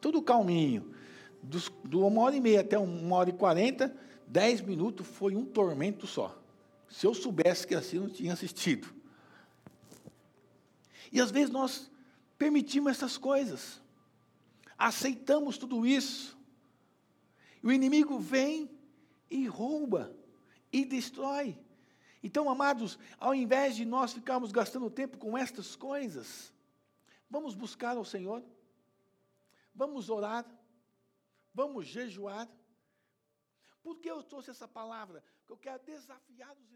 tudo 0.00 0.22
calminho. 0.22 0.94
Dos, 1.42 1.68
de 1.84 1.96
uma 1.96 2.22
hora 2.22 2.36
e 2.36 2.40
meia 2.40 2.60
até 2.60 2.78
uma 2.78 3.16
hora 3.16 3.30
e 3.30 3.32
quarenta, 3.32 3.92
Dez 4.24 4.60
minutos 4.60 5.04
foi 5.04 5.34
um 5.34 5.44
tormento 5.44 6.06
só. 6.06 6.40
Se 6.88 7.08
eu 7.08 7.12
soubesse 7.12 7.66
que 7.66 7.74
assim, 7.74 7.96
eu 7.96 8.02
não 8.04 8.08
tinha 8.08 8.34
assistido. 8.34 8.86
E 11.10 11.20
às 11.20 11.32
vezes 11.32 11.50
nós 11.50 11.90
permitimos 12.38 12.92
essas 12.92 13.18
coisas, 13.18 13.82
aceitamos 14.78 15.58
tudo 15.58 15.84
isso. 15.84 16.35
O 17.62 17.72
inimigo 17.72 18.18
vem 18.18 18.70
e 19.30 19.46
rouba 19.46 20.16
e 20.72 20.84
destrói. 20.84 21.58
Então, 22.22 22.48
amados, 22.50 22.98
ao 23.18 23.34
invés 23.34 23.76
de 23.76 23.84
nós 23.84 24.12
ficarmos 24.12 24.52
gastando 24.52 24.90
tempo 24.90 25.18
com 25.18 25.36
estas 25.36 25.76
coisas, 25.76 26.52
vamos 27.30 27.54
buscar 27.54 27.96
ao 27.96 28.04
Senhor, 28.04 28.42
vamos 29.74 30.10
orar, 30.10 30.44
vamos 31.54 31.86
jejuar, 31.86 32.48
por 33.86 34.00
que 34.00 34.10
eu 34.10 34.20
trouxe 34.20 34.50
essa 34.50 34.66
palavra? 34.66 35.22
Porque 35.38 35.52
eu 35.52 35.56
quero 35.56 35.80
desafiar 35.84 36.56
os. 36.58 36.75